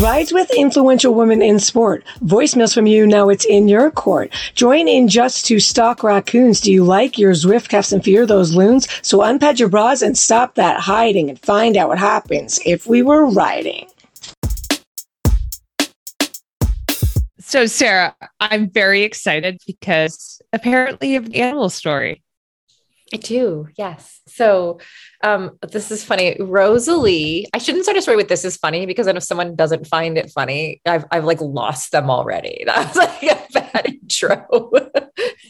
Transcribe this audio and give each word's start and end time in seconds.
Rides 0.00 0.32
with 0.32 0.48
influential 0.54 1.12
women 1.12 1.42
in 1.42 1.58
sport. 1.58 2.04
Voicemails 2.20 2.72
from 2.72 2.86
you. 2.86 3.04
Now 3.04 3.30
it's 3.30 3.44
in 3.44 3.66
your 3.66 3.90
court. 3.90 4.32
Join 4.54 4.86
in 4.86 5.08
just 5.08 5.44
to 5.46 5.58
stalk 5.58 6.04
raccoons. 6.04 6.60
Do 6.60 6.72
you 6.72 6.84
like 6.84 7.18
your 7.18 7.32
Zwift 7.32 7.68
cuffs 7.68 7.90
and 7.90 8.04
fear 8.04 8.24
those 8.24 8.54
loons? 8.54 8.86
So 9.02 9.18
unpad 9.18 9.58
your 9.58 9.68
bras 9.68 10.02
and 10.02 10.16
stop 10.16 10.54
that 10.54 10.78
hiding 10.78 11.28
and 11.28 11.40
find 11.40 11.76
out 11.76 11.88
what 11.88 11.98
happens 11.98 12.60
if 12.64 12.86
we 12.86 13.02
were 13.02 13.26
riding. 13.26 13.88
So, 17.40 17.66
Sarah, 17.66 18.14
I'm 18.38 18.70
very 18.70 19.02
excited 19.02 19.60
because 19.66 20.40
apparently 20.52 21.08
you 21.08 21.14
have 21.14 21.26
an 21.26 21.34
animal 21.34 21.70
story. 21.70 22.22
I 23.12 23.16
do, 23.16 23.68
yes. 23.76 24.20
So, 24.26 24.80
um, 25.24 25.58
this 25.62 25.90
is 25.90 26.04
funny. 26.04 26.36
Rosalie, 26.38 27.46
I 27.54 27.58
shouldn't 27.58 27.84
start 27.84 27.96
a 27.96 28.02
story 28.02 28.16
with 28.16 28.28
this 28.28 28.44
is 28.44 28.56
funny 28.56 28.84
because 28.84 29.06
then 29.06 29.16
if 29.16 29.22
someone 29.22 29.56
doesn't 29.56 29.86
find 29.86 30.18
it 30.18 30.30
funny, 30.30 30.82
I've, 30.84 31.06
I've 31.10 31.24
like 31.24 31.40
lost 31.40 31.92
them 31.92 32.10
already. 32.10 32.62
That's 32.66 32.96
like 32.96 33.22
a 33.22 33.46
bad 33.52 33.86
intro. 33.86 34.70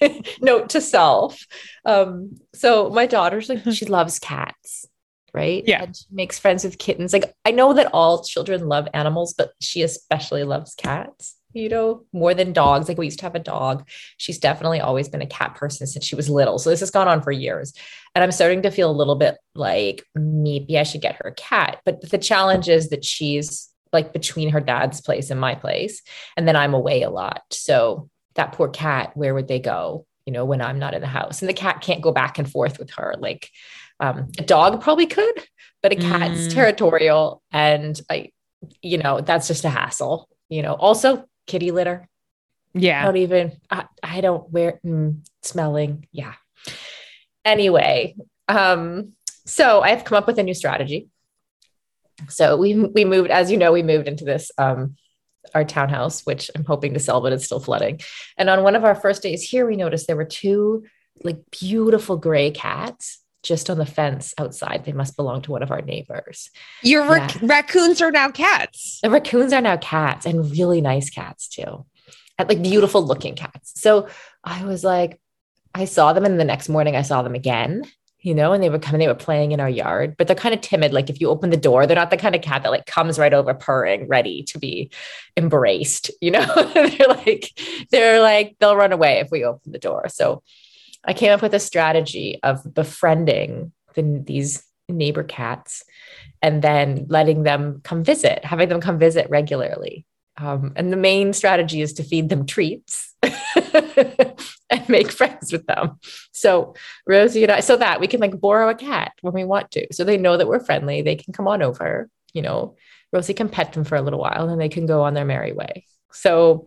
Note 0.41 0.69
to 0.71 0.81
self. 0.81 1.45
Um, 1.85 2.39
so, 2.55 2.91
my 2.91 3.07
daughter's 3.07 3.49
like, 3.49 3.65
she 3.73 3.87
loves 3.87 4.19
cats 4.19 4.87
right? 5.35 5.63
Yeah. 5.67 5.83
And 5.83 5.95
she 5.95 6.07
makes 6.11 6.39
friends 6.39 6.65
with 6.65 6.79
kittens. 6.79 7.13
Like 7.13 7.33
I 7.45 7.51
know 7.51 7.75
that 7.75 7.91
all 7.93 8.25
children 8.25 8.67
love 8.67 8.89
animals, 8.95 9.35
but 9.37 9.53
she 9.61 9.83
especially 9.83 10.43
loves 10.43 10.75
cats 10.75 11.38
you 11.53 11.69
know, 11.69 12.05
more 12.13 12.35
than 12.35 12.53
dogs. 12.53 12.89
Like 12.89 12.99
we 12.99 13.07
used 13.07 13.21
to 13.21 13.25
have 13.25 13.35
a 13.35 13.41
dog. 13.41 13.89
She's 14.17 14.39
definitely 14.39 14.81
always 14.81 15.09
been 15.09 15.23
a 15.23 15.27
cat 15.27 15.55
person 15.55 15.87
since 15.87 16.05
she 16.05 16.15
was 16.15 16.29
little. 16.29 16.59
So 16.59 16.71
this 16.71 16.81
has 16.81 16.91
gone 16.91 17.09
on 17.09 17.23
for 17.23 17.33
years. 17.33 17.73
And 18.15 18.23
I'm 18.23 18.33
starting 18.33 18.63
to 18.63 18.71
feel 18.71 18.91
a 18.91 18.93
little 18.93 19.17
bit 19.17 19.37
like 19.55 20.05
maybe 20.15 20.79
I 20.79 20.83
should 20.83 21.01
get 21.01 21.17
her 21.17 21.31
a 21.31 21.35
cat. 21.35 21.81
But 21.85 22.11
the 22.11 22.19
challenge 22.19 22.69
is 22.69 22.91
that 22.91 23.05
she's 23.05 23.71
like 23.93 24.13
between 24.13 24.51
her 24.51 24.61
dad's 24.61 25.01
place 25.01 25.31
and 25.31 25.41
my 25.41 25.55
place. 25.55 26.03
And 26.37 26.47
then 26.47 26.57
I'm 26.57 26.75
away 26.75 27.03
a 27.03 27.11
lot. 27.11 27.43
So 27.51 28.11
that 28.35 28.53
poor 28.53 28.69
cat, 28.69 29.17
where 29.17 29.35
would 29.35 29.49
they 29.49 29.61
go? 29.61 30.07
You 30.27 30.33
know, 30.33 30.45
when 30.45 30.61
I'm 30.61 30.79
not 30.79 30.95
in 30.95 31.01
the 31.01 31.07
house. 31.07 31.41
And 31.41 31.49
the 31.49 31.55
cat 31.55 31.81
can't 31.81 32.03
go 32.03 32.13
back 32.13 32.39
and 32.39 32.51
forth 32.51 32.79
with 32.79 32.91
her. 32.93 33.15
Like 33.19 33.49
um, 34.01 34.29
a 34.39 34.43
dog 34.43 34.83
probably 34.83 35.07
could, 35.07 35.47
but 35.83 35.93
a 35.93 35.97
cat's 35.97 36.49
mm. 36.49 36.53
territorial. 36.53 37.43
And 37.51 37.99
I, 38.11 38.31
you 38.83 38.99
know, 38.99 39.23
that's 39.23 39.49
just 39.49 39.65
a 39.65 39.71
hassle. 39.71 40.29
You 40.51 40.63
know, 40.63 40.75
also 40.75 41.25
kitty 41.49 41.73
litter. 41.73 42.09
Yeah. 42.75 43.03
I 43.03 43.05
don't 43.07 43.17
even, 43.17 43.53
I, 43.69 43.87
I 44.03 44.21
don't 44.21 44.49
wear 44.53 44.79
mm, 44.85 45.27
smelling. 45.43 46.07
Yeah. 46.13 46.35
Anyway, 47.45 48.15
um, 48.47 49.15
so 49.45 49.81
I've 49.81 50.05
come 50.05 50.19
up 50.19 50.29
with 50.29 50.39
a 50.39 50.45
new 50.45 50.55
strategy. 50.55 51.09
So 52.29 52.57
we 52.57 52.75
we 52.75 53.05
moved, 53.05 53.31
as 53.31 53.51
you 53.51 53.57
know, 53.57 53.73
we 53.73 53.83
moved 53.83 54.09
into 54.09 54.25
this 54.25 54.51
um 54.59 54.97
our 55.55 55.65
townhouse, 55.65 56.27
which 56.27 56.51
I'm 56.55 56.65
hoping 56.65 56.95
to 56.95 57.01
sell, 57.01 57.21
but 57.21 57.33
it's 57.33 57.45
still 57.45 57.61
flooding. 57.61 58.01
And 58.37 58.51
on 58.51 58.63
one 58.63 58.77
of 58.77 58.85
our 58.85 58.95
first 58.95 59.23
days 59.23 59.43
here, 59.43 59.67
we 59.67 59.77
noticed 59.77 60.07
there 60.07 60.17
were 60.17 60.25
two 60.25 60.85
like 61.25 61.39
beautiful 61.51 62.17
gray 62.17 62.51
cats 62.51 63.21
just 63.49 63.71
on 63.71 63.79
the 63.79 63.87
fence 63.87 64.35
outside. 64.39 64.85
They 64.85 64.93
must 64.93 65.17
belong 65.17 65.43
to 65.43 65.51
one 65.51 65.63
of 65.63 65.71
our 65.71 65.81
neighbors. 65.81 66.51
Your 66.83 67.09
rac- 67.09 67.35
yeah. 67.37 67.49
raccoons 67.49 68.03
are 68.03 68.11
now 68.11 68.31
cats. 68.31 69.01
The 69.03 69.11
raccoons 69.11 69.53
are 69.55 69.63
now 69.63 69.79
cats 69.79 70.27
and 70.27 70.51
really 70.51 70.83
nice 70.83 71.09
cats 71.09 71.49
too. 71.49 71.87
And 72.39 72.49
like 72.49 72.63
beautiful 72.63 73.03
looking 73.03 73.35
cats. 73.35 73.81
So 73.81 74.09
I 74.45 74.65
was 74.65 74.85
like, 74.85 75.19
I 75.75 75.87
saw 75.87 76.13
them 76.13 76.25
and 76.25 76.39
the 76.39 76.45
next 76.45 76.69
morning 76.69 76.95
I 76.95 77.03
saw 77.03 77.23
them 77.23 77.35
again, 77.35 77.85
you 78.21 78.35
know, 78.35 78.53
and 78.53 78.63
they 78.63 78.69
were 78.69 78.79
coming, 78.79 78.99
they 78.99 79.09
were 79.09 79.15
playing 79.15 79.53
in 79.53 79.61
our 79.61 79.69
yard, 79.69 80.15
but 80.19 80.27
they're 80.27 80.37
kind 80.37 80.55
of 80.55 80.61
timid. 80.61 80.93
Like 80.93 81.09
if 81.09 81.21
you 81.21 81.29
open 81.29 81.51
the 81.51 81.57
door, 81.57 81.87
they're 81.87 81.97
not 81.97 82.11
the 82.11 82.17
kind 82.17 82.35
of 82.35 82.43
cat 82.43 82.63
that 82.63 82.71
like 82.71 82.87
comes 82.87 83.19
right 83.19 83.33
over 83.33 83.55
purring, 83.55 84.07
ready 84.09 84.43
to 84.45 84.59
be 84.59 84.91
embraced, 85.37 86.11
you 86.21 86.31
know, 86.31 86.47
they're 86.75 87.09
like, 87.09 87.51
they're 87.91 88.21
like, 88.21 88.57
they'll 88.61 88.77
run 88.77 88.93
away 88.93 89.21
if 89.21 89.31
we 89.31 89.45
open 89.45 89.73
the 89.73 89.79
door. 89.79 90.07
So 90.09 90.43
I 91.05 91.13
came 91.15 91.33
up 91.33 91.43
with 91.43 91.55
a 91.55 91.61
strategy 91.61 92.39
of 92.43 92.75
befriending 92.75 93.73
the, 93.95 94.23
these 94.25 94.65
neighbor 94.89 95.23
cats 95.23 95.85
and 96.43 96.63
then 96.63 97.07
letting 97.09 97.43
them 97.43 97.81
come 97.85 98.05
visit, 98.05 98.45
having 98.45 98.69
them 98.69 98.81
come 98.81 98.99
visit 98.99 99.29
regularly. 99.31 100.07
Um, 100.37 100.73
and 100.77 100.93
the 100.93 100.97
main 100.97 101.33
strategy 101.33 101.81
is 101.81 101.93
to 101.95 102.05
feed 102.05 102.29
them 102.29 102.47
treats 102.47 103.15
and 103.23 104.89
make 104.89 105.11
friends 105.11 105.53
with 105.53 105.67
them. 105.67 105.99
So 106.33 106.75
Rosie 107.07 107.43
and 107.43 107.53
I, 107.53 107.61
so 107.61 107.77
that 107.77 108.01
we 108.01 108.07
can 108.07 108.21
like 108.21 108.41
borrow 108.41 108.69
a 108.69 108.75
cat 108.75 109.13
when 109.21 109.35
we 109.35 109.45
want 109.45 109.73
to. 109.73 109.87
So 109.93 110.05
they 110.05 110.17
know 110.17 110.37
that 110.37 110.47
we're 110.47 110.61
friendly. 110.61 111.03
They 111.03 111.17
can 111.17 111.33
come 111.33 111.49
on 111.49 111.61
over, 111.61 112.09
you 112.33 112.43
know, 112.43 112.77
Rosie 113.13 113.35
can 113.35 113.49
pet 113.49 113.73
them 113.73 113.85
for 113.85 113.97
a 113.97 114.03
little 114.03 114.21
while 114.21 114.49
and 114.49 114.61
they 114.61 114.69
can 114.69 114.87
go 114.87 115.03
on 115.03 115.15
their 115.15 115.25
merry 115.25 115.53
way. 115.53 115.87
So 116.13 116.67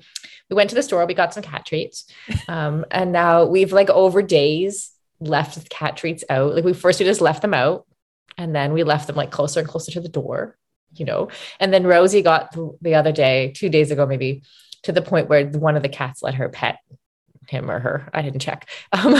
we 0.52 0.56
went 0.56 0.70
to 0.70 0.76
the 0.76 0.84
store, 0.84 1.06
we 1.06 1.14
got 1.14 1.34
some 1.34 1.44
cat 1.44 1.66
treats. 1.66 2.06
Um, 2.48 2.86
and 2.92 3.14
now 3.14 3.46
we've 3.46 3.72
like 3.72 3.90
over 3.90 4.22
days 4.22 4.92
left 5.22 5.56
the 5.56 5.68
cat 5.70 5.96
treats 5.96 6.26
out. 6.30 6.54
Like 6.54 6.66
we 6.66 6.74
first 6.74 7.00
we 7.00 7.06
just 7.06 7.22
left 7.22 7.42
them 7.42 7.54
out 7.54 7.88
and 8.38 8.54
then 8.54 8.74
we 8.74 8.84
left 8.84 9.08
them 9.08 9.16
like 9.16 9.32
closer 9.32 9.62
and 9.62 9.70
closer 9.70 9.92
to 9.94 10.02
the 10.02 10.10
door, 10.10 10.58
you 10.94 11.06
know. 11.06 11.30
And 11.60 11.74
then 11.74 11.88
Rosie 11.88 12.22
got 12.22 12.56
the 12.82 12.96
other 12.96 13.14
day, 13.14 13.54
two 13.56 13.70
days 13.70 13.92
ago 13.92 14.06
maybe, 14.06 14.44
to 14.84 14.92
the 14.92 15.02
point 15.02 15.30
where 15.30 15.48
one 15.48 15.78
of 15.78 15.84
the 15.84 15.90
cats 15.90 16.22
let 16.22 16.36
her 16.36 16.50
pet 16.50 16.80
him 17.48 17.72
or 17.72 17.80
her. 17.80 18.10
I 18.14 18.22
didn't 18.22 18.42
check. 18.42 18.70
Um, 18.94 19.16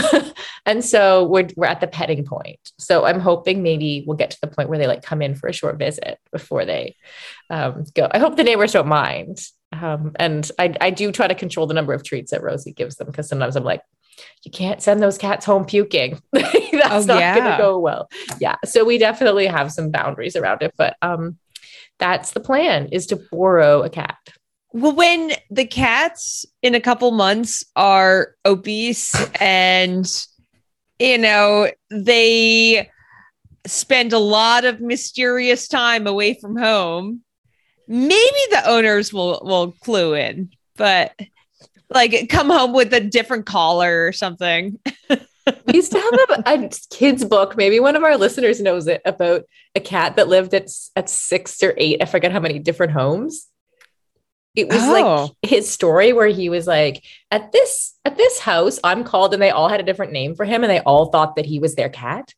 and 0.66 0.84
so 0.84 1.24
we're, 1.24 1.48
we're 1.56 1.66
at 1.66 1.80
the 1.80 1.86
petting 1.86 2.24
point. 2.24 2.60
So 2.78 3.04
I'm 3.04 3.20
hoping 3.20 3.62
maybe 3.62 4.04
we'll 4.06 4.16
get 4.16 4.30
to 4.32 4.38
the 4.40 4.46
point 4.46 4.68
where 4.68 4.78
they 4.78 4.86
like 4.86 5.02
come 5.02 5.22
in 5.22 5.34
for 5.34 5.48
a 5.48 5.52
short 5.52 5.78
visit 5.78 6.18
before 6.30 6.64
they 6.64 6.94
um, 7.50 7.84
go. 7.94 8.08
I 8.10 8.18
hope 8.18 8.36
the 8.36 8.44
neighbors 8.44 8.72
don't 8.72 8.86
mind. 8.86 9.40
Um, 9.72 10.12
and 10.16 10.50
I, 10.58 10.74
I 10.80 10.90
do 10.90 11.12
try 11.12 11.26
to 11.26 11.34
control 11.34 11.66
the 11.66 11.74
number 11.74 11.92
of 11.92 12.04
treats 12.04 12.30
that 12.30 12.42
Rosie 12.42 12.72
gives 12.72 12.96
them 12.96 13.06
because 13.06 13.28
sometimes 13.28 13.56
I'm 13.56 13.64
like, 13.64 13.82
you 14.44 14.50
can't 14.50 14.82
send 14.82 15.02
those 15.02 15.18
cats 15.18 15.46
home 15.46 15.64
puking. 15.64 16.20
That's 16.32 16.54
oh, 16.54 17.04
not 17.06 17.20
yeah. 17.20 17.38
going 17.38 17.50
to 17.50 17.56
go 17.58 17.78
well. 17.78 18.10
Yeah. 18.40 18.56
So 18.64 18.84
we 18.84 18.98
definitely 18.98 19.46
have 19.46 19.72
some 19.72 19.90
boundaries 19.90 20.36
around 20.36 20.62
it, 20.62 20.74
but 20.76 20.96
um, 21.02 21.38
that's 21.98 22.32
the 22.32 22.40
plan 22.40 22.88
is 22.90 23.06
to 23.06 23.16
borrow 23.30 23.82
a 23.82 23.90
cat. 23.90 24.18
Well, 24.72 24.94
when 24.94 25.32
the 25.50 25.66
cats 25.66 26.46
in 26.62 26.74
a 26.74 26.80
couple 26.80 27.10
months 27.10 27.64
are 27.76 28.34
obese 28.44 29.14
and, 29.36 30.06
you 30.98 31.18
know, 31.18 31.70
they 31.90 32.90
spend 33.66 34.12
a 34.12 34.18
lot 34.18 34.64
of 34.64 34.80
mysterious 34.80 35.68
time 35.68 36.06
away 36.06 36.34
from 36.34 36.56
home, 36.56 37.22
maybe 37.92 38.40
the 38.50 38.62
owners 38.66 39.12
will 39.12 39.40
will 39.44 39.72
clue 39.72 40.14
in, 40.14 40.50
but 40.76 41.12
like 41.90 42.28
come 42.30 42.48
home 42.48 42.72
with 42.72 42.92
a 42.94 43.00
different 43.00 43.44
collar 43.44 44.06
or 44.06 44.12
something. 44.12 44.78
we 45.10 45.74
used 45.74 45.92
to 45.92 46.00
have 46.00 46.44
a, 46.46 46.64
a, 46.64 46.70
kid's 46.90 47.24
book. 47.24 47.56
Maybe 47.56 47.80
one 47.80 47.94
of 47.94 48.02
our 48.02 48.16
listeners 48.16 48.60
knows 48.60 48.86
it 48.86 49.02
about 49.04 49.42
a 49.74 49.80
cat 49.80 50.16
that 50.16 50.28
lived 50.28 50.54
at 50.54 50.70
at 50.96 51.10
six 51.10 51.62
or 51.62 51.74
eight. 51.76 52.02
I 52.02 52.06
forget 52.06 52.32
how 52.32 52.40
many 52.40 52.58
different 52.58 52.92
homes. 52.92 53.46
It 54.54 54.68
was 54.68 54.82
oh. 54.82 54.92
like 54.92 55.50
his 55.50 55.70
story 55.70 56.12
where 56.12 56.28
he 56.28 56.48
was 56.48 56.66
like, 56.66 57.04
at 57.30 57.52
this 57.52 57.94
at 58.06 58.16
this 58.16 58.38
house, 58.38 58.78
I'm 58.82 59.04
called, 59.04 59.34
and 59.34 59.42
they 59.42 59.50
all 59.50 59.68
had 59.68 59.80
a 59.80 59.84
different 59.84 60.12
name 60.12 60.34
for 60.34 60.46
him, 60.46 60.64
and 60.64 60.70
they 60.70 60.80
all 60.80 61.06
thought 61.06 61.36
that 61.36 61.46
he 61.46 61.58
was 61.58 61.74
their 61.74 61.90
cat 61.90 62.32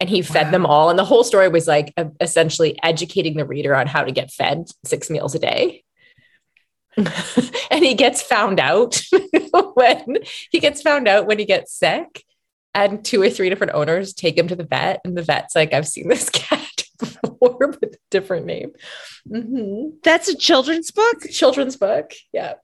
and 0.00 0.08
he 0.08 0.22
fed 0.22 0.46
wow. 0.46 0.50
them 0.50 0.66
all. 0.66 0.90
And 0.90 0.98
the 0.98 1.04
whole 1.04 1.22
story 1.22 1.48
was 1.48 1.68
like 1.68 1.94
essentially 2.20 2.78
educating 2.82 3.36
the 3.36 3.44
reader 3.44 3.76
on 3.76 3.86
how 3.86 4.02
to 4.02 4.12
get 4.12 4.30
fed 4.30 4.68
six 4.84 5.10
meals 5.10 5.34
a 5.34 5.38
day. 5.38 5.84
and 6.96 7.84
he 7.84 7.94
gets 7.94 8.22
found 8.22 8.58
out 8.58 9.00
when 9.74 10.18
he 10.50 10.58
gets 10.58 10.82
found 10.82 11.06
out 11.06 11.26
when 11.26 11.38
he 11.38 11.44
gets 11.44 11.72
sick. 11.72 12.24
And 12.72 13.04
two 13.04 13.20
or 13.20 13.28
three 13.28 13.48
different 13.48 13.74
owners 13.74 14.14
take 14.14 14.38
him 14.38 14.46
to 14.46 14.54
the 14.54 14.62
vet, 14.62 15.00
and 15.04 15.18
the 15.18 15.22
vet's 15.22 15.56
like, 15.56 15.72
I've 15.72 15.88
seen 15.88 16.06
this 16.06 16.30
cat 16.32 16.84
before 17.00 17.56
with 17.58 17.82
a 17.82 17.96
different 18.10 18.46
name. 18.46 18.70
Mm-hmm. 19.28 19.96
That's 20.04 20.28
a 20.28 20.36
children's 20.36 20.92
book? 20.92 21.22
Children's 21.30 21.76
book. 21.76 22.12
Yeah. 22.32 22.54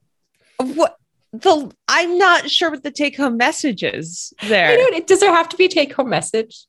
What? 0.59 0.97
The 1.33 1.73
I'm 1.89 2.19
not 2.19 2.49
sure 2.49 2.71
what 2.71 2.85
the 2.85 2.93
take 2.93 3.17
home 3.17 3.37
message 3.37 3.83
is 3.83 4.33
there. 4.43 4.79
Does 5.01 5.21
there 5.21 5.35
have 5.35 5.49
to 5.51 5.57
be 5.57 5.65
a 5.65 5.69
take 5.69 5.93
home 5.93 6.09
message? 6.09 6.67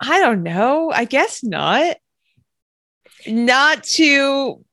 I 0.00 0.20
don't 0.20 0.42
know. 0.42 0.90
I 0.92 1.04
guess 1.04 1.42
not. 1.44 1.96
Not 3.26 3.84
to 3.84 4.64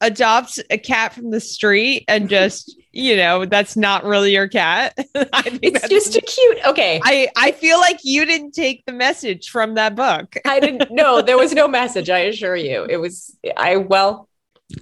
adopt 0.00 0.58
a 0.70 0.78
cat 0.78 1.12
from 1.12 1.30
the 1.30 1.40
street 1.40 2.04
and 2.08 2.28
just 2.28 2.74
you 2.92 3.16
know, 3.16 3.44
that's 3.44 3.76
not 3.76 4.04
really 4.04 4.32
your 4.32 4.48
cat. 4.48 4.94
It's 5.62 5.88
just 5.88 6.16
a 6.16 6.20
cute. 6.20 6.58
Okay. 6.66 7.00
I, 7.02 7.28
I 7.36 7.52
feel 7.52 7.78
like 7.78 8.00
you 8.02 8.24
didn't 8.24 8.52
take 8.52 8.84
the 8.86 8.92
message 8.92 9.50
from 9.50 9.74
that 9.74 9.94
book. 9.94 10.36
I 10.44 10.60
didn't 10.60 10.90
know 10.90 11.22
there 11.26 11.36
was 11.36 11.52
no 11.52 11.68
message. 11.68 12.10
I 12.10 12.20
assure 12.20 12.56
you, 12.56 12.86
it 12.88 12.96
was. 12.96 13.36
I 13.56 13.76
well, 13.76 14.28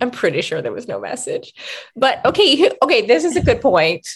I'm 0.00 0.10
pretty 0.10 0.42
sure 0.42 0.62
there 0.62 0.72
was 0.72 0.88
no 0.88 1.00
message. 1.00 1.52
But 1.96 2.24
okay, 2.24 2.70
okay, 2.82 3.06
this 3.06 3.24
is 3.24 3.36
a 3.36 3.42
good 3.42 3.60
point. 3.60 4.08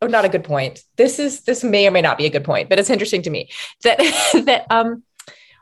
Oh, 0.00 0.06
not 0.06 0.24
a 0.24 0.28
good 0.28 0.44
point. 0.44 0.80
This 0.96 1.18
is 1.18 1.42
this 1.42 1.64
may 1.64 1.86
or 1.86 1.90
may 1.90 2.02
not 2.02 2.18
be 2.18 2.26
a 2.26 2.30
good 2.30 2.44
point, 2.44 2.68
but 2.68 2.78
it's 2.78 2.90
interesting 2.90 3.22
to 3.22 3.30
me 3.30 3.50
that 3.84 3.98
that 4.46 4.66
um, 4.70 5.02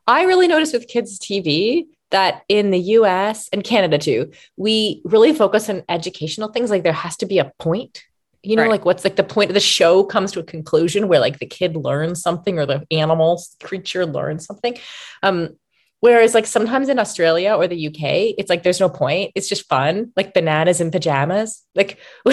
I 0.06 0.22
really 0.24 0.48
noticed 0.48 0.72
with 0.72 0.88
kids 0.88 1.18
TV 1.18 1.86
that 2.10 2.42
in 2.48 2.70
the 2.70 2.78
U.S. 2.78 3.48
and 3.52 3.62
Canada 3.62 3.98
too, 3.98 4.32
we 4.56 5.00
really 5.04 5.32
focus 5.32 5.68
on 5.70 5.84
educational 5.88 6.50
things. 6.50 6.70
Like 6.70 6.82
there 6.82 6.92
has 6.92 7.16
to 7.18 7.26
be 7.26 7.38
a 7.38 7.52
point. 7.58 8.02
You 8.42 8.56
know, 8.56 8.62
Right. 8.62 8.70
like 8.70 8.84
what's 8.86 9.04
like 9.04 9.16
the 9.16 9.22
point 9.22 9.50
of 9.50 9.54
the 9.54 9.60
show 9.60 10.02
comes 10.02 10.32
to 10.32 10.40
a 10.40 10.42
conclusion 10.44 11.08
where 11.08 11.20
like 11.20 11.38
the 11.38 11.46
kid 11.46 11.76
learns 11.76 12.22
something 12.22 12.58
or 12.58 12.64
the 12.64 12.86
animal 12.90 13.40
creature 13.62 14.06
learns 14.06 14.46
something. 14.46 14.78
Um, 15.22 15.50
whereas 16.00 16.32
like 16.34 16.46
sometimes 16.46 16.88
in 16.88 16.98
Australia 16.98 17.52
or 17.54 17.68
the 17.68 17.88
UK, 17.88 18.34
it's 18.38 18.48
like 18.48 18.62
there's 18.62 18.80
no 18.80 18.88
point. 18.88 19.32
It's 19.34 19.46
just 19.48 19.68
fun, 19.68 20.12
like 20.16 20.32
bananas 20.32 20.80
in 20.80 20.90
pajamas. 20.90 21.62
Like, 21.74 21.98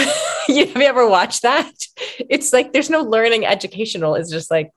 you 0.48 0.66
have 0.68 0.78
you 0.78 0.88
ever 0.88 1.08
watched 1.10 1.42
that? 1.42 1.70
It's 2.20 2.54
like 2.54 2.72
there's 2.72 2.90
no 2.90 3.02
learning 3.02 3.46
educational. 3.46 4.16
It's 4.16 4.32
just 4.32 4.50
like 4.50 4.72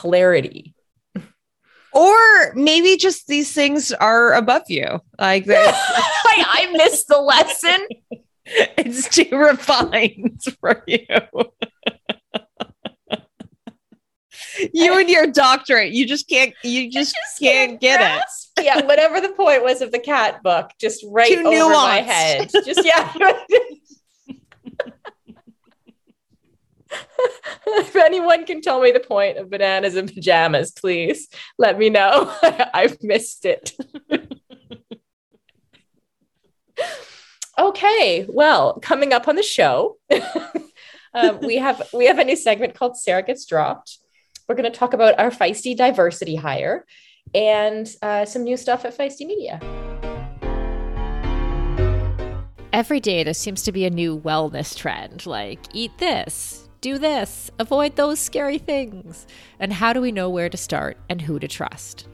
hilarity. 0.00 0.72
Or 1.96 2.52
maybe 2.54 2.98
just 2.98 3.26
these 3.26 3.54
things 3.54 3.90
are 3.90 4.34
above 4.34 4.64
you. 4.68 5.00
Like 5.18 5.44
that 5.46 5.74
I, 5.74 6.66
I 6.68 6.72
missed 6.72 7.08
the 7.08 7.18
lesson. 7.18 7.86
it's 8.44 9.08
too 9.08 9.34
refined 9.34 10.42
for 10.60 10.84
you. 10.86 10.98
you 14.74 14.98
and 14.98 15.08
your 15.08 15.26
doctorate, 15.26 15.92
you 15.92 16.06
just 16.06 16.28
can't 16.28 16.52
you 16.62 16.90
just, 16.90 17.16
can't 17.40 17.80
get 17.80 18.00
it. 18.00 18.64
Yeah, 18.64 18.84
whatever 18.84 19.20
the 19.20 19.30
point 19.30 19.62
was 19.62 19.80
of 19.80 19.90
the 19.90 19.98
cat 19.98 20.42
book, 20.42 20.70
just 20.78 21.04
right 21.08 21.32
Too 21.32 21.46
over 21.46 21.70
my 21.72 22.02
head. 22.02 22.50
Just 22.64 22.84
yeah. 22.84 23.12
If 26.90 27.96
anyone 27.96 28.44
can 28.44 28.60
tell 28.60 28.80
me 28.80 28.92
the 28.92 29.00
point 29.00 29.38
of 29.38 29.50
bananas 29.50 29.96
and 29.96 30.12
pajamas, 30.12 30.72
please 30.72 31.28
let 31.58 31.78
me 31.78 31.90
know. 31.90 32.34
I've 32.74 33.02
missed 33.02 33.44
it. 33.44 33.72
okay, 37.58 38.26
well, 38.28 38.78
coming 38.80 39.12
up 39.12 39.28
on 39.28 39.36
the 39.36 39.42
show, 39.42 39.98
um, 41.14 41.40
we 41.40 41.56
have 41.56 41.88
we 41.92 42.06
have 42.06 42.18
a 42.18 42.24
new 42.24 42.36
segment 42.36 42.74
called 42.74 42.96
Sarah 42.96 43.22
Gets 43.22 43.46
Dropped. 43.46 43.98
We're 44.48 44.54
going 44.54 44.70
to 44.70 44.78
talk 44.78 44.94
about 44.94 45.18
our 45.18 45.30
feisty 45.30 45.76
diversity 45.76 46.36
hire 46.36 46.84
and 47.34 47.88
uh, 48.02 48.24
some 48.24 48.44
new 48.44 48.56
stuff 48.56 48.84
at 48.84 48.96
Feisty 48.96 49.26
Media. 49.26 49.60
Every 52.72 53.00
day 53.00 53.24
there 53.24 53.34
seems 53.34 53.62
to 53.62 53.72
be 53.72 53.86
a 53.86 53.90
new 53.90 54.20
wellness 54.20 54.76
trend 54.76 55.26
like 55.26 55.58
eat 55.72 55.96
this, 55.98 56.65
do 56.80 56.98
this, 56.98 57.50
avoid 57.58 57.96
those 57.96 58.18
scary 58.18 58.58
things. 58.58 59.26
And 59.58 59.72
how 59.72 59.92
do 59.92 60.00
we 60.00 60.12
know 60.12 60.30
where 60.30 60.48
to 60.48 60.56
start 60.56 60.96
and 61.08 61.22
who 61.22 61.38
to 61.38 61.48
trust? 61.48 62.06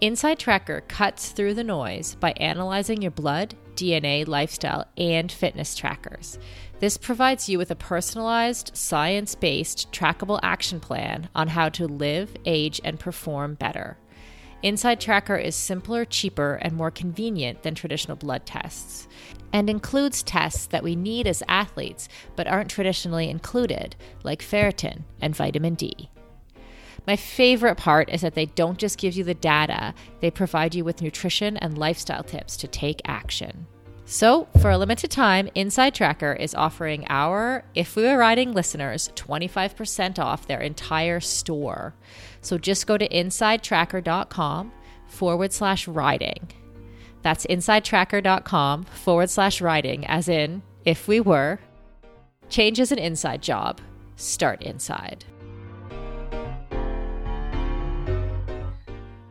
Inside 0.00 0.38
Tracker 0.38 0.82
cuts 0.82 1.30
through 1.30 1.54
the 1.54 1.64
noise 1.64 2.14
by 2.16 2.32
analyzing 2.32 3.00
your 3.00 3.10
blood, 3.10 3.54
DNA, 3.74 4.26
lifestyle, 4.26 4.84
and 4.96 5.30
fitness 5.30 5.74
trackers. 5.74 6.38
This 6.80 6.96
provides 6.96 7.48
you 7.48 7.58
with 7.58 7.70
a 7.70 7.76
personalized, 7.76 8.76
science 8.76 9.34
based, 9.34 9.90
trackable 9.92 10.40
action 10.42 10.80
plan 10.80 11.28
on 11.34 11.48
how 11.48 11.68
to 11.70 11.86
live, 11.86 12.36
age, 12.44 12.80
and 12.84 13.00
perform 13.00 13.54
better. 13.54 13.96
Inside 14.62 15.00
Tracker 15.00 15.36
is 15.36 15.54
simpler, 15.54 16.04
cheaper, 16.04 16.54
and 16.54 16.74
more 16.74 16.90
convenient 16.90 17.62
than 17.62 17.74
traditional 17.74 18.16
blood 18.16 18.46
tests, 18.46 19.06
and 19.54 19.70
includes 19.70 20.24
tests 20.24 20.66
that 20.66 20.82
we 20.82 20.96
need 20.96 21.28
as 21.28 21.44
athletes 21.46 22.08
but 22.34 22.48
aren't 22.48 22.68
traditionally 22.68 23.30
included, 23.30 23.94
like 24.24 24.42
ferritin 24.42 25.04
and 25.20 25.34
vitamin 25.34 25.74
D. 25.74 26.10
My 27.06 27.14
favorite 27.14 27.76
part 27.76 28.10
is 28.10 28.22
that 28.22 28.34
they 28.34 28.46
don't 28.46 28.78
just 28.78 28.98
give 28.98 29.14
you 29.14 29.22
the 29.22 29.34
data, 29.34 29.94
they 30.20 30.30
provide 30.30 30.74
you 30.74 30.84
with 30.84 31.00
nutrition 31.00 31.56
and 31.58 31.78
lifestyle 31.78 32.24
tips 32.24 32.56
to 32.58 32.66
take 32.66 33.00
action. 33.04 33.66
So, 34.06 34.48
for 34.60 34.70
a 34.70 34.76
limited 34.76 35.10
time, 35.10 35.48
Inside 35.54 35.94
Tracker 35.94 36.32
is 36.32 36.54
offering 36.54 37.06
our 37.08 37.64
If 37.74 37.94
We 37.94 38.02
Were 38.02 38.18
Riding 38.18 38.52
listeners 38.52 39.10
25% 39.14 40.18
off 40.18 40.48
their 40.48 40.60
entire 40.60 41.20
store. 41.20 41.94
So 42.42 42.58
just 42.58 42.86
go 42.86 42.98
to 42.98 43.08
insidetracker.com 43.08 44.72
forward 45.06 45.52
slash 45.52 45.88
riding. 45.88 46.48
That's 47.24 47.46
insidetracker.com 47.46 48.84
forward 48.84 49.30
slash 49.30 49.62
riding, 49.62 50.06
as 50.06 50.28
in, 50.28 50.62
if 50.84 51.08
we 51.08 51.20
were. 51.20 51.58
Change 52.50 52.78
is 52.78 52.92
an 52.92 52.98
inside 52.98 53.42
job. 53.42 53.80
Start 54.16 54.62
inside. 54.62 55.24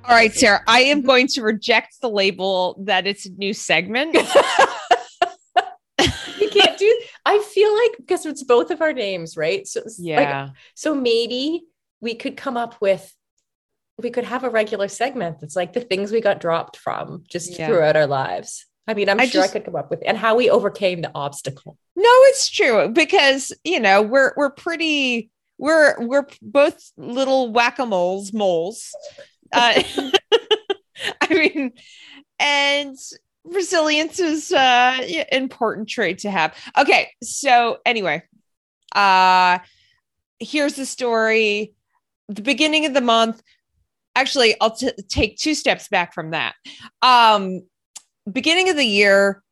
All 0.05 0.15
right, 0.15 0.33
Sarah, 0.33 0.61
I 0.67 0.81
am 0.81 1.03
going 1.03 1.27
to 1.27 1.43
reject 1.43 2.01
the 2.01 2.09
label 2.09 2.75
that 2.85 3.05
it's 3.05 3.27
a 3.27 3.29
new 3.37 3.53
segment. 3.53 4.15
you 6.39 6.49
can't 6.49 6.77
do 6.79 7.01
I 7.25 7.39
feel 7.39 7.73
like 7.77 7.91
because 7.97 8.25
it's 8.25 8.43
both 8.43 8.71
of 8.71 8.81
our 8.81 8.91
names, 8.91 9.37
right? 9.37 9.67
So 9.67 9.81
it's 9.81 9.99
like 9.99 10.49
so 10.73 10.95
maybe 10.95 11.65
we 12.01 12.15
could 12.15 12.37
come 12.37 12.57
up 12.57 12.81
with 12.81 13.13
we 14.01 14.09
could 14.09 14.23
have 14.25 14.43
a 14.43 14.49
regular 14.49 14.87
segment 14.87 15.39
that's 15.39 15.55
like 15.55 15.73
the 15.73 15.81
things 15.81 16.11
we 16.11 16.21
got 16.21 16.39
dropped 16.39 16.77
from 16.77 17.23
just 17.29 17.57
Yeah. 17.57 17.67
throughout 17.67 17.95
our 17.95 18.07
lives. 18.07 18.65
I 18.87 18.93
mean, 18.95 19.07
I'm 19.07 19.19
I 19.19 19.25
sure 19.25 19.41
just- 19.43 19.51
I 19.55 19.59
could 19.59 19.65
come 19.65 19.75
up 19.75 19.89
with 19.89 20.01
and 20.05 20.17
how 20.17 20.35
we 20.35 20.49
overcame 20.49 21.01
the 21.01 21.11
obstacle. 21.15 21.77
No, 21.95 22.09
it's 22.29 22.49
true 22.49 22.89
because 22.89 23.53
you 23.63 23.79
know 23.79 24.01
we're 24.01 24.33
we're 24.35 24.49
pretty 24.49 25.29
we're 25.57 25.95
we're 26.05 26.27
both 26.41 26.91
little 26.97 27.51
whack-a-moles 27.51 28.33
moles. 28.33 28.91
Uh, 29.53 29.83
I 31.21 31.27
mean, 31.29 31.71
and 32.39 32.97
resilience 33.45 34.19
is 34.19 34.51
uh 34.51 34.97
important 35.31 35.87
trait 35.87 36.19
to 36.19 36.31
have. 36.31 36.55
Okay, 36.77 37.09
so 37.21 37.77
anyway, 37.85 38.23
uh 38.95 39.59
here's 40.39 40.73
the 40.73 40.85
story. 40.85 41.73
The 42.27 42.41
beginning 42.41 42.85
of 42.85 42.93
the 42.93 43.01
month. 43.01 43.41
Actually, 44.15 44.55
I'll 44.61 44.75
t- 44.75 44.91
take 45.09 45.37
two 45.37 45.55
steps 45.55 45.87
back 45.87 46.13
from 46.13 46.31
that. 46.31 46.55
Um 47.01 47.61
beginning 48.31 48.69
of 48.69 48.77
the 48.77 48.85
year, 48.85 49.43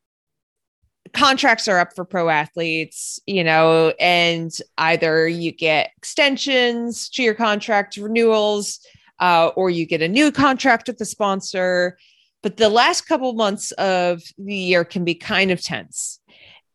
contracts 1.13 1.67
are 1.67 1.79
up 1.79 1.93
for 1.95 2.05
pro 2.05 2.29
athletes, 2.29 3.19
you 3.25 3.43
know, 3.43 3.93
and 3.99 4.51
either 4.77 5.27
you 5.27 5.51
get 5.51 5.91
extensions 5.97 7.09
to 7.09 7.23
your 7.23 7.33
contract 7.33 7.97
renewals, 7.97 8.79
uh, 9.19 9.51
or 9.55 9.69
you 9.69 9.85
get 9.85 10.01
a 10.01 10.07
new 10.07 10.31
contract 10.31 10.87
with 10.87 10.97
the 10.97 11.05
sponsor. 11.05 11.97
But 12.43 12.57
the 12.57 12.69
last 12.69 13.01
couple 13.01 13.33
months 13.33 13.71
of 13.73 14.23
the 14.37 14.55
year 14.55 14.83
can 14.83 15.03
be 15.03 15.15
kind 15.15 15.51
of 15.51 15.61
tense. 15.61 16.19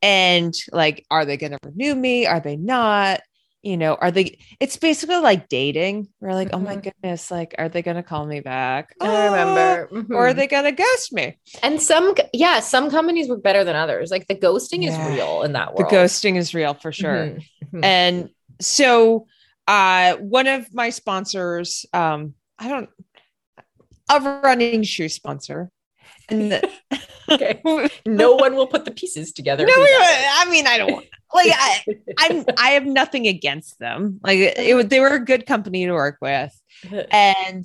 And 0.02 0.55
like, 0.71 1.05
are 1.11 1.25
they 1.25 1.37
going 1.37 1.52
to 1.52 1.59
renew 1.64 1.95
me? 1.95 2.26
Are 2.26 2.40
they 2.40 2.57
not? 2.57 3.21
You 3.67 3.77
know, 3.77 3.97
are 3.97 4.13
they? 4.13 4.39
It's 4.61 4.77
basically 4.77 5.17
like 5.19 5.49
dating. 5.49 6.07
We're 6.21 6.35
like, 6.35 6.51
oh 6.53 6.61
my 6.61 6.77
Mhm. 6.77 6.85
goodness, 6.85 7.33
like, 7.33 7.57
are 7.59 7.69
they 7.69 7.83
going 7.83 7.97
to 7.97 8.03
call 8.05 8.25
me 8.25 8.39
back? 8.39 8.95
I 9.01 9.27
remember. 9.27 9.89
Uh, 9.93 10.15
Or 10.15 10.29
are 10.29 10.33
Mhm. 10.33 10.37
they 10.37 10.47
going 10.47 10.65
to 10.65 10.73
ghost 10.73 11.13
me? 11.13 11.37
and 11.65 11.83
some 11.83 12.15
yeah, 12.33 12.61
some 12.61 12.91
companies 12.91 13.29
work 13.29 13.43
better 13.43 13.65
than 13.65 13.75
others. 13.75 14.13
Like 14.13 14.29
the 14.29 14.37
ghosting 14.37 14.83
Yeah. 14.85 14.91
is 14.91 15.17
real 15.17 15.43
in 15.43 15.53
that 15.55 15.75
world. 15.75 15.91
The 15.91 15.97
ghosting 15.97 16.37
is 16.37 16.55
real 16.55 16.75
for 16.75 16.93
sure. 16.93 17.27
Mhm. 17.27 17.43
Mhm. 17.75 17.85
and 17.85 18.31
so 18.61 19.27
uh 19.67 20.15
one 20.39 20.47
of 20.47 20.73
my 20.73 20.91
sponsors 20.91 21.85
um 21.93 22.35
i 22.61 22.69
don't 22.69 22.89
a 24.09 24.21
running 24.45 24.85
shoe 24.85 25.09
sponsor 25.09 25.71
and 26.28 26.52
the, 26.52 26.71
okay. 27.30 27.61
No 28.06 28.35
one 28.35 28.54
will 28.54 28.66
put 28.66 28.85
the 28.85 28.90
pieces 28.90 29.33
together. 29.33 29.66
no 29.66 29.73
i 29.73 30.47
mean 30.50 30.66
i 30.66 30.78
don't 30.78 31.04
like 31.35 31.52
I, 31.54 31.85
i'm 32.18 32.45
i 32.59 32.71
have 32.71 32.87
nothing 32.87 33.26
against 33.26 33.78
them 33.78 34.21
like 34.23 34.38
it, 34.38 34.75
was 34.76 34.87
they 34.87 35.00
were 35.00 35.14
a 35.14 35.25
good 35.25 35.47
company 35.47 35.85
to 35.87 35.92
work 35.92 36.18
with 36.21 36.52
and 37.11 37.64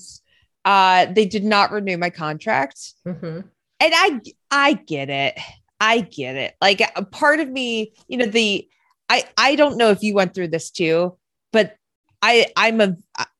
uh 0.65 1.05
they 1.13 1.25
did 1.25 1.43
not 1.43 1.71
renew 1.71 1.97
my 1.97 2.09
contract 2.09 2.79
Mhm. 3.05 3.43
and 3.79 3.93
I 3.95 4.21
I 4.51 4.73
get 4.73 5.09
it. 5.09 5.39
I 5.79 6.01
get 6.01 6.35
it. 6.35 6.53
Like 6.61 6.81
a 6.95 7.03
part 7.03 7.39
of 7.39 7.49
me, 7.49 7.93
you 8.07 8.17
know, 8.17 8.27
the 8.27 8.67
I 9.09 9.23
I 9.37 9.55
don't 9.55 9.77
know 9.77 9.89
if 9.89 10.03
you 10.03 10.13
went 10.13 10.33
through 10.35 10.49
this 10.49 10.69
too, 10.69 11.17
but 11.51 11.75
I 12.21 12.47
I'm 12.55 12.79
a 12.81 12.95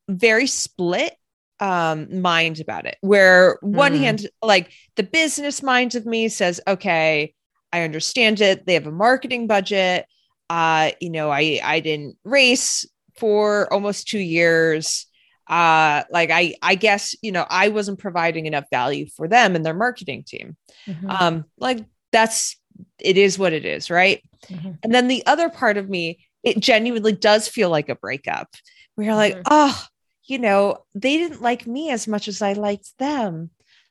very 0.10 0.48
split 0.48 1.14
um 1.62 2.22
mind 2.22 2.60
about 2.60 2.86
it. 2.86 2.98
Where 3.02 3.58
one 3.62 3.94
Mm. 3.94 4.00
hand 4.00 4.28
like 4.42 4.72
the 4.98 5.04
business 5.04 5.62
mind 5.64 5.96
of 5.96 6.06
me 6.06 6.28
says, 6.28 6.60
"Okay, 6.68 7.34
I 7.72 7.82
understand 7.84 8.42
it. 8.42 8.66
They 8.66 8.74
have 8.74 8.88
a 8.88 8.92
marketing 8.92 9.48
budget. 9.48 10.06
uh, 10.50 10.92
you 11.00 11.10
know, 11.10 11.30
I 11.32 11.62
I 11.64 11.80
didn't 11.80 12.18
race 12.26 12.86
for 13.18 13.72
almost 13.72 14.08
two 14.10 14.20
years. 14.20 15.06
Uh, 15.48 16.04
like 16.12 16.30
I 16.32 16.56
I 16.62 16.76
guess 16.76 17.16
you 17.22 17.32
know 17.32 17.46
I 17.50 17.70
wasn't 17.70 18.00
providing 18.00 18.48
enough 18.48 18.66
value 18.72 19.08
for 19.16 19.28
them 19.30 19.56
and 19.56 19.66
their 19.66 19.74
marketing 19.74 20.24
team. 20.28 20.58
Mhm. 20.88 21.10
Um, 21.22 21.46
like 21.58 21.86
that's 22.12 22.58
it 23.00 23.18
is 23.18 23.40
what 23.40 23.54
it 23.54 23.64
is, 23.66 23.90
right? 23.90 24.22
Mhm. 24.50 24.78
And 24.84 24.94
then 24.94 25.08
the 25.08 25.26
other 25.26 25.50
part 25.50 25.78
of 25.78 25.88
me, 25.90 26.20
it 26.44 26.60
genuinely 26.60 27.14
does 27.14 27.48
feel 27.48 27.70
like 27.70 27.88
a 27.90 27.96
breakup 27.96 28.50
where 28.96 29.06
you're 29.08 29.16
like, 29.16 29.36
Mhm. 29.38 29.44
oh, 29.52 29.86
you 30.26 30.40
know, 30.40 30.78
they 30.94 31.18
didn't 31.18 31.42
like 31.42 31.66
me 31.68 31.90
as 31.92 32.08
much 32.08 32.28
as 32.28 32.42
I 32.42 32.54
liked 32.54 32.98
them. 32.98 33.50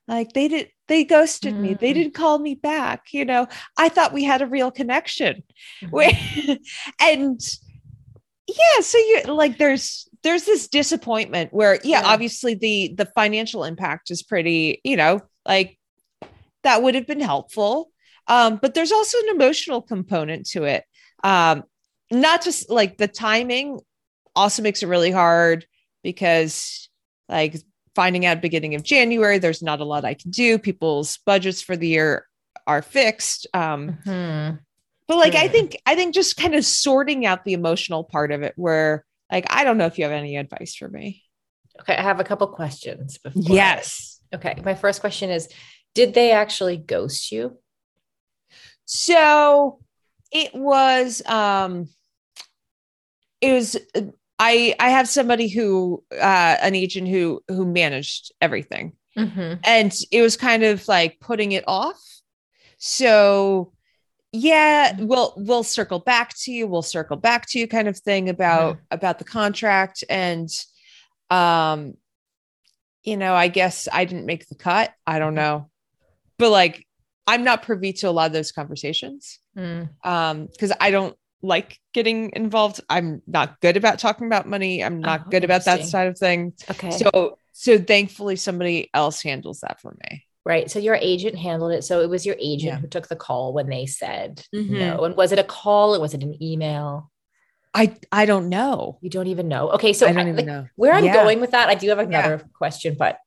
Like 0.08 0.32
they 0.32 0.49
did, 0.49 0.70
they 0.88 1.04
ghosted 1.04 1.56
me. 1.58 1.75
They 1.75 1.90
Mm. 1.92 1.94
didn't 1.94 2.14
call 2.14 2.38
me 2.38 2.54
back. 2.54 3.12
You 3.12 3.25
know, 3.25 3.46
I 3.76 3.88
thought 3.88 4.12
we 4.12 4.25
had 4.25 4.42
a 4.42 4.46
real 4.46 4.70
connection. 4.70 5.42
Mhm. 5.82 6.58
And 7.00 7.40
yeah, 8.49 8.80
so 8.80 8.99
you 8.99 9.22
like 9.28 9.58
there's 9.58 10.08
there's 10.22 10.44
this 10.44 10.68
disappointment 10.68 11.52
where 11.52 11.75
yeah, 11.84 12.00
Yeah. 12.00 12.08
obviously 12.08 12.54
the 12.54 12.94
the 12.96 13.06
financial 13.06 13.64
impact 13.64 14.10
is 14.10 14.22
pretty, 14.22 14.80
you 14.84 14.96
know, 14.96 15.20
like 15.46 15.78
that 16.64 16.82
would 16.82 16.94
have 16.94 17.06
been 17.06 17.20
helpful. 17.20 17.90
Um, 18.26 18.58
but 18.60 18.75
there's 18.75 18.92
also 18.92 19.18
an 19.18 19.28
emotional 19.30 19.80
component 19.82 20.46
to 20.50 20.64
it. 20.64 20.84
Um, 21.22 21.64
not 22.10 22.42
just 22.42 22.68
like 22.70 22.96
the 22.99 23.08
timing 23.08 23.78
also 24.37 24.62
makes 24.62 24.82
it 24.82 24.87
really 24.87 25.10
hard 25.10 25.66
because 26.02 26.88
like 27.28 27.57
finding 27.95 28.26
out 28.26 28.40
beginning 28.40 28.75
of 28.75 28.83
January, 28.83 29.38
there's 29.38 29.62
not 29.62 29.80
a 29.80 29.85
lot 29.85 30.04
I 30.04 30.14
can 30.14 30.30
do. 30.30 30.59
People's 30.59 31.19
budgets 31.26 31.62
for 31.62 31.76
the 31.76 31.88
year 31.88 32.26
are 32.66 32.83
fixed. 32.83 33.47
Um, 33.54 33.99
Mhm. 34.07 34.61
but 35.09 35.16
like 35.16 35.35
I 35.35 35.47
Hmm. 35.47 35.52
think 35.52 35.76
I 35.87 35.95
think 35.95 36.14
just 36.14 36.37
kind 36.37 36.54
of 36.54 36.64
sorting 36.64 37.26
out 37.26 37.45
the 37.45 37.52
emotional 37.52 38.04
part 38.04 38.33
of 38.33 38.42
it 38.42 38.54
where 38.57 39.04
like 39.30 39.47
I 39.50 39.64
don't 39.64 39.78
know 39.78 39.87
if 39.87 39.99
you 39.99 40.04
have 40.04 40.12
any 40.12 40.37
advice 40.37 40.75
for 40.75 40.88
me. 40.88 41.25
Okay, 41.80 41.97
I 41.97 42.02
have 42.02 42.21
a 42.21 42.25
couple 42.25 42.47
questions. 42.49 43.19
Before 43.19 43.42
Yes. 43.42 44.21
Okay, 44.35 44.54
my 44.64 44.75
first 44.75 45.00
question 45.00 45.30
is 45.30 45.49
Did 45.95 46.14
they 46.14 46.30
actually 46.30 46.76
ghost 46.76 47.33
you? 47.33 47.59
So 48.85 49.80
it 50.33 50.54
was 50.54 51.25
um 51.26 51.88
it 53.40 53.52
was 53.52 53.76
I 54.40 54.75
I 54.80 54.88
have 54.90 55.06
somebody 55.09 55.49
who 55.49 56.02
uh 56.12 56.56
an 56.61 56.75
agent 56.75 57.06
who 57.09 57.42
who 57.49 57.64
managed 57.66 58.32
everything 58.40 58.94
Mm-hmm. 59.18 59.54
and 59.64 59.92
it 60.12 60.23
was 60.23 60.37
kind 60.37 60.62
of 60.62 60.87
like 60.88 61.18
putting 61.20 61.52
it 61.52 61.64
off. 61.66 62.00
So 62.78 63.73
yeah, 64.32 64.97
we'll 64.99 65.35
we'll 65.37 65.64
circle 65.64 65.99
back 65.99 66.32
to 66.44 66.52
you, 66.52 66.66
we'll 66.68 66.82
circle 66.82 67.16
back 67.16 67.47
to 67.50 67.59
you 67.59 67.66
kind 67.68 67.88
of 67.88 67.99
thing 67.99 68.28
about 68.28 68.78
about 68.90 69.18
the 69.18 69.25
contract 69.25 70.04
and 70.09 70.49
um 71.30 71.94
you 73.02 73.16
know, 73.16 73.35
I 73.35 73.49
guess 73.49 73.88
I 73.92 74.04
didn't 74.04 74.26
make 74.26 74.47
the 74.49 74.54
cut. 74.54 74.92
I 75.06 75.18
don't 75.18 75.35
know. 75.35 75.70
But 76.38 76.50
like 76.50 76.87
I'm 77.26 77.44
not 77.44 77.62
privy 77.62 77.92
to 77.94 78.09
a 78.09 78.12
lot 78.12 78.26
of 78.28 78.32
those 78.32 78.52
conversations 78.52 79.38
Mm. 79.56 79.88
um 80.04 80.47
because 80.47 80.73
i 80.80 80.92
don't 80.92 81.16
like 81.42 81.78
getting 81.94 82.30
involved 82.35 82.80
i'm 82.90 83.23
not 83.26 83.61
good 83.61 83.76
about 83.76 83.99
talking 83.99 84.26
about 84.26 84.47
money 84.47 84.85
i'm 84.85 85.00
not 85.00 85.23
Oh, 85.26 85.30
good 85.30 85.44
about 85.44 85.64
that 85.64 85.85
side 85.85 86.06
of 86.09 86.18
things 86.18 86.62
Okay. 86.70 86.90
so 86.90 87.38
so 87.52 87.78
thankfully 87.78 88.37
somebody 88.37 88.90
else 88.94 89.23
handles 89.23 89.61
that 89.61 89.80
for 89.80 89.97
me 90.09 90.25
right. 90.47 90.70
So 90.70 90.78
your 90.78 90.94
agent 90.94 91.37
handled 91.37 91.73
it. 91.73 91.85
So 91.85 92.00
it 92.00 92.09
was 92.09 92.25
your 92.25 92.37
agent 92.40 92.73
Yeah. 92.73 92.78
who 92.78 92.87
took 92.88 93.09
the 93.09 93.16
call 93.16 93.52
when 93.52 93.68
they 93.68 93.85
said 93.87 94.42
Mhm. 94.54 94.68
no. 94.70 95.04
And 95.04 95.14
was 95.16 95.32
it 95.32 95.38
a 95.38 95.44
call 95.44 95.94
or 95.94 96.00
was 96.00 96.14
it 96.14 96.23
an 96.23 96.42
email? 96.42 97.11
i 97.75 97.94
i 98.11 98.25
don't 98.26 98.49
know 98.49 98.99
You 99.02 99.11
don't 99.11 99.26
even 99.28 99.49
know. 99.49 99.70
Okay. 99.73 99.92
So 99.92 100.06
i 100.06 100.12
don't 100.12 100.18
I- 100.26 100.30
even 100.30 100.37
like, 100.37 100.47
know 100.47 100.66
where 100.76 100.94
I'm 100.94 101.04
Yeah. 101.04 101.12
going 101.12 101.40
with 101.40 101.50
that, 101.52 101.68
I 101.68 101.75
do 101.75 101.88
have 101.90 101.99
another 101.99 102.42
question, 102.54 102.97
but 102.99 103.18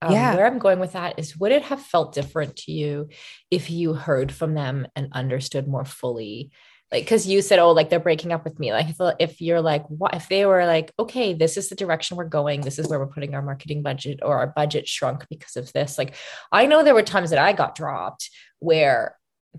um, 0.00 0.12
Yeah. 0.12 0.34
where 0.36 0.46
I'm 0.46 0.58
going 0.58 0.78
with 0.78 0.92
that 0.92 1.18
is 1.18 1.36
would 1.36 1.52
it 1.52 1.62
have 1.62 1.82
felt 1.82 2.14
different 2.14 2.56
to 2.62 2.72
you 2.72 3.08
if 3.50 3.68
you 3.70 3.92
heard 3.94 4.32
from 4.32 4.54
them 4.54 4.86
and 4.96 5.08
understood 5.12 5.66
more 5.68 5.84
fully? 5.84 6.50
Like, 6.92 7.04
because 7.04 7.26
you 7.26 7.40
said, 7.42 7.58
oh, 7.58 7.72
like 7.72 7.88
they're 7.88 8.00
breaking 8.00 8.32
up 8.32 8.44
with 8.44 8.58
me. 8.58 8.72
Like, 8.72 8.88
if, 8.88 8.96
if 9.18 9.40
you're 9.40 9.60
like, 9.60 9.84
what 9.88 10.14
if 10.14 10.28
they 10.28 10.44
were 10.44 10.66
like, 10.66 10.92
okay, 10.98 11.34
this 11.34 11.56
is 11.56 11.68
the 11.68 11.76
direction 11.76 12.16
we're 12.16 12.24
going, 12.24 12.62
this 12.62 12.78
is 12.78 12.88
where 12.88 12.98
we're 12.98 13.06
putting 13.06 13.34
our 13.34 13.42
marketing 13.42 13.82
budget, 13.82 14.20
or 14.22 14.38
our 14.38 14.48
budget 14.48 14.88
shrunk 14.88 15.26
because 15.28 15.56
of 15.56 15.72
this. 15.72 15.98
Like, 15.98 16.14
I 16.50 16.66
know 16.66 16.82
there 16.82 16.94
were 16.94 17.02
times 17.02 17.30
that 17.30 17.38
I 17.38 17.52
got 17.52 17.74
dropped 17.74 18.30
where 18.58 19.16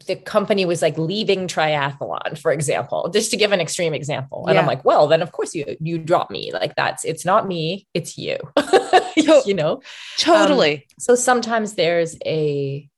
the 0.08 0.16
company 0.16 0.66
was 0.66 0.82
like 0.82 0.98
leaving 0.98 1.48
triathlon, 1.48 2.38
for 2.38 2.52
example, 2.52 3.10
just 3.14 3.30
to 3.32 3.38
give 3.38 3.52
an 3.52 3.60
extreme 3.60 3.94
example. 3.94 4.48
And 4.48 4.58
I'm 4.58 4.66
like, 4.66 4.86
well, 4.86 5.08
then 5.08 5.22
of 5.22 5.32
course 5.34 5.54
you 5.54 5.76
you 5.82 5.98
drop 5.98 6.32
me. 6.32 6.52
Like 6.54 6.76
that's 6.76 7.04
it's 7.04 7.26
not 7.26 7.48
me, 7.48 7.88
it's 7.94 8.18
you. 8.18 8.38
You 9.46 9.54
know? 9.54 9.74
Um, 9.74 9.82
totally 10.18 10.88
So 10.98 11.16
sometimes 11.16 11.76
there's 11.76 12.18
a 12.26 12.90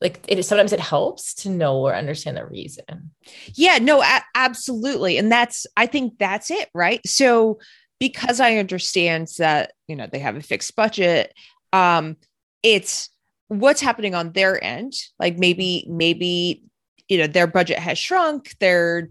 like 0.00 0.24
it 0.28 0.42
sometimes 0.44 0.72
it 0.72 0.80
helps 0.80 1.34
to 1.34 1.50
know 1.50 1.78
or 1.80 1.94
understand 1.94 2.36
the 2.36 2.46
reason. 2.46 3.10
yeah 3.54 3.78
no 3.78 4.02
a- 4.02 4.24
absolutely 4.34 5.18
and 5.18 5.30
that's 5.30 5.66
i 5.76 5.86
think 5.86 6.18
that's 6.18 6.50
it 6.50 6.68
right 6.74 7.00
so 7.06 7.58
because 7.98 8.40
i 8.40 8.56
understand 8.56 9.28
that 9.38 9.72
you 9.88 9.96
know 9.96 10.06
they 10.10 10.18
have 10.18 10.36
a 10.36 10.40
fixed 10.42 10.74
budget 10.76 11.32
um 11.72 12.16
it's 12.62 13.10
what's 13.48 13.80
happening 13.80 14.14
on 14.14 14.32
their 14.32 14.62
end 14.62 14.92
like 15.18 15.36
maybe 15.38 15.84
maybe 15.88 16.62
you 17.08 17.18
know 17.18 17.26
their 17.26 17.46
budget 17.46 17.78
has 17.78 17.98
shrunk 17.98 18.54
they're 18.60 19.10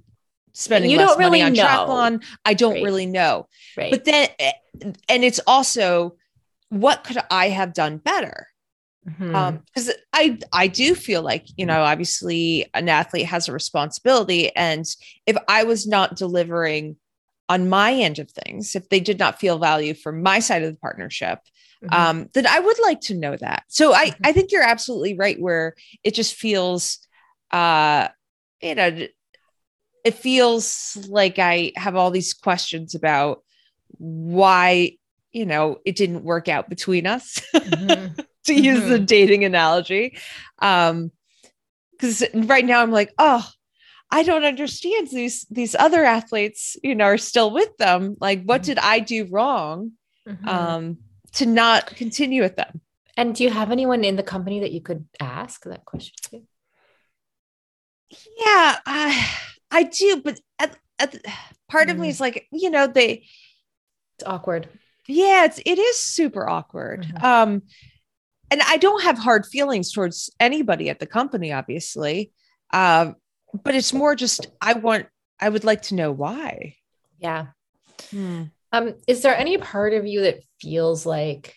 spending 0.54 0.90
You 0.92 0.98
less 0.98 1.10
don't 1.10 1.20
money 1.20 1.42
really 1.42 1.42
on 1.44 1.54
know. 1.54 1.64
triathlon 1.66 2.24
i 2.46 2.54
don't 2.54 2.74
Right. 2.74 2.84
really 2.84 3.06
know 3.06 3.48
Right. 3.78 3.92
but 3.92 4.06
then 4.06 4.28
eh, 4.40 4.52
and 5.08 5.24
it's 5.24 5.40
also 5.46 6.16
what 6.70 7.04
could 7.04 7.18
i 7.30 7.50
have 7.50 7.74
done 7.74 7.98
better 7.98 8.48
Mhm. 9.10 9.36
um 9.36 9.64
because 9.66 9.92
i 10.14 10.38
i 10.54 10.68
do 10.68 10.96
feel 10.96 11.22
like 11.22 11.46
you 11.58 11.66
know 11.66 11.82
obviously 11.84 12.66
an 12.74 12.90
athlete 12.90 13.26
has 13.26 13.48
a 13.48 13.54
responsibility 13.54 14.54
and 14.56 14.86
if 15.26 15.38
i 15.48 15.64
was 15.64 15.88
not 15.88 16.16
delivering 16.16 16.96
on 17.48 17.68
my 17.70 17.94
end 17.94 18.20
of 18.20 18.30
things 18.32 18.76
if 18.76 18.88
they 18.90 19.00
did 19.00 19.18
not 19.20 19.40
feel 19.40 19.58
value 19.58 19.94
from 19.94 20.22
my 20.22 20.40
side 20.40 20.64
of 20.64 20.72
the 20.72 20.80
partnership 20.80 21.40
Mhm. 21.84 21.94
um 21.94 22.30
then 22.34 22.46
i 22.48 22.60
would 22.60 22.80
like 22.82 23.02
to 23.02 23.16
know 23.16 23.36
that 23.38 23.64
so 23.68 23.94
i 23.94 24.08
Mhm. 24.08 24.16
i 24.26 24.32
think 24.34 24.52
you're 24.52 24.64
absolutely 24.64 25.16
right 25.18 25.40
where 25.40 25.76
it 26.04 26.14
just 26.14 26.36
feels 26.36 27.00
uh 27.52 28.08
you 28.62 28.76
know 28.76 29.08
it 30.04 30.14
feels 30.16 30.98
like 31.10 31.40
i 31.40 31.72
have 31.76 31.96
all 31.96 32.12
these 32.12 32.34
questions 32.34 32.96
about 32.96 33.44
why 33.98 34.92
you 35.32 35.46
know 35.46 35.78
it 35.86 35.96
didn't 35.96 36.24
work 36.24 36.48
out 36.48 36.70
between 36.70 37.06
us 37.08 37.42
To 38.50 38.56
use 38.56 38.84
the 38.84 39.00
dating 39.00 39.46
analogy. 39.46 40.18
Um, 40.60 41.12
because 41.92 42.24
right 42.34 42.66
now 42.66 42.82
I'm 42.82 42.92
like, 42.92 43.14
oh, 43.18 43.46
I 44.10 44.24
don't 44.24 44.44
understand 44.44 45.10
these 45.10 45.46
these 45.52 45.76
other 45.76 46.04
athletes, 46.04 46.78
you 46.84 46.96
know, 46.96 47.06
are 47.06 47.18
still 47.18 47.52
with 47.52 47.76
them. 47.78 48.16
Like, 48.20 48.44
what 48.44 48.62
Mhm. 48.62 48.66
did 48.66 48.80
I 48.80 49.00
do 49.00 49.26
wrong 49.26 49.92
Mhm. 50.28 50.48
um 50.48 50.98
to 51.34 51.46
not 51.46 51.88
continue 51.96 52.42
with 52.42 52.56
them? 52.56 52.82
and 53.18 53.36
do 53.36 53.44
you 53.44 53.50
have 53.50 53.70
anyone 53.70 54.06
in 54.06 54.16
the 54.16 54.24
company 54.24 54.62
that 54.62 54.72
you 54.72 54.82
could 54.82 55.06
ask 55.20 55.64
that 55.66 55.84
question 55.86 56.16
to? 56.32 56.42
Yeah, 58.38 58.80
I 58.86 59.30
I 59.72 59.84
do, 59.84 60.22
but 60.24 60.40
at, 60.58 60.76
at, 60.98 61.16
part 61.70 61.90
of 61.90 62.00
me 62.00 62.08
Mm. 62.08 62.12
is 62.12 62.20
like, 62.22 62.48
you 62.52 62.70
know, 62.70 62.88
they 62.88 63.28
It's 64.18 64.26
awkward. 64.26 64.70
yeah, 65.08 65.46
it's 65.46 65.60
it 65.66 65.78
is 65.80 66.00
super 66.00 66.48
awkward. 66.48 67.06
Mhm. 67.06 67.24
Um, 67.24 67.62
and 68.52 68.62
I 68.62 68.78
don't 68.78 69.04
have 69.04 69.18
hard 69.18 69.46
feelings 69.46 69.92
towards 69.92 70.30
anybody 70.40 70.90
at 70.90 71.00
the 71.00 71.06
company, 71.06 71.52
obviously. 71.52 72.32
Um, 72.72 73.16
but 73.64 73.76
it's 73.76 73.94
more 73.94 74.16
just 74.16 74.48
I 74.62 74.74
want 74.74 75.08
I 75.40 75.50
would 75.50 75.64
like 75.64 75.84
to 75.84 75.96
know 75.96 76.12
why. 76.12 76.76
Yeah. 77.18 77.48
Um, 78.72 78.96
is 79.08 79.22
there 79.22 79.36
any 79.36 79.58
part 79.58 79.94
of 79.94 80.06
you 80.06 80.22
that 80.22 80.42
feels 80.62 81.06
like 81.06 81.56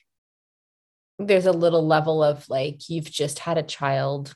there's 1.19 1.47
a 1.47 1.53
little 1.53 1.87
level 1.87 2.23
of 2.23 2.49
like 2.49 2.89
you've 2.89 3.11
just 3.11 3.39
had 3.39 3.59
a 3.59 3.63
child, 3.63 4.35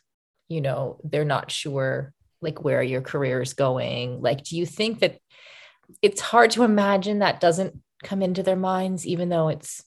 you 0.48 0.60
know, 0.60 1.00
they're 1.04 1.24
not 1.24 1.50
sure 1.50 2.12
like 2.42 2.62
where 2.62 2.82
your 2.82 3.00
career 3.00 3.40
is 3.40 3.54
going? 3.54 4.20
Like, 4.20 4.44
do 4.44 4.56
you 4.56 4.66
think 4.66 5.00
that 5.00 5.18
it's 6.02 6.20
hard 6.20 6.50
to 6.52 6.64
imagine 6.64 7.20
that 7.20 7.40
doesn't 7.40 7.80
come 8.04 8.22
into 8.22 8.42
their 8.42 8.56
minds, 8.56 9.06
even 9.06 9.28
though 9.28 9.48
it's 9.48 9.82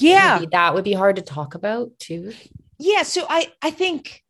Yeah, 0.00 0.38
maybe 0.38 0.48
that 0.52 0.74
would 0.74 0.84
be 0.84 0.92
hard 0.92 1.16
to 1.16 1.22
talk 1.22 1.54
about 1.54 1.98
too? 1.98 2.32
yeah. 2.78 3.02
So 3.02 3.26
I 3.28 3.52
I 3.62 3.70
think 3.70 4.22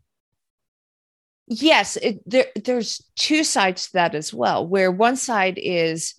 yes, 1.47 1.97
it, 1.97 2.21
there 2.27 2.47
there's 2.65 3.03
two 3.17 3.45
sides 3.45 3.87
to 3.87 3.93
that 3.95 4.15
as 4.15 4.35
well. 4.35 4.67
Where 4.67 4.91
one 4.91 5.17
side 5.17 5.59
is 5.63 6.15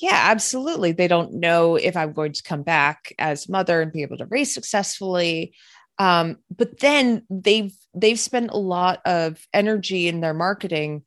yeah, 0.00 0.18
absolutely. 0.30 0.92
They 0.92 1.08
don't 1.08 1.34
know 1.34 1.76
if 1.76 1.96
I'm 1.96 2.12
going 2.12 2.32
to 2.32 2.42
come 2.42 2.62
back 2.62 3.12
as 3.18 3.48
mother 3.48 3.82
and 3.82 3.92
be 3.92 4.02
able 4.02 4.16
to 4.18 4.26
race 4.26 4.54
successfully. 4.54 5.54
Um, 5.98 6.38
but 6.54 6.80
then 6.80 7.26
they've 7.28 7.74
they've 7.94 8.18
spent 8.18 8.50
a 8.50 8.58
lot 8.58 9.00
of 9.04 9.38
energy 9.52 10.08
in 10.08 10.20
their 10.20 10.32
marketing 10.32 11.04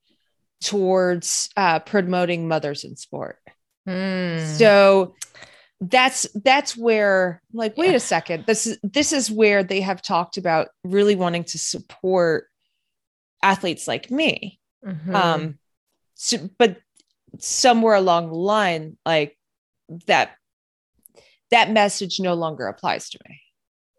towards 0.62 1.50
uh, 1.58 1.80
promoting 1.80 2.48
mothers 2.48 2.84
in 2.84 2.96
sport. 2.96 3.40
Mm. 3.88 4.58
So 4.58 5.16
that's 5.90 6.28
that's 6.44 6.78
where 6.78 7.42
I'm 7.52 7.58
like 7.58 7.78
wait 7.78 7.90
Yeah. 7.92 7.96
a 7.96 8.00
second 8.00 8.46
this 8.46 8.68
is 8.68 8.78
this 8.84 9.12
is 9.12 9.30
where 9.32 9.64
they 9.64 9.82
have 9.82 10.02
talked 10.02 10.38
about 10.38 10.68
really 10.84 11.16
wanting 11.16 11.44
to 11.46 11.58
support 11.58 12.46
athletes 13.42 13.88
like 13.88 14.10
me 14.12 14.60
Mhm. 14.86 15.14
um 15.16 15.60
so, 16.16 16.50
but 16.58 16.78
somewhere 17.40 17.96
along 17.96 18.28
the 18.30 18.36
line 18.38 18.98
like 19.06 19.38
that 20.08 20.32
that 21.52 21.72
message 21.72 22.20
no 22.20 22.34
longer 22.34 22.68
applies 22.68 23.10
to 23.10 23.20
me 23.28 23.42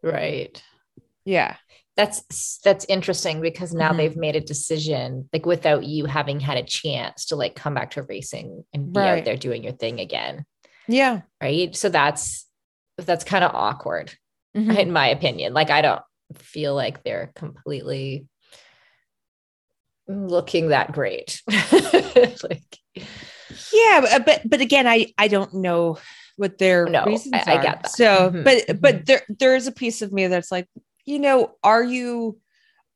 right. 0.03 0.63
yeah 1.25 1.57
That's 1.97 2.59
that's 2.65 2.85
interesting 2.87 3.41
because 3.41 3.73
now 3.75 3.93
Mhm. 3.93 3.97
they've 3.99 4.17
made 4.17 4.35
a 4.37 4.41
decision, 4.41 5.29
like 5.33 5.47
without 5.47 5.85
you 5.85 6.07
having 6.07 6.41
had 6.41 6.57
a 6.59 6.65
chance 6.65 7.27
to 7.27 7.37
like 7.37 7.55
come 7.55 7.75
back 7.75 7.93
to 7.93 8.03
racing 8.03 8.65
and 8.73 8.93
be 8.93 8.99
Right. 9.01 9.19
out 9.21 9.25
there 9.25 9.37
doing 9.37 9.63
your 9.63 9.75
thing 9.75 10.01
again. 10.01 10.45
Yeah 10.89 11.23
Right. 11.41 11.75
So 11.77 11.89
that's 11.89 12.47
that's 12.99 13.25
kind 13.25 13.45
of 13.45 13.55
awkward. 13.55 14.15
Mhm. 14.57 14.79
in 14.79 14.93
my 14.93 15.09
opinion. 15.09 15.53
Like 15.53 15.71
I 15.71 15.83
don't 15.83 16.03
feel 16.35 16.75
like 16.75 17.03
they're 17.03 17.33
completely 17.35 18.27
looking 20.07 20.69
that 20.69 20.93
great. 20.93 21.43
like 22.43 22.79
yeah 23.73 24.19
but- 24.25 24.43
but 24.45 24.61
again 24.61 24.87
i 24.87 25.07
i 25.19 25.29
don't 25.29 25.55
know 25.55 25.99
what 26.37 26.59
their 26.59 26.87
No, 26.87 27.05
reasons 27.05 27.35
I- 27.47 27.59
I 27.59 27.63
get 27.63 27.83
that. 27.83 27.91
so 27.91 28.31
Mhm, 28.31 28.45
but 28.45 28.59
mhm. 28.67 28.81
but 28.81 29.07
there 29.07 29.23
there 29.29 29.55
is 29.57 29.67
a 29.67 29.73
piece 29.73 30.03
of 30.03 30.13
me 30.13 30.27
that's 30.27 30.51
like 30.53 30.69
you 31.05 31.19
know 31.19 31.55
are 31.63 31.83
you 31.85 32.39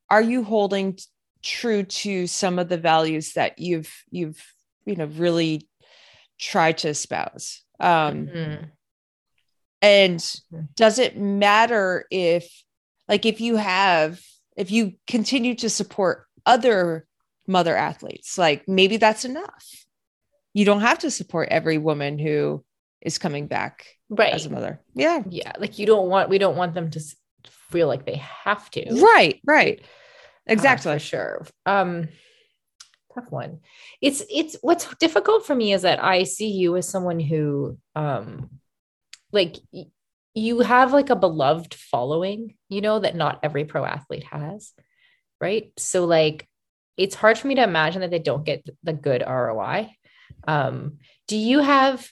are 0.09 0.21
you 0.21 0.43
holding 0.43 0.93
t- 0.95 1.03
true 1.41 1.83
to 1.83 2.27
some 2.27 2.59
of 2.59 2.67
the 2.69 2.77
values 2.77 3.33
that 3.33 3.57
you've 3.59 3.91
you've 4.11 4.43
you 4.85 4.95
know 4.95 5.05
really 5.05 5.67
tried 6.39 6.77
to 6.79 6.89
espouse 6.89 7.63
um 7.79 8.27
mhm, 8.27 8.69
and 9.81 10.19
Mhm. 10.19 10.67
does 10.75 10.99
it 10.99 11.17
matter 11.17 12.05
if 12.11 12.63
like 13.07 13.25
if 13.25 13.41
you 13.41 13.55
have 13.55 14.21
if 14.57 14.71
you 14.71 14.93
continue 15.07 15.55
to 15.55 15.69
support 15.69 16.25
other 16.45 17.05
mother 17.47 17.75
athletes 17.75 18.37
like 18.37 18.67
maybe 18.67 18.97
that's 18.97 19.25
enough 19.25 19.85
you 20.53 20.65
don't 20.65 20.81
have 20.81 20.99
to 20.99 21.11
support 21.11 21.47
every 21.49 21.77
woman 21.77 22.19
who 22.19 22.63
is 23.01 23.17
coming 23.17 23.47
back 23.47 23.85
right. 24.09 24.33
as 24.33 24.45
a 24.45 24.49
mother 24.49 24.81
yeah 24.93 25.23
yeah. 25.29 25.53
Like 25.57 25.79
you 25.79 25.85
don't 25.85 26.09
want 26.09 26.29
we 26.29 26.37
don't 26.37 26.57
want 26.57 26.73
them 26.73 26.89
to 26.91 26.99
feel 27.69 27.87
like 27.87 28.05
they 28.05 28.15
have 28.17 28.69
to. 28.71 28.99
right 29.01 29.39
right 29.45 29.79
Uh, 29.81 30.53
exactly 30.53 30.93
for 30.93 30.99
sure. 30.99 31.45
Um 31.65 32.09
tough 33.13 33.31
one. 33.31 33.59
It's 34.01 34.23
it's 34.29 34.57
what's 34.61 34.93
difficult 34.95 35.45
for 35.45 35.55
me 35.55 35.73
is 35.73 35.83
that 35.83 36.03
I 36.03 36.23
see 36.23 36.49
you 36.49 36.75
as 36.77 36.87
someone 36.87 37.19
who 37.19 37.77
um 37.95 38.49
like 39.31 39.55
you 40.33 40.59
have 40.61 40.93
like 40.93 41.09
a 41.09 41.15
beloved 41.15 41.73
following, 41.73 42.55
you 42.69 42.81
know, 42.81 42.99
that 42.99 43.15
not 43.15 43.39
every 43.43 43.65
pro 43.65 43.83
athlete 43.85 44.23
has. 44.25 44.73
Right? 45.41 45.71
So 45.77 46.05
like 46.05 46.47
it's 46.97 47.15
hard 47.15 47.37
for 47.37 47.47
me 47.47 47.55
to 47.55 47.63
imagine 47.63 48.01
that 48.01 48.11
they 48.11 48.19
don't 48.19 48.45
get 48.45 48.67
the 48.83 48.93
good 48.93 49.23
ROI. 49.25 49.95
Um 50.47 50.97
do 51.27 51.37
you 51.37 51.59
have 51.59 52.09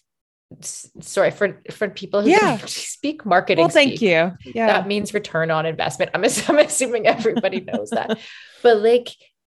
sorry 0.62 1.32
for 1.32 1.62
for 1.72 1.89
people 1.89 2.22
who 2.22 2.30
Yeah. 2.30 2.58
speak 2.66 3.25
marketing 3.25 3.63
well 3.63 3.70
thank 3.70 3.98
speak, 3.98 4.01
you 4.01 4.32
yeah 4.46 4.68
that 4.68 4.88
means 4.88 5.13
return 5.13 5.51
on 5.51 5.66
investment. 5.66 6.12
I'm, 6.13 6.24
I'm 6.48 6.60
assuming 6.60 7.06
everybody 7.06 7.60
knows 7.62 7.89
that. 7.92 8.18
But 8.63 8.77
like, 8.77 9.10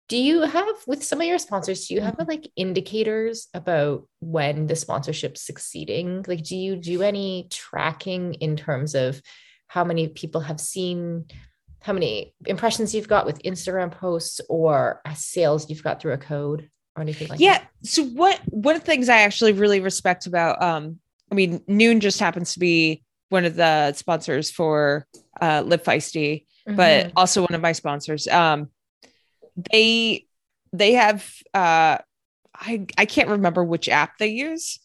do 0.08 0.18
you 0.18 0.42
have 0.42 0.68
with 0.86 1.04
some 1.04 1.20
of 1.22 1.28
your 1.28 1.40
sponsors, 1.40 1.88
do 1.88 1.96
you 1.96 2.02
have 2.02 2.16
like 2.28 2.50
indicators 2.56 3.48
about 3.54 4.08
when 4.20 4.68
the 4.68 4.76
sponsorship's 4.76 5.42
succeeding? 5.42 6.24
Like, 6.28 6.44
do 6.44 6.56
you 6.56 6.76
do 6.76 7.02
any 7.02 7.48
tracking 7.50 8.36
in 8.36 8.56
terms 8.56 8.94
of 8.94 9.20
how 9.68 9.84
many 9.84 10.08
people 10.10 10.42
have 10.42 10.60
seen, 10.60 11.26
how 11.82 11.94
many 11.94 12.36
impressions 12.46 12.94
you've 12.94 13.08
got 13.08 13.26
with 13.26 13.42
Instagram 13.42 13.92
posts 13.92 14.42
or 14.48 15.02
sales 15.16 15.70
you've 15.70 15.84
got 15.84 16.00
through 16.02 16.14
a 16.14 16.18
code 16.20 16.70
or 16.96 17.02
anything 17.02 17.28
like 17.28 17.40
that? 17.40 17.44
yeah 17.44 17.62
so 17.84 18.04
what 18.06 18.40
one 18.46 18.76
of 18.76 18.82
the 18.82 18.86
things 18.86 19.10
i 19.10 19.18
actually 19.22 19.52
really 19.52 19.80
respect 19.82 20.28
about 20.28 20.62
um 20.64 20.98
i 21.32 21.36
mean 21.36 21.60
Nuun 21.68 22.00
just 22.00 22.20
happens 22.20 22.54
to 22.54 22.60
be 22.60 23.04
one 23.30 23.44
of 23.44 23.56
the 23.56 23.92
sponsors 23.94 24.50
for 24.50 25.06
uh 25.42 25.62
live 25.66 25.84
feisty 25.84 26.46
but 26.66 27.08
Mhm. 27.08 27.12
also 27.18 27.42
one 27.42 27.54
of 27.54 27.62
my 27.62 27.74
sponsors 27.74 28.28
um 28.30 28.70
they 29.72 30.26
they 30.74 30.94
have 30.94 31.30
uh 31.54 31.98
i 32.56 32.86
i 32.98 33.06
can't 33.06 33.30
remember 33.30 33.64
which 33.64 33.88
app 33.90 34.18
they 34.18 34.28
use 34.28 34.80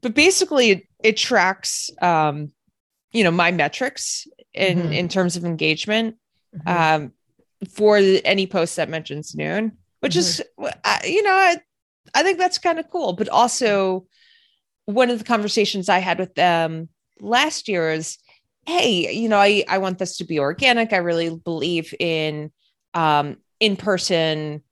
but 0.00 0.14
basically 0.14 0.70
it, 0.70 0.82
it 1.02 1.16
tracks 1.16 1.90
um 2.00 2.50
you 3.12 3.24
know 3.24 3.30
my 3.30 3.50
metrics 3.50 4.26
in 4.54 4.78
Mhm. 4.78 4.92
in 4.92 5.08
terms 5.08 5.36
of 5.36 5.44
engagement 5.44 6.16
Mhm. 6.54 6.70
um 6.70 7.12
for 7.70 7.96
any 8.24 8.46
post 8.46 8.76
that 8.76 8.88
mentions 8.88 9.34
Nuun 9.34 9.72
which 10.00 10.16
is 10.16 10.42
uh, 10.58 10.98
you 11.04 11.22
know 11.22 11.32
I, 11.34 11.60
I 12.14 12.22
think 12.22 12.38
that's 12.38 12.58
kind 12.58 12.78
of 12.78 12.90
cool 12.90 13.12
but 13.14 13.28
also 13.28 14.06
one 14.84 15.10
of 15.10 15.18
the 15.18 15.24
conversations 15.24 15.88
i 15.88 15.98
had 15.98 16.18
with 16.18 16.34
them 16.34 16.88
last 17.20 17.66
year 17.68 17.90
is 17.90 18.18
hey 18.66 19.12
you 19.14 19.28
know 19.28 19.38
i 19.38 19.64
i 19.68 19.78
want 19.78 19.98
this 19.98 20.18
to 20.18 20.24
be 20.24 20.38
organic 20.38 20.92
i 20.92 20.98
really 20.98 21.34
believe 21.34 21.94
in 21.98 22.52
um 22.94 23.36
in 23.60 23.76
person 23.76 24.62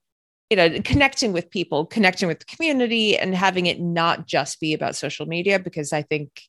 you 0.51 0.57
know 0.57 0.81
connecting 0.85 1.33
with 1.33 1.51
people 1.51 1.87
connecting 1.87 2.29
with 2.29 2.39
the 2.39 2.45
community 2.45 3.17
and 3.17 3.35
having 3.35 3.67
it 3.67 3.81
not 3.81 4.27
just 4.27 4.61
be 4.61 4.75
about 4.75 4.95
social 4.95 5.27
media 5.27 5.59
because 5.59 5.93
i 5.93 6.03
think 6.03 6.43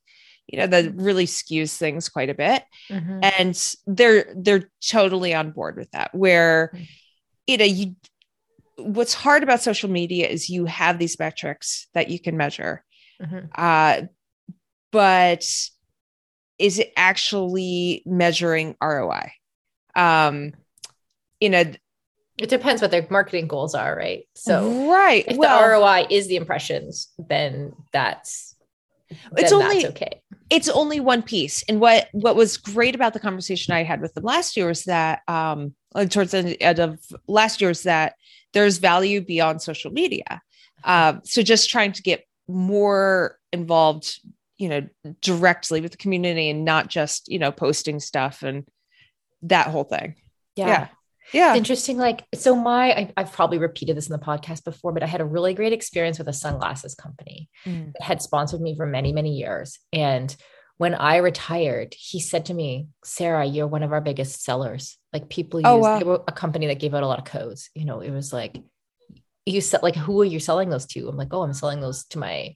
you 0.47 0.59
know 0.59 0.67
that 0.67 0.93
really 0.95 1.25
skews 1.25 1.77
things 1.77 2.09
quite 2.09 2.29
a 2.29 2.33
bit 2.35 2.63
Mhm. 2.91 3.19
and 3.23 3.75
they're 3.87 4.33
they're 4.35 4.69
totally 4.85 5.33
on 5.33 5.51
board 5.51 5.77
with 5.77 5.89
that 5.91 6.13
where 6.13 6.71
Mm. 6.73 6.87
you 7.47 7.57
know 7.57 7.65
you 7.65 7.95
what's 8.77 9.13
hard 9.13 9.41
about 9.41 9.61
social 9.61 9.89
media 9.89 10.27
is 10.27 10.49
you 10.49 10.65
have 10.65 10.99
these 10.99 11.17
metrics 11.17 11.87
that 11.93 12.09
you 12.09 12.19
can 12.19 12.35
measure 12.35 12.83
Mhm. 13.21 13.49
uh 13.55 14.01
but 14.91 15.45
is 16.59 16.79
it 16.79 16.91
actually 16.97 18.03
measuring 18.05 18.75
roi 18.81 19.31
um 19.95 20.53
you 21.39 21.49
know 21.49 21.63
It 22.37 22.49
depends 22.49 22.81
what 22.81 22.91
their 22.91 23.07
marketing 23.09 23.47
goals 23.47 23.75
are, 23.75 23.95
right? 23.95 24.27
So 24.35 24.89
right. 24.91 25.23
if 25.27 25.37
well 25.37 25.57
the 25.57 25.69
ROI 25.69 26.07
is 26.09 26.27
the 26.27 26.35
impressions, 26.35 27.13
then 27.17 27.73
that's 27.93 28.55
It's 29.37 29.51
then 29.51 29.53
only- 29.53 29.83
that's 29.83 29.95
okay. 29.95 30.21
it's 30.49 30.67
only 30.67 30.99
one 30.99 31.21
piece. 31.23 31.63
And 31.69 31.79
what 31.79 32.09
what 32.11 32.35
was 32.35 32.57
great 32.57 32.93
about 32.93 33.13
the 33.13 33.19
conversation 33.21 33.73
i 33.73 33.83
had 33.83 34.01
with 34.01 34.13
them 34.13 34.23
last 34.25 34.57
year 34.57 34.67
was 34.67 34.83
that 34.83 35.21
um 35.29 35.75
towards 36.09 36.31
the 36.31 36.61
end 36.61 36.79
of 36.79 36.99
last 37.27 37.61
year 37.61 37.69
was 37.69 37.83
that 37.83 38.15
there's 38.53 38.79
value 38.79 39.21
beyond 39.21 39.61
social 39.61 39.91
media. 39.91 40.41
Um 40.83 41.21
so 41.23 41.41
just 41.41 41.69
trying 41.69 41.93
to 41.93 42.03
get 42.03 42.25
more 42.49 43.39
involved 43.53 44.19
you 44.57 44.67
know 44.67 44.87
directly 45.21 45.79
with 45.79 45.91
the 45.91 45.97
community 45.97 46.49
and 46.49 46.65
not 46.65 46.89
just 46.89 47.29
you 47.31 47.39
know 47.39 47.51
posting 47.51 48.01
stuff 48.01 48.43
and 48.43 48.67
that 49.43 49.67
whole 49.67 49.85
thing. 49.85 50.15
Yeah. 50.57 50.67
Yeah 50.67 50.87
It's 51.33 51.57
interesting. 51.57 51.97
Like, 51.97 52.25
so 52.33 52.55
my, 52.55 52.91
I, 52.91 53.13
I've 53.17 53.31
probably 53.31 53.57
repeated 53.57 53.97
this 53.97 54.07
in 54.07 54.13
the 54.13 54.23
podcast 54.25 54.63
before, 54.63 54.91
but 54.93 55.03
I 55.03 55.07
had 55.07 55.21
a 55.21 55.25
really 55.25 55.53
great 55.53 55.73
experience 55.73 56.17
with 56.19 56.27
a 56.27 56.33
sunglasses 56.33 56.95
company 56.95 57.49
Mm. 57.65 57.93
that 57.93 58.01
had 58.01 58.21
sponsored 58.21 58.61
me 58.61 58.75
for 58.75 58.85
many, 58.85 59.11
many 59.13 59.31
years. 59.35 59.79
And 59.91 60.35
when 60.77 60.93
I 60.93 61.17
retired, 61.17 61.95
he 61.97 62.19
said 62.19 62.45
to 62.47 62.53
me, 62.53 62.87
Sarah, 63.03 63.45
you're 63.45 63.65
one 63.67 63.81
of 63.83 63.91
our 63.93 64.01
biggest 64.01 64.43
sellers. 64.43 64.97
Like 65.13 65.29
people 65.29 65.59
use 65.61 65.65
Oh, 65.67 65.77
wow. 65.77 65.99
they 65.99 66.05
were 66.05 66.21
a 66.27 66.31
company 66.31 66.67
that 66.67 66.79
gave 66.79 66.93
out 66.93 67.03
a 67.03 67.07
lot 67.07 67.19
of 67.19 67.25
codes. 67.25 67.69
You 67.75 67.85
know, 67.85 68.01
it 68.01 68.11
was 68.11 68.31
like, 68.33 68.61
you 69.45 69.61
said 69.61 69.83
like 69.83 69.95
who 69.95 70.21
are 70.21 70.25
you 70.25 70.39
selling 70.39 70.69
those 70.69 70.85
to? 70.87 71.07
I'm 71.07 71.17
like, 71.17 71.29
oh, 71.33 71.43
I'm 71.43 71.53
selling 71.53 71.79
those 71.79 72.05
to 72.07 72.19
my 72.19 72.55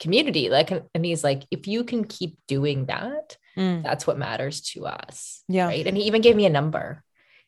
community. 0.00 0.48
Like, 0.50 0.70
and 0.70 1.04
he's 1.04 1.24
like, 1.24 1.42
if 1.50 1.66
you 1.66 1.84
can 1.84 2.04
keep 2.04 2.36
doing 2.48 2.86
that, 2.86 3.36
Mm. 3.56 3.82
that's 3.82 4.06
what 4.06 4.18
matters 4.18 4.60
to 4.72 4.84
us. 4.84 5.42
Yeah. 5.48 5.68
Right. 5.68 5.86
And 5.86 5.96
he 5.96 6.02
even 6.04 6.20
gave 6.20 6.36
me 6.36 6.44
a 6.44 6.50
number. 6.50 7.02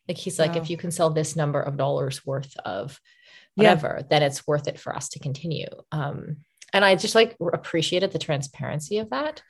Like 0.09 0.17
he's 0.17 0.39
like, 0.39 0.55
Wow. 0.55 0.61
if 0.63 0.69
you 0.69 0.75
can 0.77 0.91
sell 0.91 1.11
this 1.11 1.35
number 1.37 1.61
of 1.61 1.77
dollars 1.77 2.25
worth 2.25 2.57
of 2.65 2.99
Yeah. 3.55 3.75
whatever, 3.75 4.01
then 4.09 4.23
it's 4.23 4.45
worth 4.47 4.67
it 4.67 4.79
for 4.79 4.95
us 4.95 5.09
to 5.09 5.19
continue. 5.19 5.67
Um, 5.91 6.37
and 6.73 6.83
I 6.85 6.95
just 6.95 7.15
like 7.15 7.35
appreciated 7.53 8.11
the 8.11 8.19
transparency 8.19 8.97
of 8.99 9.09
that 9.11 9.41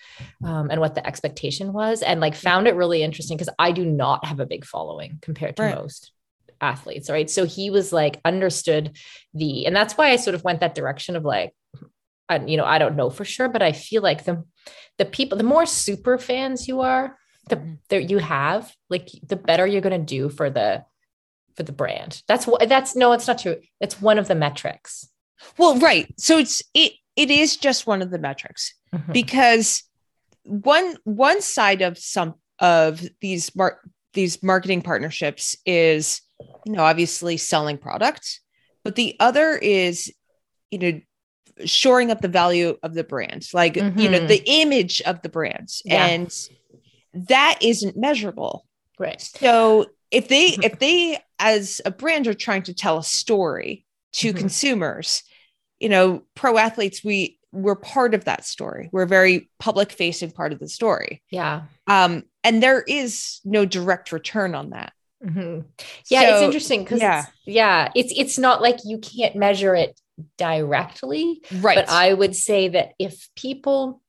um, 0.43 0.69
and 0.72 0.80
what 0.80 0.95
the 0.95 1.06
expectation 1.06 1.74
was, 1.74 2.02
and 2.02 2.22
like 2.22 2.36
found 2.36 2.67
it 2.67 2.76
really 2.76 3.04
interesting 3.04 3.36
because 3.38 3.54
I 3.60 3.72
do 3.74 3.86
not 3.86 4.26
have 4.26 4.39
a 4.39 4.45
big 4.45 4.65
following 4.65 5.19
compared 5.22 5.58
to 5.58 5.63
Right. 5.63 5.76
most 5.76 6.12
athletes. 6.62 7.10
Right. 7.10 7.30
So 7.30 7.45
he 7.45 7.69
was 7.69 7.91
like, 7.91 8.22
understood 8.24 8.98
the, 9.34 9.65
and 9.65 9.76
that's 9.76 9.98
why 9.98 10.12
I 10.12 10.15
sort 10.17 10.36
of 10.36 10.43
went 10.45 10.62
that 10.62 10.76
direction 10.76 11.15
of 11.17 11.26
like, 11.26 11.54
I, 12.30 12.38
you 12.45 12.58
know, 12.58 12.65
I 12.65 12.78
don't 12.78 12.95
know 12.95 13.10
for 13.10 13.26
sure, 13.26 13.50
but 13.50 13.62
I 13.62 13.72
feel 13.72 14.02
like 14.02 14.24
the 14.24 14.43
the 14.98 15.06
people, 15.06 15.38
the 15.38 15.43
more 15.43 15.65
super 15.65 16.17
fans 16.17 16.67
you 16.67 16.82
are, 16.82 17.17
the 17.49 17.57
Mhm. 17.57 17.77
that 17.89 18.09
you 18.09 18.19
have, 18.19 18.73
like 18.89 19.09
the 19.27 19.35
better 19.35 19.65
you're 19.67 19.81
going 19.81 19.99
to 19.99 20.05
do 20.17 20.29
for 20.29 20.49
the 20.49 20.85
for 21.55 21.63
the 21.63 21.71
brand. 21.73 22.21
That's 22.27 22.47
what 22.47 22.67
that's 22.69 22.95
no, 22.95 23.12
it's 23.12 23.27
not 23.27 23.39
true. 23.39 23.57
It's 23.81 24.01
one 24.01 24.17
of 24.17 24.27
the 24.27 24.35
metrics, 24.35 25.09
Well, 25.57 25.77
right. 25.79 26.07
So 26.17 26.38
it's 26.38 26.62
it 26.73 26.93
it 27.15 27.29
is 27.31 27.57
just 27.57 27.85
one 27.88 28.01
of 28.01 28.12
the 28.12 28.19
metrics 28.19 28.73
Mhm. 28.95 29.13
because 29.13 29.83
one 30.43 30.95
one 31.03 31.41
side 31.41 31.81
of 31.81 31.97
some 31.97 32.35
of 32.59 33.03
these 33.21 33.53
mar- 33.55 33.81
these 34.13 34.41
marketing 34.41 34.81
partnerships 34.81 35.55
is 35.65 36.21
you 36.65 36.71
know 36.73 36.83
obviously 36.83 37.38
selling 37.38 37.77
product 37.77 38.39
but 38.83 38.95
the 38.95 39.15
other 39.19 39.55
is 39.57 40.12
you 40.71 40.79
know 40.79 40.99
shoring 41.65 42.09
up 42.09 42.21
the 42.21 42.27
value 42.29 42.77
of 42.83 42.93
the 42.93 43.03
brand 43.03 43.45
like 43.53 43.75
you 43.75 43.83
know 44.09 44.19
Mhm. 44.21 44.27
the 44.29 44.43
image 44.45 45.01
of 45.01 45.21
the 45.21 45.29
brand 45.29 45.69
Yeah. 45.85 46.05
and 46.07 46.49
that 47.13 47.58
isn't 47.62 47.98
measurable 47.98 48.65
right. 48.98 49.22
so 49.22 49.86
if 50.12 50.28
they 50.28 50.45
if 50.63 50.80
they 50.80 51.19
as 51.39 51.82
a 51.86 51.91
brand 51.91 52.28
are 52.28 52.34
trying 52.34 52.63
to 52.63 52.74
tell 52.74 52.98
a 52.98 53.04
story 53.04 53.86
to 54.13 54.34
Mhm. 54.34 54.38
consumers, 54.38 55.24
you 55.80 55.88
know, 55.89 56.24
pro 56.36 56.58
athletes 56.58 57.04
we 57.04 57.38
we're 57.52 57.76
part 57.76 58.13
of 58.13 58.26
that 58.26 58.45
story. 58.45 58.89
We're 58.91 59.04
a 59.04 59.08
very 59.08 59.50
public 59.58 59.91
facing 59.91 60.30
part 60.32 60.54
of 60.54 60.60
the 60.60 60.67
story. 60.69 61.24
Yeah. 61.32 61.63
Um 61.88 62.24
and 62.43 62.62
there 62.62 62.82
is 62.82 63.39
no 63.43 63.65
direct 63.65 64.12
return 64.12 64.54
on 64.56 64.69
that. 64.72 64.93
Mhm. 65.24 65.65
Yeah, 66.10 66.34
it's 66.36 66.43
interesting 66.43 66.84
because 66.84 67.02
yeah. 67.02 67.26
yeah. 67.45 67.54
yeah, 67.86 67.91
it's 67.95 68.13
it's 68.15 68.38
not 68.38 68.62
like 68.62 68.78
you 68.86 69.00
can't 69.00 69.36
measure 69.36 69.76
it 69.76 70.00
directly, 70.38 71.41
Right. 71.62 71.76
but 71.76 71.89
I 71.89 72.13
would 72.13 72.36
say 72.36 72.67
that 72.69 72.93
if 73.00 73.30
people 73.36 74.02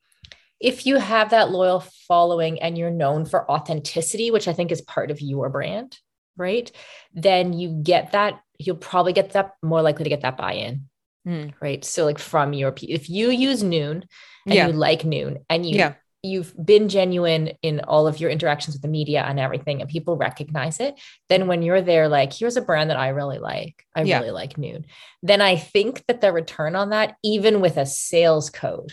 if 0.61 0.87
you 0.87 0.97
have 0.97 1.31
that 1.31 1.51
loyal 1.51 1.81
following 2.07 2.61
and 2.61 2.77
you're 2.77 2.91
known 2.91 3.25
for 3.25 3.51
authenticity, 3.51 4.31
which 4.31 4.47
I 4.47 4.53
think 4.53 4.71
is 4.71 4.83
part 4.83 5.11
of 5.11 5.21
your 5.21 5.49
brand, 5.49 5.99
right? 6.37 6.71
Then 7.15 7.53
you 7.53 7.71
get 7.83 8.13
that 8.13 8.41
you'll 8.59 8.77
probably 8.77 9.15
get 9.15 9.31
that 9.31 9.55
more 9.63 9.81
likely 9.81 10.05
to 10.05 10.11
get 10.11 10.21
that 10.21 10.37
buy-in, 10.37 10.83
Mm. 11.27 11.55
right? 11.63 11.83
So 11.85 12.05
like 12.05 12.19
from 12.19 12.53
your 12.53 12.75
if 12.83 13.09
you 13.09 13.31
use 13.31 13.63
Nuun 13.63 14.03
and 14.47 14.55
Yeah. 14.55 14.67
you 14.67 14.73
like 14.75 15.03
Nuun 15.03 15.39
and 15.49 15.65
you 15.65 15.77
Yeah. 15.77 15.95
you've 16.23 16.55
been 16.63 16.91
genuine 16.91 17.53
in 17.63 17.81
all 17.81 18.07
of 18.07 18.21
your 18.21 18.29
interactions 18.31 18.75
with 18.75 18.83
the 18.83 18.89
media 18.89 19.23
and 19.27 19.41
everything 19.41 19.81
and 19.81 19.89
people 19.89 20.17
recognize 20.19 20.79
it 20.79 21.01
then 21.31 21.47
when 21.47 21.63
you're 21.63 21.81
there 21.81 22.09
like 22.09 22.31
here's 22.35 22.59
a 22.59 22.61
brand 22.61 22.91
that 22.91 22.99
i 22.99 23.09
really 23.09 23.39
like 23.39 23.87
i 23.97 24.03
Yeah. 24.03 24.19
really 24.19 24.31
like 24.31 24.57
Nuun 24.57 24.85
then 25.23 25.41
i 25.41 25.57
think 25.57 26.05
that 26.09 26.21
the 26.21 26.31
return 26.31 26.77
on 26.77 26.91
that 26.91 27.17
even 27.23 27.63
with 27.63 27.79
a 27.79 27.87
sales 27.87 28.51
code 28.51 28.93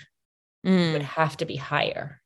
Mm. 0.65 0.93
would 0.93 1.01
have 1.03 1.37
to 1.37 1.45
be 1.45 1.55
higher 1.55 2.21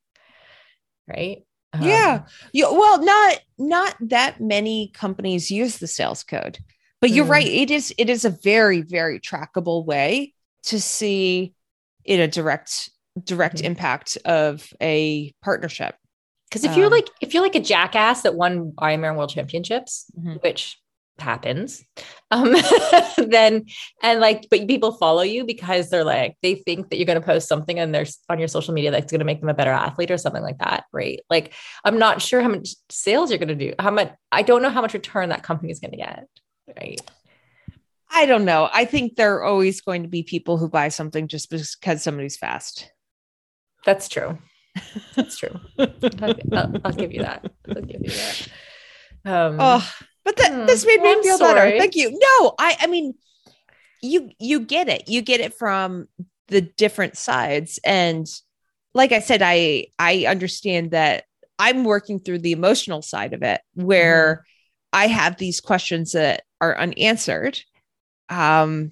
right 1.07 1.43
Um, 1.73 1.83
Yeah. 1.83 2.23
Yeah, 2.51 2.69
well, 2.69 3.01
not 3.01 3.39
not 3.57 3.95
that 4.01 4.41
many 4.41 4.91
companies 4.93 5.49
use 5.49 5.77
the 5.77 5.87
sales 5.87 6.21
code. 6.23 6.59
But 6.99 7.11
you're 7.11 7.25
Mm. 7.25 7.29
right. 7.29 7.47
It 7.47 7.71
is 7.71 7.93
it 7.97 8.09
is 8.09 8.25
a 8.25 8.29
very, 8.29 8.81
very 8.81 9.19
trackable 9.21 9.85
way 9.85 10.33
to 10.63 10.81
see 10.81 11.53
in 12.03 12.19
a 12.19 12.27
direct 12.27 12.89
direct 13.23 13.57
Mhm. 13.57 13.65
impact 13.65 14.17
of 14.25 14.73
a 14.81 15.33
partnership. 15.41 15.95
because 16.49 16.65
if 16.65 16.75
you're 16.75 16.87
Um, 16.87 16.91
like 16.91 17.07
if 17.21 17.33
you're 17.33 17.43
like 17.43 17.55
a 17.55 17.61
jackass 17.61 18.23
that 18.23 18.35
won 18.35 18.73
ironman 18.73 19.15
world 19.15 19.29
championships 19.29 20.11
Mhm. 20.19 20.43
which 20.43 20.80
happens 21.21 21.83
um 22.31 22.55
then 23.17 23.65
and 24.03 24.19
like 24.19 24.47
but 24.49 24.67
people 24.67 24.91
follow 24.91 25.21
you 25.21 25.45
because 25.45 25.89
they're 25.89 26.03
like 26.03 26.35
they 26.41 26.55
think 26.55 26.89
that 26.89 26.97
you're 26.97 27.05
going 27.05 27.19
to 27.19 27.25
post 27.25 27.47
something 27.47 27.79
on 27.79 27.91
their 27.91 28.05
on 28.29 28.39
your 28.39 28.47
social 28.47 28.73
media 28.73 28.91
that's 28.91 29.11
going 29.11 29.19
to 29.19 29.25
make 29.25 29.39
them 29.39 29.49
a 29.49 29.53
better 29.53 29.71
athlete 29.71 30.11
or 30.11 30.17
something 30.17 30.43
like 30.43 30.57
that 30.57 30.83
right? 30.91 31.21
Like 31.29 31.53
i'm 31.85 31.97
not 31.99 32.21
sure 32.21 32.41
how 32.41 32.49
much 32.49 32.75
sales 32.89 33.31
you're 33.31 33.39
going 33.39 33.47
to 33.47 33.55
do 33.55 33.73
how 33.79 33.91
much 33.91 34.11
i 34.31 34.41
don't 34.41 34.61
know 34.61 34.69
how 34.69 34.81
much 34.81 34.93
return 34.93 35.29
that 35.29 35.43
company 35.43 35.71
is 35.71 35.79
going 35.79 35.91
to 35.91 35.97
get 35.97 36.27
right? 36.79 37.01
I 38.13 38.25
don't 38.25 38.45
know. 38.45 38.69
I 38.71 38.85
think 38.85 39.15
there 39.15 39.35
are 39.35 39.43
always 39.43 39.81
going 39.81 40.03
to 40.03 40.09
be 40.09 40.23
people 40.23 40.57
who 40.57 40.67
buy 40.67 40.89
something 40.89 41.27
just 41.27 41.49
because 41.49 42.03
somebody's 42.03 42.37
fast. 42.37 42.91
that's 43.85 44.09
true. 44.09 44.37
That's 45.15 45.37
true. 45.37 45.59
I'll, 45.79 46.75
I'll, 46.85 46.93
give 46.93 47.11
you 47.11 47.21
that. 47.21 47.49
I'll 47.69 47.81
give 47.81 48.01
you 48.01 48.09
that. 48.09 48.47
Um 49.25 49.57
Oh, 49.59 49.91
but 50.35 50.37
that 50.43 50.51
Hmm. 50.53 50.65
this 50.65 50.85
made 50.85 51.01
me 51.01 51.21
feel 51.23 51.37
sorry. 51.37 51.53
better. 51.71 51.77
Thank 51.79 51.95
you. 51.95 52.11
No, 52.11 52.55
I 52.59 52.77
I 52.81 52.87
mean 52.87 53.13
you 54.01 54.29
you 54.39 54.59
get 54.61 54.89
it. 54.89 55.07
You 55.07 55.21
get 55.21 55.39
it 55.41 55.53
from 55.53 56.07
the 56.47 56.61
different 56.61 57.17
sides 57.17 57.79
and 57.83 58.27
like 58.93 59.11
I 59.11 59.19
said 59.19 59.41
I 59.43 59.87
I 59.99 60.25
understand 60.27 60.91
that 60.91 61.25
I'm 61.59 61.83
working 61.83 62.19
through 62.19 62.39
the 62.39 62.51
emotional 62.51 63.01
side 63.01 63.33
of 63.33 63.43
it 63.43 63.61
where 63.75 64.43
I 64.91 65.07
have 65.07 65.37
these 65.37 65.61
questions 65.61 66.11
that 66.13 66.43
are 66.59 66.77
unanswered. 66.77 67.59
Um 68.29 68.91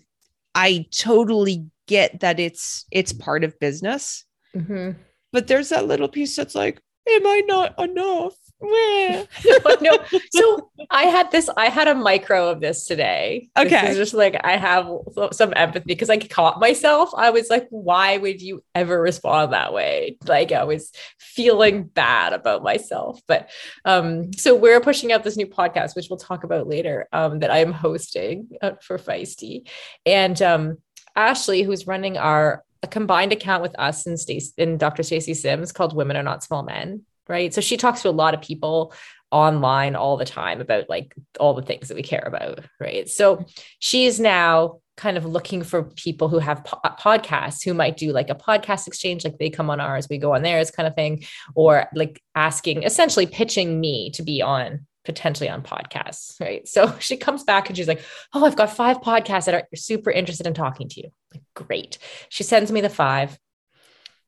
I 0.55 0.85
totally 0.91 1.65
get 1.87 2.19
that 2.19 2.39
it's 2.39 2.85
it's 2.91 3.13
part 3.13 3.43
of 3.43 3.59
business, 3.59 4.25
mhm. 4.55 4.95
but 5.33 5.47
there's 5.47 5.69
that 5.69 5.87
little 5.87 6.07
piece 6.07 6.35
that's 6.35 6.55
like 6.55 6.79
am 7.09 7.25
I 7.25 7.41
not 7.47 7.79
enough? 7.79 8.35
Meh. 8.61 9.25
no. 9.81 9.97
So 10.31 10.71
I 10.89 11.03
had 11.03 11.31
this, 11.31 11.49
I 11.55 11.67
had 11.67 11.87
a 11.87 11.95
micro 11.95 12.49
of 12.49 12.59
this 12.59 12.85
today. 12.85 13.49
This 13.55 13.65
Okay. 13.67 13.89
is 13.91 13.97
just 13.97 14.13
like 14.13 14.39
I 14.43 14.57
have 14.57 14.89
some 15.31 15.53
empathy 15.55 15.85
because 15.85 16.09
I 16.09 16.17
caught 16.17 16.59
myself. 16.59 17.11
I 17.15 17.29
was 17.29 17.49
like, 17.49 17.67
why 17.69 18.17
would 18.17 18.41
you 18.41 18.63
ever 18.75 18.99
respond 19.01 19.53
that 19.53 19.73
way? 19.73 20.17
Like 20.25 20.51
I 20.51 20.63
was 20.65 20.91
feeling 21.19 21.83
bad 21.83 22.33
about 22.33 22.63
myself. 22.63 23.21
But 23.27 23.49
um, 23.85 24.33
so 24.33 24.55
we're 24.55 24.81
pushing 24.81 25.11
out 25.11 25.23
this 25.23 25.37
new 25.37 25.47
podcast, 25.47 25.95
which 25.95 26.07
we'll 26.09 26.17
talk 26.19 26.43
about 26.43 26.67
later, 26.67 27.07
um, 27.13 27.39
that 27.39 27.51
I'm 27.51 27.71
hosting 27.71 28.49
uh, 28.61 28.71
for 28.81 28.97
Feisty. 28.97 29.67
And 30.05 30.41
um 30.41 30.77
Ashley, 31.15 31.63
who's 31.63 31.87
running 31.87 32.17
our 32.17 32.63
a 32.81 32.87
combined 32.87 33.33
account 33.33 33.61
with 33.61 33.77
us 33.77 34.05
and 34.05 34.17
Stacy 34.17 34.53
and 34.57 34.79
Dr. 34.79 35.03
Stacy 35.03 35.33
Sims 35.33 35.73
called 35.73 35.93
Women 35.93 36.15
Are 36.15 36.23
Not 36.23 36.43
Small 36.43 36.63
Men, 36.63 37.01
right? 37.29 37.53
So 37.53 37.61
she 37.61 37.77
talks 37.77 38.01
to 38.01 38.09
a 38.09 38.11
lot 38.11 38.33
of 38.33 38.41
people 38.41 38.93
online 39.31 39.95
all 39.95 40.17
the 40.17 40.25
time 40.25 40.59
about 40.59 40.89
like 40.89 41.13
all 41.39 41.53
the 41.53 41.61
things 41.61 41.87
that 41.87 41.95
we 41.95 42.03
care 42.03 42.23
about, 42.25 42.59
right? 42.79 43.07
So 43.07 43.45
she's 43.77 44.19
now 44.19 44.79
kind 44.97 45.17
of 45.17 45.25
looking 45.25 45.63
for 45.63 45.83
people 45.83 46.27
who 46.27 46.39
have 46.39 46.63
po- 46.65 46.81
podcasts 46.99 47.63
who 47.63 47.73
might 47.73 47.95
do 47.95 48.11
like 48.11 48.29
a 48.29 48.35
podcast 48.35 48.87
exchange, 48.87 49.23
like 49.23 49.37
they 49.37 49.49
come 49.49 49.69
on 49.69 49.79
ours, 49.79 50.07
we 50.09 50.17
go 50.17 50.33
on 50.33 50.41
theirs 50.41 50.71
kind 50.71 50.87
of 50.87 50.95
thing, 50.95 51.23
or 51.55 51.87
like 51.93 52.21
asking, 52.35 52.83
essentially 52.83 53.25
pitching 53.25 53.79
me 53.79 54.09
to 54.11 54.23
be 54.23 54.41
on 54.41 54.85
potentially 55.05 55.49
on 55.49 55.61
podcasts, 55.61 56.39
right? 56.41 56.67
So 56.67 56.95
she 56.99 57.17
comes 57.17 57.43
back 57.43 57.69
and 57.69 57.77
she's 57.77 57.87
like, 57.87 58.01
"Oh, 58.33 58.45
I've 58.45 58.57
got 58.57 58.75
five 58.75 58.99
podcasts 58.99 59.45
that 59.45 59.55
are 59.55 59.67
super 59.75 60.11
interested 60.11 60.45
in 60.45 60.53
talking 60.53 60.89
to 60.89 61.01
you." 61.01 61.09
Like, 61.33 61.43
great. 61.55 61.97
She 62.29 62.43
sends 62.43 62.71
me 62.71 62.81
the 62.81 62.89
five 62.89 63.39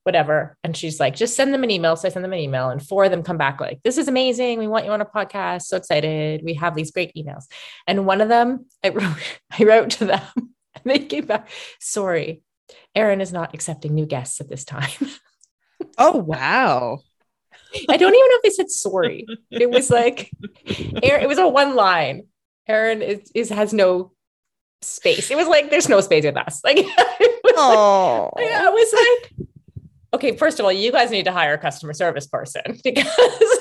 whatever. 0.04 0.58
And 0.64 0.76
she's 0.76 1.00
like, 1.00 1.16
just 1.16 1.36
send 1.36 1.54
them 1.54 1.64
an 1.64 1.72
email. 1.72 1.96
So 1.96 2.08
I 2.08 2.12
send 2.12 2.26
them 2.26 2.34
an 2.34 2.40
email, 2.40 2.70
and 2.70 2.86
four 2.86 3.06
of 3.06 3.12
them 3.12 3.24
come 3.24 3.38
back 3.38 3.60
like, 3.60 3.82
this 3.84 3.98
is 3.98 4.08
amazing. 4.08 4.60
We 4.60 4.68
want 4.68 4.86
you 4.86 4.92
on 4.92 5.02
a 5.02 5.06
podcast. 5.06 5.64
So 5.64 5.78
excited. 5.78 6.42
We 6.44 6.56
have 6.56 6.76
these 6.76 6.92
great 6.92 7.14
emails. 7.16 7.44
And 7.88 8.06
one 8.06 8.22
of 8.22 8.30
them, 8.30 8.66
I 8.84 8.90
wrote, 8.90 9.18
I 9.52 9.64
wrote 9.64 9.90
to 9.92 10.06
them, 10.06 10.22
and 10.36 10.84
they 10.86 11.00
came 11.00 11.26
back, 11.26 11.50
sorry, 11.80 12.42
Erin 12.96 13.22
is 13.22 13.34
not 13.34 13.54
accepting 13.54 13.94
new 13.94 14.06
guests 14.06 14.42
at 14.42 14.50
this 14.50 14.66
time. 14.66 14.90
Oh 15.98 16.18
wow. 16.18 17.00
I 17.90 17.98
don't 17.98 18.14
even 18.14 18.30
know 18.30 18.36
if 18.36 18.42
they 18.44 18.50
said 18.52 18.70
sorry. 18.70 19.26
It 19.50 19.70
was 19.70 19.90
like, 19.90 20.32
Erin, 21.02 21.24
it 21.24 21.28
was 21.28 21.40
a 21.40 21.48
one 21.48 21.76
line. 21.76 22.28
Erin 22.68 23.02
is, 23.02 23.32
is 23.34 23.50
has 23.50 23.74
no 23.74 24.12
space. 24.82 25.32
It 25.32 25.38
was 25.38 25.48
like, 25.48 25.70
there's 25.70 25.90
no 25.90 26.02
space 26.02 26.24
with 26.24 26.38
us. 26.38 26.62
Like, 26.64 26.78
it 26.78 26.86
was 26.86 27.56
like 27.56 27.58
Oh. 27.58 28.30
I 28.38 28.70
was 28.70 28.94
like, 28.94 29.48
okay, 30.14 30.36
first 30.36 30.60
of 30.60 30.66
all, 30.66 30.72
you 30.72 30.92
guys 30.92 31.12
need 31.12 31.26
to 31.26 31.32
hire 31.32 31.54
a 31.54 31.58
customer 31.58 31.94
service 31.94 32.28
person 32.28 32.62
because 32.84 33.06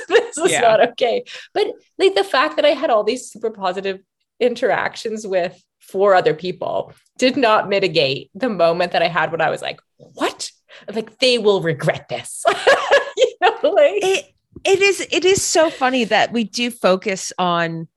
this 0.09 0.39
is 0.39 0.51
Yeah. 0.53 0.61
not 0.63 0.89
okay. 0.91 1.25
But 1.55 1.69
like 1.99 2.15
the 2.15 2.25
fact 2.25 2.57
that 2.57 2.65
I 2.65 2.71
had 2.71 2.91
all 2.91 3.05
these 3.05 3.31
super 3.31 3.51
positive 3.51 4.01
interactions 4.41 5.27
with 5.27 5.63
four 5.81 6.15
other 6.15 6.35
people 6.35 6.93
did 7.19 7.37
not 7.37 7.69
mitigate 7.69 8.31
the 8.35 8.49
moment 8.49 8.93
that 8.93 9.03
I 9.03 9.09
had 9.09 9.31
when 9.33 9.41
I 9.41 9.51
was 9.51 9.63
like, 9.63 9.81
what? 9.97 10.51
Like 10.93 11.19
they 11.19 11.39
will 11.39 11.61
regret 11.61 12.09
this. 12.09 12.45
you 13.17 13.35
know, 13.41 13.57
like 13.71 14.03
it 14.03 14.25
it 14.65 14.81
is 14.81 15.01
it 15.11 15.25
is 15.25 15.43
so 15.43 15.71
funny 15.71 16.05
that 16.05 16.33
we 16.33 16.45
do 16.45 16.71
focus 16.71 17.33
on 17.39 17.89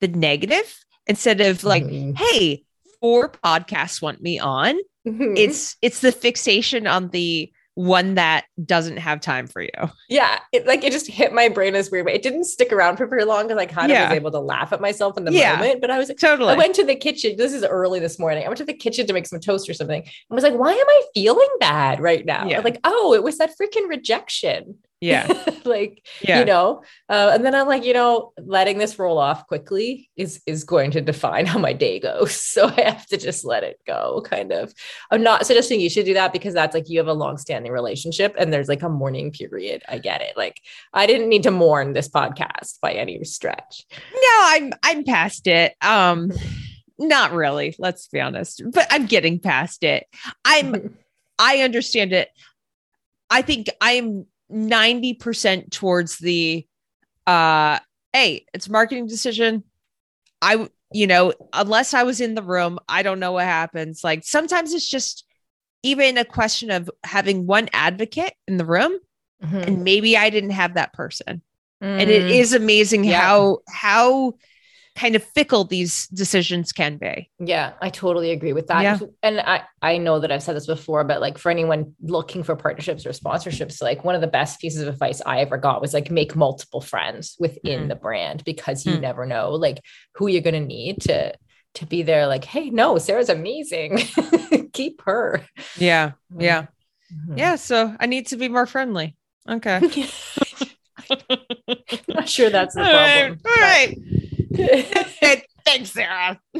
the 0.00 0.08
negative 0.08 0.84
instead 1.06 1.40
of 1.40 1.64
like 1.64 1.84
Mhm. 1.84 2.16
hey 2.18 2.64
four 3.00 3.28
podcasts 3.30 4.02
want 4.02 4.20
me 4.20 4.38
on 4.38 4.76
Mhm. 5.06 5.38
it's 5.38 5.76
it's 5.82 6.00
the 6.00 6.12
fixation 6.12 6.86
on 6.86 7.08
the 7.10 7.50
one 7.76 8.14
that 8.14 8.46
doesn't 8.64 8.96
have 8.96 9.20
time 9.20 9.46
for 9.46 9.60
you 9.60 9.68
yeah, 10.08 10.38
it 10.50 10.66
like 10.66 10.82
it 10.82 10.92
just 10.92 11.06
hit 11.06 11.32
my 11.34 11.48
brain 11.48 11.74
as 11.74 11.90
weird 11.90 12.06
way. 12.06 12.14
It 12.14 12.22
didn't 12.22 12.44
stick 12.44 12.72
around 12.72 12.96
for 12.96 13.06
very 13.06 13.24
long 13.24 13.46
because 13.46 13.58
I 13.60 13.66
kind 13.66 13.92
of 13.92 13.96
Yeah. 13.96 14.08
was 14.08 14.16
able 14.16 14.30
to 14.30 14.40
laugh 14.40 14.72
at 14.72 14.80
myself 14.80 15.18
in 15.18 15.24
the 15.24 15.32
Yeah. 15.32 15.56
moment. 15.56 15.82
But 15.82 15.90
I 15.90 15.98
was 15.98 16.10
totally 16.18 16.54
I 16.54 16.56
went 16.56 16.74
to 16.76 16.84
the 16.84 16.94
kitchen. 16.96 17.36
This 17.36 17.52
is 17.52 17.62
early 17.64 18.00
this 18.00 18.18
morning. 18.18 18.44
I 18.44 18.48
went 18.48 18.58
to 18.58 18.64
the 18.64 18.72
kitchen 18.72 19.06
to 19.06 19.12
make 19.12 19.26
some 19.26 19.40
toast 19.40 19.68
or 19.68 19.74
something. 19.74 20.00
and 20.02 20.34
was 20.34 20.42
like, 20.42 20.54
why 20.54 20.72
am 20.72 20.86
I 20.88 21.02
feeling 21.14 21.48
bad 21.60 22.00
right 22.00 22.24
now? 22.24 22.46
Yeah. 22.48 22.60
Like, 22.60 22.80
oh, 22.84 23.12
it 23.14 23.22
was 23.22 23.36
that 23.38 23.50
freaking 23.60 23.88
rejection. 23.88 24.76
Yeah. 25.06 25.26
like 25.64 26.06
Yeah. 26.20 26.38
you 26.40 26.44
know 26.44 26.82
uh, 27.08 27.30
and 27.34 27.44
then 27.44 27.54
i'm 27.54 27.66
like 27.66 27.84
you 27.84 27.92
know 27.92 28.32
letting 28.38 28.78
this 28.78 28.98
roll 28.98 29.18
off 29.18 29.46
quickly 29.46 30.10
is 30.16 30.40
is 30.46 30.62
going 30.64 30.92
to 30.92 31.00
define 31.00 31.44
how 31.46 31.58
my 31.58 31.72
day 31.72 31.98
goes 31.98 32.32
so 32.54 32.66
i 32.68 32.80
have 32.82 33.06
to 33.06 33.16
just 33.16 33.44
let 33.44 33.64
it 33.64 33.80
go 33.86 34.22
kind 34.24 34.52
of 34.52 34.72
i'm 35.10 35.22
not 35.22 35.44
suggesting 35.46 35.80
you 35.80 35.90
should 35.90 36.06
do 36.06 36.14
that 36.14 36.32
because 36.32 36.54
that's 36.54 36.74
like 36.74 36.88
you 36.88 36.98
have 36.98 37.08
a 37.08 37.12
long-standing 37.12 37.72
relationship 37.72 38.34
and 38.38 38.52
there's 38.52 38.68
like 38.68 38.82
a 38.82 38.88
mourning 38.88 39.32
period 39.32 39.82
i 39.88 39.98
get 39.98 40.20
it 40.20 40.36
like 40.36 40.60
i 40.92 41.06
didn't 41.06 41.28
need 41.28 41.42
to 41.42 41.50
mourn 41.50 41.92
this 41.94 42.08
podcast 42.08 42.78
by 42.80 42.92
any 42.92 43.22
stretch 43.24 43.84
No, 44.12 44.36
I'm 44.54 44.72
I'm 44.82 45.04
past 45.04 45.46
it. 45.46 45.74
Um 45.80 46.30
not 46.98 47.32
really, 47.32 47.74
let's 47.78 48.08
be 48.08 48.20
honest. 48.20 48.62
But 48.72 48.86
I'm 48.90 49.04
getting 49.04 49.38
past 49.38 49.84
it. 49.84 50.06
I'm 50.44 50.96
I 51.38 51.58
understand 51.60 52.12
it. 52.14 52.28
I 53.28 53.42
think 53.42 53.68
I'm 53.80 54.26
90% 54.50 55.70
towards 55.70 56.18
the 56.18 56.66
uh 57.26 57.78
hey, 58.12 58.46
it's 58.54 58.66
a 58.66 58.72
marketing 58.72 59.06
decision. 59.06 59.64
I 60.40 60.68
you 60.92 61.06
know, 61.06 61.32
unless 61.52 61.94
I 61.94 62.04
was 62.04 62.20
in 62.20 62.34
the 62.34 62.42
room, 62.42 62.78
I 62.88 63.02
don't 63.02 63.18
know 63.20 63.32
what 63.32 63.44
happens. 63.44 64.04
Like 64.04 64.24
sometimes 64.24 64.72
it's 64.72 64.88
just 64.88 65.24
even 65.82 66.16
a 66.18 66.24
question 66.24 66.70
of 66.70 66.90
having 67.04 67.46
one 67.46 67.68
advocate 67.72 68.34
in 68.48 68.56
the 68.56 68.64
room 68.64 68.98
Mhm. 69.44 69.66
and 69.66 69.84
maybe 69.84 70.16
I 70.16 70.30
didn't 70.30 70.50
have 70.50 70.74
that 70.74 70.92
person 70.92 71.42
and 71.80 72.10
it 72.10 72.24
Mm. 72.26 72.30
amazing 72.54 73.04
Yeah. 73.04 73.20
how 73.20 73.58
how 73.68 74.34
kind 74.96 75.14
of 75.14 75.22
fickle 75.22 75.64
these 75.64 76.06
decisions 76.08 76.72
can 76.72 76.96
be 76.96 77.30
Yeah, 77.38 77.74
I 77.82 77.90
totally 77.90 78.30
agree 78.32 78.52
with 78.52 78.66
that. 78.68 78.82
Yeah. 78.82 78.98
And 79.22 79.40
I, 79.40 79.62
I 79.82 79.98
know 79.98 80.18
that 80.20 80.32
I've 80.32 80.42
said 80.42 80.56
this 80.56 80.66
before, 80.66 81.04
but 81.04 81.20
like 81.20 81.38
for 81.38 81.50
anyone 81.50 81.94
looking 82.00 82.42
for 82.42 82.56
partnerships 82.56 83.04
or 83.06 83.10
sponsorships, 83.10 83.82
like 83.82 84.04
one 84.04 84.14
of 84.14 84.20
the 84.22 84.26
best 84.26 84.60
pieces 84.60 84.80
of 84.82 84.88
advice 84.88 85.20
I 85.24 85.40
ever 85.40 85.58
got 85.58 85.80
was 85.80 85.92
like 85.94 86.10
make 86.10 86.34
multiple 86.34 86.80
friends 86.80 87.36
within 87.38 87.82
Mhm. 87.84 87.88
the 87.88 87.96
brand 87.96 88.42
because 88.44 88.86
you 88.86 88.94
Mm. 88.96 89.00
never 89.02 89.26
know 89.26 89.50
like 89.52 89.78
who 90.14 90.26
you're 90.28 90.42
gonna 90.42 90.60
need 90.60 91.00
to 91.02 91.34
to 91.74 91.84
be 91.86 92.02
there. 92.02 92.26
Like, 92.26 92.44
hey, 92.44 92.70
no, 92.70 92.96
Sarah's 92.96 93.28
amazing. 93.28 93.98
Keep 94.72 95.02
her. 95.02 95.44
yeah 95.76 96.12
yeah 96.38 96.66
Mhm. 97.14 97.38
yeah 97.38 97.54
so 97.54 97.94
i 98.00 98.06
need 98.06 98.26
to 98.26 98.36
be 98.36 98.48
more 98.48 98.66
friendly 98.66 99.14
okay 99.48 99.78
Not 102.08 102.28
sure 102.28 102.50
that's 102.50 102.74
the 102.74 102.80
all 102.86 102.92
right 102.92 103.26
problem. 103.26 103.40
all 103.46 103.60
right 103.60 103.98
thanks 105.64 105.92
sarah. 105.92 106.40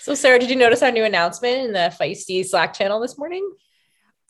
So, 0.00 0.14
Sarah, 0.14 0.38
did 0.38 0.50
you 0.50 0.56
notice 0.56 0.82
our 0.82 0.90
new 0.90 1.04
announcement 1.04 1.66
in 1.66 1.72
the 1.72 1.94
Feisty 2.00 2.44
Slack 2.44 2.72
channel 2.72 3.00
this 3.00 3.18
morning? 3.18 3.48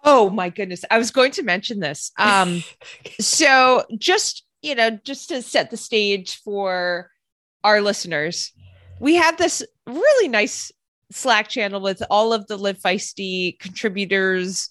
oh 0.07 0.31
my 0.31 0.49
goodness. 0.49 0.85
I 0.90 0.99
was 0.99 1.11
going 1.11 1.33
to 1.33 1.42
mention 1.42 1.81
this. 1.81 2.12
Um 2.16 2.62
so 3.20 3.85
just 3.99 4.44
you 4.62 4.75
know 4.75 4.99
just 5.05 5.29
to 5.29 5.42
set 5.42 5.70
the 5.70 5.77
stage 5.77 6.40
for 6.42 7.11
our 7.62 7.81
listeners 7.83 8.53
we 9.01 9.16
have 9.16 9.37
this 9.37 9.62
really 9.87 10.29
nice 10.29 10.72
slack 11.11 11.49
channel 11.49 11.81
with 11.81 12.03
all 12.11 12.33
of 12.33 12.46
the 12.46 12.57
live 12.57 12.79
feisty 12.79 13.59
contributors 13.59 14.70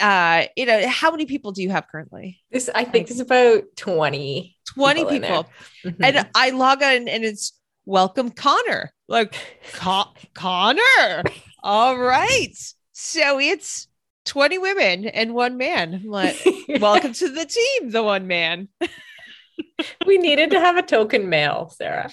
uh 0.00 0.44
you 0.56 0.66
know 0.66 0.88
how 0.88 1.10
many 1.10 1.26
people 1.26 1.52
do 1.52 1.62
you 1.62 1.70
have 1.70 1.86
currently 1.88 2.40
This 2.50 2.68
I 2.74 2.84
think 2.84 3.10
is 3.10 3.20
about 3.20 3.64
20. 3.76 4.56
20 4.74 5.00
People 5.04 5.10
people. 5.20 5.50
Mhm. 5.84 5.96
and 6.02 6.28
i 6.34 6.50
log 6.50 6.82
on 6.82 7.08
and 7.08 7.24
it's 7.24 7.52
welcome 7.84 8.30
connor 8.30 8.92
like 9.08 9.34
Con- 9.74 10.08
connor 10.34 11.22
all 11.62 11.98
right 11.98 12.54
so 12.92 13.38
it's 13.38 13.88
20 14.26 14.58
women 14.58 15.06
and 15.06 15.34
one 15.34 15.56
man 15.56 16.02
like 16.06 16.36
welcome 16.80 17.12
to 17.12 17.28
the 17.28 17.44
team 17.44 17.90
the 17.90 18.02
one 18.02 18.26
man 18.26 18.68
we 20.06 20.16
needed 20.18 20.50
to 20.52 20.60
have 20.60 20.76
a 20.76 20.82
token 20.82 21.28
male, 21.28 21.72
Sarah. 21.76 22.10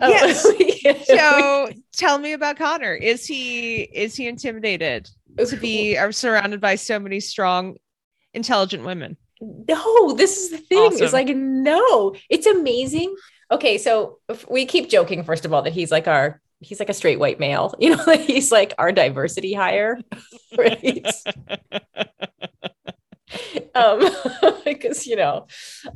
Oh, 0.00 0.08
Yes. 0.58 1.06
so 1.06 1.68
tell 1.92 2.18
me 2.18 2.32
about 2.32 2.56
connor 2.56 2.94
is 2.94 3.26
he 3.26 3.80
is 3.82 4.14
he 4.14 4.26
intimidated 4.28 5.08
to 5.46 5.56
be 5.56 5.96
are 5.96 6.12
surrounded 6.12 6.60
by 6.60 6.74
so 6.74 6.98
many 6.98 7.20
strong 7.20 7.76
intelligent 8.34 8.84
women 8.84 9.16
no, 9.40 10.14
this 10.14 10.36
is 10.36 10.50
the 10.50 10.58
thing. 10.58 10.78
Awesome. 10.78 11.04
It's 11.04 11.12
like, 11.12 11.28
no, 11.28 12.14
it's 12.28 12.46
amazing. 12.46 13.14
Okay, 13.50 13.78
so 13.78 14.18
we 14.48 14.66
keep 14.66 14.88
joking, 14.90 15.22
first 15.22 15.44
of 15.44 15.52
all, 15.52 15.62
that 15.62 15.72
he's 15.72 15.90
like 15.90 16.08
our 16.08 16.40
he's 16.60 16.80
like 16.80 16.88
a 16.88 16.94
straight 16.94 17.20
white 17.20 17.38
male, 17.38 17.74
you 17.78 17.96
know, 17.96 18.04
he's 18.16 18.50
like 18.50 18.74
our 18.78 18.92
diversity 18.92 19.54
hire, 19.54 19.98
right? 20.56 21.06
um 23.74 24.02
because 24.64 25.06
you 25.06 25.14
know 25.14 25.46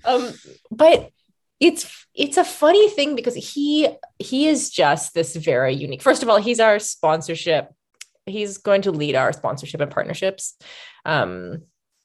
um 0.05 0.31
but 0.71 1.11
it's 1.59 2.07
it's 2.15 2.37
a 2.37 2.45
funny 2.45 2.91
thing 2.91 3.17
because 3.17 3.35
he 3.35 3.89
he 4.19 4.47
is 4.47 4.69
just 4.69 5.15
this 5.15 5.35
very 5.35 5.75
unique 5.75 6.03
first 6.03 6.23
of 6.23 6.29
all 6.29 6.37
he's 6.37 6.61
our 6.61 6.79
sponsorship 6.79 7.73
he's 8.27 8.59
going 8.59 8.83
to 8.83 8.93
lead 8.93 9.15
our 9.17 9.33
sponsorship 9.33 9.81
and 9.81 9.91
partnerships 9.91 10.57
um 11.05 11.63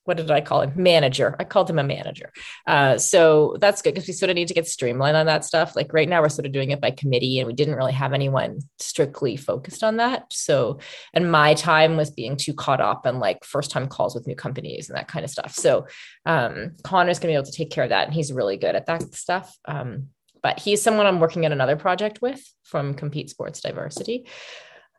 what 0.08 0.16
did 0.16 0.32
I 0.32 0.40
call 0.40 0.62
him? 0.62 0.72
Manager. 0.78 1.36
I 1.38 1.44
called 1.44 1.70
him 1.70 1.80
a 1.80 1.84
manager. 1.84 2.32
Uh, 2.66 2.98
so 2.98 3.58
that's 3.60 3.82
good 3.82 3.94
because 3.94 4.08
we 4.08 4.14
sort 4.14 4.30
of 4.30 4.36
need 4.36 4.48
to 4.48 4.54
get 4.54 4.66
streamlined 4.66 5.18
on 5.18 5.26
that 5.26 5.44
stuff. 5.44 5.76
Like 5.76 5.92
right 5.92 6.08
now, 6.08 6.22
we're 6.22 6.30
sort 6.30 6.46
of 6.46 6.54
doing 6.54 6.72
it 6.72 6.80
by 6.80 6.92
committee, 6.92 7.40
and 7.40 7.48
we 7.48 7.54
didn't 7.54 7.76
really 7.76 7.92
have 7.92 8.14
anyone 8.14 8.60
strictly 8.80 9.36
focused 9.36 9.84
on 9.84 9.98
that. 9.98 10.32
So, 10.32 10.80
and 11.14 11.30
my 11.30 11.56
time 11.56 11.98
was 11.98 12.10
being 12.10 12.38
too 12.38 12.54
caught 12.54 12.80
up 12.80 13.06
in 13.06 13.20
like 13.20 13.44
first 13.44 13.70
time 13.70 13.88
calls 13.88 14.16
with 14.16 14.28
new 14.28 14.36
companies 14.36 14.88
and 14.90 14.98
that 14.98 15.10
kind 15.10 15.26
of 15.26 15.30
stuff. 15.30 15.54
So, 15.54 15.88
um, 16.26 16.78
Connor's 16.84 17.20
going 17.20 17.34
to 17.34 17.38
be 17.38 17.42
able 17.42 17.52
to 17.52 17.58
take 17.58 17.72
care 17.72 17.84
of 17.84 17.90
that, 17.90 18.06
and 18.06 18.14
he's 18.14 18.32
really 18.32 18.56
good 18.56 18.76
at 18.76 18.86
that 18.86 19.14
stuff. 19.14 19.58
Um, 19.66 20.08
but 20.42 20.58
he's 20.58 20.82
someone 20.82 21.06
I'm 21.06 21.20
working 21.20 21.46
on 21.46 21.52
another 21.52 21.76
project 21.76 22.22
with 22.22 22.42
from 22.64 22.94
Compete 22.94 23.30
Sports 23.30 23.60
Diversity. 23.60 24.30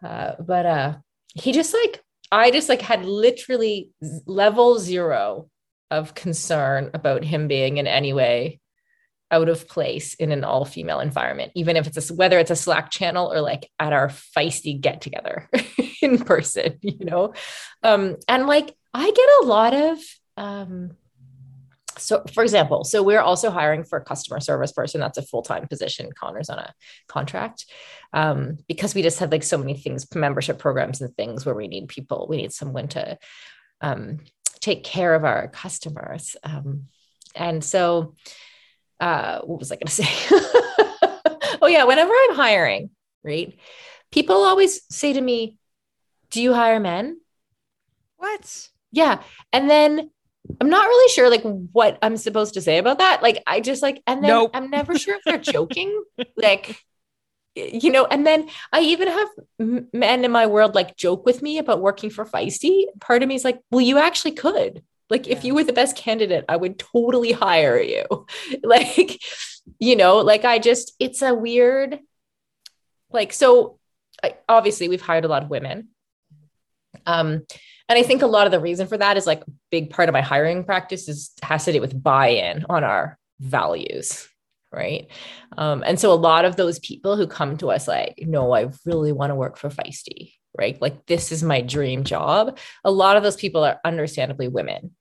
Uh, 0.04 0.32
but 0.38 0.66
uh, 0.66 0.96
he 1.38 1.52
just 1.52 1.74
like 1.74 2.02
I 2.30 2.50
just 2.50 2.68
like 2.68 2.82
had 2.82 3.04
literally 3.04 3.90
level 4.26 4.78
zero 4.78 5.48
of 5.90 6.14
concern 6.14 6.90
about 6.92 7.24
him 7.24 7.48
being 7.48 7.78
in 7.78 7.86
any 7.86 8.12
way 8.12 8.60
out 9.30 9.48
of 9.48 9.68
place 9.68 10.14
in 10.14 10.32
an 10.32 10.44
all 10.44 10.64
female 10.64 11.00
environment, 11.00 11.52
even 11.54 11.76
if 11.76 11.86
it's 11.86 12.10
a, 12.10 12.14
whether 12.14 12.38
it's 12.38 12.50
a 12.50 12.56
Slack 12.56 12.90
channel 12.90 13.32
or 13.32 13.40
like 13.40 13.70
at 13.78 13.92
our 13.92 14.08
feisty 14.08 14.78
get 14.78 15.00
together 15.00 15.48
in 16.02 16.18
person, 16.18 16.78
you 16.80 17.04
know? 17.04 17.34
Um, 17.82 18.16
and 18.26 18.46
like 18.46 18.74
I 18.94 19.10
get 19.10 19.28
a 19.42 19.46
lot 19.46 19.74
of, 19.74 19.98
um, 20.36 20.96
so 21.98 22.22
for 22.32 22.42
example, 22.42 22.84
so 22.84 23.02
we're 23.02 23.20
also 23.20 23.50
hiring 23.50 23.84
for 23.84 23.98
a 23.98 24.04
customer 24.04 24.40
service 24.40 24.72
person. 24.72 25.00
That's 25.00 25.18
a 25.18 25.22
full-time 25.22 25.66
position. 25.68 26.10
Connor's 26.12 26.50
on 26.50 26.58
a 26.58 26.72
contract 27.08 27.66
um, 28.12 28.58
because 28.68 28.94
we 28.94 29.02
just 29.02 29.18
had 29.18 29.32
like 29.32 29.42
so 29.42 29.58
many 29.58 29.74
things, 29.74 30.06
membership 30.14 30.58
programs 30.58 31.00
and 31.00 31.14
things 31.14 31.44
where 31.44 31.54
we 31.54 31.68
need 31.68 31.88
people, 31.88 32.26
we 32.28 32.38
need 32.38 32.52
someone 32.52 32.88
to 32.88 33.18
um, 33.80 34.18
take 34.60 34.84
care 34.84 35.14
of 35.14 35.24
our 35.24 35.48
customers. 35.48 36.36
Um, 36.42 36.84
and 37.34 37.62
so, 37.62 38.14
uh, 39.00 39.40
what 39.42 39.58
was 39.58 39.70
I 39.70 39.76
going 39.76 39.86
to 39.86 39.92
say? 39.92 40.08
oh, 41.62 41.68
yeah, 41.68 41.84
whenever 41.84 42.12
I'm 42.12 42.34
hiring, 42.34 42.90
right, 43.22 43.58
people 44.10 44.36
always 44.36 44.82
say 44.90 45.12
to 45.12 45.20
me, 45.20 45.58
Do 46.30 46.42
you 46.42 46.54
hire 46.54 46.80
men? 46.80 47.20
what 48.18 48.68
Yeah. 48.92 49.22
And 49.52 49.70
then 49.70 50.10
I'm 50.60 50.70
not 50.70 50.86
really 50.86 51.12
sure 51.12 51.30
like 51.30 51.42
what 51.42 51.98
I'm 52.02 52.16
supposed 52.16 52.54
to 52.54 52.60
say 52.60 52.78
about 52.78 52.98
that. 52.98 53.22
Like 53.22 53.42
I 53.46 53.60
just 53.60 53.82
like 53.82 54.02
and 54.06 54.22
then 54.22 54.30
Nope. 54.30 54.50
I'm 54.54 54.70
never 54.70 54.98
sure 54.98 55.16
if 55.16 55.24
they're 55.24 55.38
joking. 55.54 56.02
like 56.36 56.82
you 57.54 57.90
know, 57.90 58.06
and 58.06 58.26
then 58.26 58.48
I 58.72 58.80
even 58.80 59.08
have 59.08 59.28
men 59.92 60.24
in 60.24 60.30
my 60.30 60.46
world 60.46 60.74
like 60.74 60.96
joke 60.96 61.26
with 61.26 61.42
me 61.42 61.58
about 61.58 61.80
working 61.80 62.10
for 62.10 62.24
Feisty. 62.24 62.84
Part 63.00 63.22
of 63.22 63.28
me 63.28 63.34
is 63.34 63.44
like, 63.44 63.60
well, 63.70 63.80
you 63.80 63.98
actually 63.98 64.32
could. 64.32 64.82
Like, 65.10 65.26
if 65.26 65.44
you 65.44 65.54
were 65.54 65.64
the 65.64 65.72
best 65.72 65.96
candidate, 65.96 66.44
I 66.48 66.56
would 66.56 66.78
totally 66.78 67.32
hire 67.32 67.80
you. 67.80 68.04
like, 68.62 69.20
you 69.78 69.96
know, 69.96 70.18
like 70.18 70.44
I 70.44 70.58
just, 70.58 70.94
it's 70.98 71.22
a 71.22 71.34
weird, 71.34 71.98
like, 73.10 73.32
so 73.32 73.78
I, 74.22 74.36
obviously 74.48 74.88
we've 74.88 75.00
hired 75.00 75.24
a 75.24 75.28
lot 75.28 75.42
of 75.42 75.50
women. 75.50 75.88
Um, 77.06 77.46
and 77.88 77.98
I 77.98 78.02
think 78.02 78.22
a 78.22 78.26
lot 78.26 78.46
of 78.46 78.52
the 78.52 78.60
reason 78.60 78.86
for 78.86 78.96
that 78.98 79.16
is 79.16 79.26
like 79.26 79.40
a 79.42 79.50
big 79.70 79.90
part 79.90 80.08
of 80.08 80.12
my 80.12 80.20
hiring 80.20 80.64
practice 80.64 81.08
is 81.08 81.30
has 81.42 81.64
to 81.64 81.72
do 81.72 81.80
with 81.80 82.00
buy-in 82.02 82.64
on 82.68 82.84
our 82.84 83.18
values. 83.40 84.28
Right. 84.70 85.08
Um, 85.56 85.82
and 85.86 85.98
so 85.98 86.12
a 86.12 86.14
lot 86.14 86.44
of 86.44 86.56
those 86.56 86.78
people 86.80 87.16
who 87.16 87.26
come 87.26 87.56
to 87.56 87.70
us 87.70 87.88
like, 87.88 88.16
no, 88.18 88.52
I 88.54 88.68
really 88.84 89.12
want 89.12 89.30
to 89.30 89.34
work 89.34 89.56
for 89.56 89.70
Feisty, 89.70 90.34
right? 90.58 90.78
Like 90.82 91.06
this 91.06 91.32
is 91.32 91.42
my 91.42 91.62
dream 91.62 92.04
job. 92.04 92.58
A 92.84 92.90
lot 92.90 93.16
of 93.16 93.22
those 93.22 93.36
people 93.36 93.64
are 93.64 93.80
understandably 93.82 94.46
women. 94.48 94.94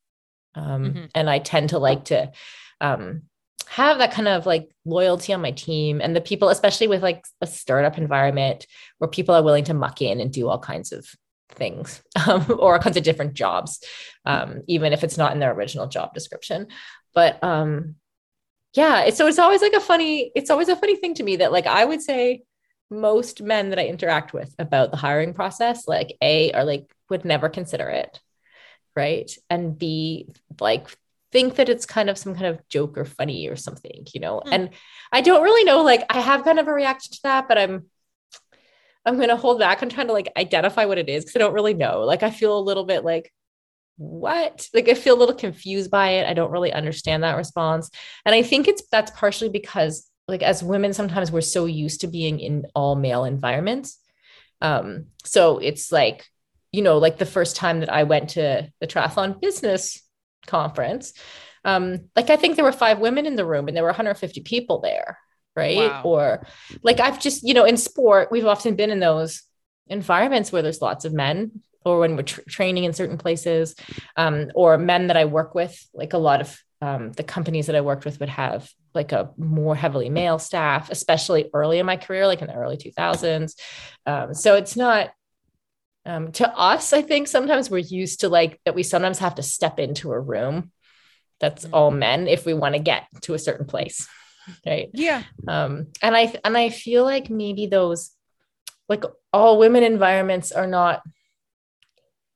Um, 0.55 0.93
Mhm. 0.93 1.09
and 1.13 1.29
I 1.29 1.39
tend 1.39 1.69
to 1.71 1.79
like 1.79 2.05
to 2.05 2.31
um 2.79 3.23
have 3.67 3.97
that 3.97 4.13
kind 4.13 4.29
of 4.29 4.45
like 4.45 4.69
loyalty 4.85 5.33
on 5.33 5.41
my 5.41 5.51
team 5.51 5.99
and 5.99 6.15
the 6.15 6.21
people, 6.21 6.47
especially 6.47 6.87
with 6.87 7.03
like 7.03 7.25
a 7.41 7.47
startup 7.47 7.97
environment 7.97 8.65
where 8.99 9.09
people 9.09 9.35
are 9.35 9.43
willing 9.43 9.65
to 9.65 9.73
muck 9.73 10.01
in 10.01 10.21
and 10.21 10.31
do 10.31 10.47
all 10.47 10.59
kinds 10.59 10.93
of 10.93 11.05
things 11.49 12.01
um, 12.27 12.45
or 12.59 12.73
all 12.73 12.79
kinds 12.79 12.97
of 12.97 13.03
different 13.03 13.33
jobs, 13.33 13.83
um, 14.25 14.61
even 14.67 14.93
if 14.93 15.03
it's 15.03 15.17
not 15.17 15.33
in 15.33 15.39
their 15.39 15.53
original 15.53 15.87
job 15.87 16.13
description. 16.13 16.67
But 17.13 17.43
um, 17.43 17.95
yeah, 18.73 19.03
it's, 19.03 19.17
so 19.17 19.27
it's 19.27 19.39
always 19.39 19.61
like 19.61 19.73
a 19.73 19.79
funny, 19.79 20.31
it's 20.35 20.49
always 20.49 20.69
a 20.69 20.75
funny 20.75 20.95
thing 20.95 21.15
to 21.15 21.23
me 21.23 21.37
that 21.37 21.51
like 21.51 21.67
I 21.67 21.83
would 21.83 22.01
say 22.01 22.43
most 22.89 23.41
men 23.41 23.69
that 23.69 23.79
I 23.79 23.87
interact 23.87 24.33
with 24.33 24.53
about 24.59 24.91
the 24.91 24.97
hiring 24.97 25.33
process, 25.33 25.87
like 25.87 26.15
A, 26.21 26.51
are 26.51 26.63
like 26.63 26.91
would 27.09 27.25
never 27.25 27.49
consider 27.49 27.89
it, 27.89 28.19
right? 28.95 29.29
And 29.49 29.77
B, 29.77 30.29
like 30.59 30.87
think 31.31 31.55
that 31.55 31.69
it's 31.69 31.85
kind 31.85 32.09
of 32.09 32.17
some 32.17 32.33
kind 32.33 32.47
of 32.47 32.67
joke 32.69 32.97
or 32.97 33.05
funny 33.05 33.47
or 33.47 33.55
something, 33.55 34.05
you 34.13 34.21
know? 34.21 34.41
Mm. 34.45 34.53
And 34.53 34.69
I 35.11 35.21
don't 35.21 35.43
really 35.43 35.63
know, 35.63 35.83
like 35.83 36.05
I 36.09 36.21
have 36.21 36.43
kind 36.43 36.59
of 36.59 36.67
a 36.67 36.73
reaction 36.73 37.13
to 37.13 37.19
that, 37.23 37.47
but 37.47 37.57
I'm 37.57 37.87
I'm 39.07 39.15
going 39.15 39.29
to 39.29 39.37
hold 39.37 39.59
back 39.59 39.81
on 39.81 39.89
trying 39.89 40.07
to 40.07 40.13
like 40.13 40.31
identify 40.35 40.85
what 40.85 40.97
it 40.97 41.07
is 41.07 41.23
because 41.23 41.37
I 41.37 41.39
don't 41.39 41.53
really 41.53 41.73
know. 41.73 42.01
Like 42.01 42.23
I 42.23 42.29
feel 42.29 42.57
a 42.57 42.59
little 42.59 42.83
bit 42.83 43.05
like 43.05 43.31
what? 43.97 44.67
Like 44.73 44.89
I 44.89 44.93
feel 44.93 45.15
a 45.15 45.19
little 45.19 45.35
confused 45.35 45.89
by 45.89 46.09
it. 46.09 46.27
I 46.27 46.33
don't 46.33 46.51
really 46.51 46.73
understand 46.73 47.23
that 47.23 47.37
response. 47.37 47.89
And 48.25 48.35
I 48.35 48.43
think 48.43 48.67
it's 48.67 48.83
that's 48.91 49.11
partially 49.11 49.49
because 49.49 50.09
like 50.27 50.43
as 50.43 50.61
women 50.61 50.93
sometimes 50.93 51.31
we're 51.31 51.41
so 51.41 51.65
used 51.65 52.01
to 52.01 52.07
being 52.07 52.39
in 52.39 52.65
all 52.75 52.95
male 52.95 53.23
environments. 53.23 53.97
Um 54.61 55.07
so 55.23 55.57
it's 55.59 55.91
like 55.91 56.25
you 56.71 56.81
know 56.81 56.97
like 56.97 57.17
the 57.17 57.25
first 57.25 57.55
time 57.55 57.79
that 57.79 57.91
I 57.91 58.03
went 58.03 58.31
to 58.31 58.69
the 58.81 58.87
triathlon 58.87 59.39
business 59.39 60.01
conference 60.47 61.13
um 61.65 62.09
like 62.15 62.29
I 62.29 62.35
think 62.35 62.55
there 62.55 62.65
were 62.65 62.71
five 62.71 62.99
women 62.99 63.25
in 63.25 63.35
the 63.35 63.45
room 63.45 63.67
and 63.67 63.75
there 63.75 63.83
were 63.83 63.89
150 63.89 64.41
people 64.41 64.79
there 64.79 65.17
right 65.57 65.77
wow. 65.77 66.01
or 66.03 66.47
like 66.83 66.99
i've 66.99 67.19
just 67.19 67.43
you 67.43 67.53
know 67.53 67.65
in 67.65 67.75
sport 67.75 68.31
we've 68.31 68.45
often 68.45 68.75
been 68.75 68.91
in 68.91 68.99
those 68.99 69.43
environments 69.87 70.51
where 70.51 70.61
there's 70.61 70.81
lots 70.81 71.03
of 71.03 71.13
men 71.13 71.51
or 71.83 71.99
when 71.99 72.15
we're 72.15 72.23
tra- 72.23 72.45
training 72.45 72.83
in 72.83 72.93
certain 72.93 73.17
places 73.17 73.75
um, 74.15 74.51
or 74.55 74.77
men 74.77 75.07
that 75.07 75.17
i 75.17 75.25
work 75.25 75.55
with 75.55 75.85
like 75.93 76.13
a 76.13 76.17
lot 76.17 76.39
of 76.41 76.57
um, 76.81 77.11
the 77.13 77.23
companies 77.23 77.65
that 77.65 77.75
i 77.75 77.81
worked 77.81 78.05
with 78.05 78.19
would 78.19 78.29
have 78.29 78.69
like 78.93 79.11
a 79.11 79.31
more 79.37 79.75
heavily 79.75 80.09
male 80.09 80.39
staff 80.39 80.91
especially 80.91 81.49
early 81.53 81.79
in 81.79 81.85
my 81.85 81.97
career 81.97 82.27
like 82.27 82.41
in 82.41 82.47
the 82.47 82.53
early 82.53 82.77
2000s 82.77 83.55
um, 84.05 84.33
so 84.33 84.55
it's 84.55 84.75
not 84.75 85.09
um, 86.05 86.31
to 86.31 86.47
us 86.55 86.93
i 86.93 87.01
think 87.01 87.27
sometimes 87.27 87.69
we're 87.69 87.79
used 87.79 88.21
to 88.21 88.29
like 88.29 88.59
that 88.65 88.75
we 88.75 88.83
sometimes 88.83 89.19
have 89.19 89.35
to 89.35 89.43
step 89.43 89.79
into 89.79 90.11
a 90.11 90.19
room 90.19 90.71
that's 91.39 91.65
mm-hmm. 91.65 91.73
all 91.73 91.91
men 91.91 92.27
if 92.27 92.45
we 92.45 92.53
want 92.53 92.75
to 92.75 92.79
get 92.79 93.07
to 93.21 93.33
a 93.33 93.39
certain 93.39 93.65
place 93.65 94.07
right. 94.65 94.89
Yeah. 94.93 95.23
Um 95.47 95.87
and 96.01 96.15
i 96.15 96.33
and 96.43 96.57
i 96.57 96.69
feel 96.69 97.03
like 97.03 97.29
maybe 97.29 97.67
those 97.67 98.11
like 98.89 99.03
all 99.33 99.57
women 99.59 99.83
environments 99.83 100.51
are 100.51 100.67
not 100.67 101.01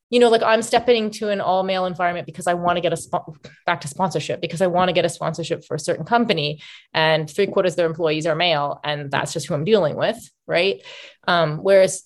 you 0.09 0.19
know 0.19 0.29
like 0.29 0.43
i'm 0.43 0.61
stepping 0.61 1.05
into 1.05 1.29
an 1.29 1.41
all 1.41 1.63
male 1.63 1.85
environment 1.85 2.27
because 2.27 2.45
i 2.45 2.53
want 2.53 2.77
to 2.77 2.81
get 2.81 2.93
a 2.93 2.97
sp- 2.99 3.31
back 3.65 3.81
to 3.81 3.87
sponsorship 3.87 4.41
because 4.41 4.61
i 4.61 4.67
want 4.67 4.89
to 4.89 4.93
get 4.93 5.05
a 5.05 5.09
sponsorship 5.09 5.65
for 5.65 5.75
a 5.75 5.79
certain 5.79 6.05
company 6.05 6.61
and 6.93 7.29
three 7.29 7.47
quarters 7.47 7.73
of 7.73 7.77
their 7.77 7.87
employees 7.87 8.27
are 8.27 8.35
male 8.35 8.79
and 8.83 9.09
that's 9.09 9.33
just 9.33 9.47
who 9.47 9.53
i'm 9.55 9.63
dealing 9.63 9.95
with 9.95 10.17
right? 10.45 10.81
Um 11.27 11.59
whereas 11.59 12.03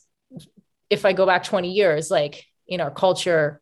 if 0.89 1.03
i 1.03 1.13
go 1.13 1.25
back 1.25 1.43
20 1.43 1.71
years 1.71 2.11
like 2.11 2.45
in 2.67 2.79
our 2.79 2.91
culture 2.91 3.59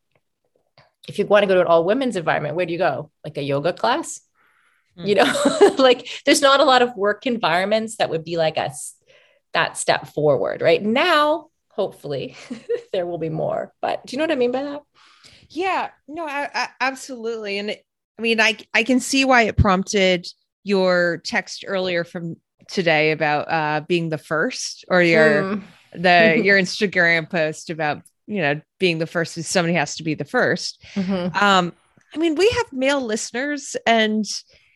if 1.08 1.19
you 1.19 1.25
want 1.25 1.43
to 1.43 1.47
go 1.47 1.56
to 1.56 1.62
an 1.62 1.67
all 1.67 1.86
women's 1.86 2.15
environment 2.15 2.56
where 2.56 2.65
do 2.65 2.73
you 2.73 2.77
go? 2.79 3.12
Like 3.23 3.38
a 3.38 3.41
yoga 3.41 3.73
class 3.73 4.21
mm. 4.97 5.08
you 5.08 5.15
know 5.15 5.75
like 5.84 6.08
there's 6.25 6.41
not 6.41 6.60
a 6.60 6.65
lot 6.65 6.82
of 6.82 6.95
work 6.95 7.25
environments 7.25 7.97
that 7.97 8.10
would 8.10 8.23
be 8.23 8.38
like 8.38 8.58
us 8.58 8.95
that 9.53 9.77
step 9.77 10.08
forward 10.08 10.62
right 10.62 10.82
now 10.82 11.47
hopefully 11.69 12.36
there 12.91 13.06
will 13.06 13.17
be 13.17 13.29
more 13.29 13.73
but 13.82 14.06
do 14.06 14.15
you 14.15 14.17
know 14.17 14.23
what 14.23 14.32
i 14.32 14.36
mean 14.36 14.51
by 14.51 14.63
that 14.63 14.82
yeah 15.49 15.89
no 16.08 16.25
I, 16.25 16.49
I, 16.53 16.69
absolutely 16.82 17.58
and 17.58 17.71
it, 17.71 17.86
i 18.17 18.21
mean 18.21 18.39
i 18.39 18.58
i 18.73 18.84
can 18.84 18.99
see 18.99 19.25
why 19.25 19.43
it 19.43 19.58
prompted 19.58 20.27
your 20.63 21.21
text 21.23 21.65
earlier 21.67 22.03
from 22.03 22.38
today 22.69 23.12
about 23.12 23.51
uh 23.51 23.82
being 23.88 24.10
the 24.10 24.17
first 24.17 24.86
or 24.88 25.01
your 25.01 25.43
mm. 25.43 25.63
the 25.93 26.39
your 26.43 26.58
instagram 26.60 27.29
post 27.29 27.69
about 27.69 28.01
you 28.27 28.41
know 28.41 28.62
being 28.79 28.99
the 28.99 29.08
first 29.08 29.41
somebody 29.43 29.73
has 29.73 29.95
to 29.95 30.03
be 30.03 30.13
the 30.13 30.23
1st 30.23 30.77
mm-hmm. 30.93 31.43
um 31.43 31.73
i 32.13 32.17
mean 32.17 32.36
we 32.36 32.49
have 32.49 32.71
male 32.71 33.01
listeners 33.01 33.75
and 33.86 34.25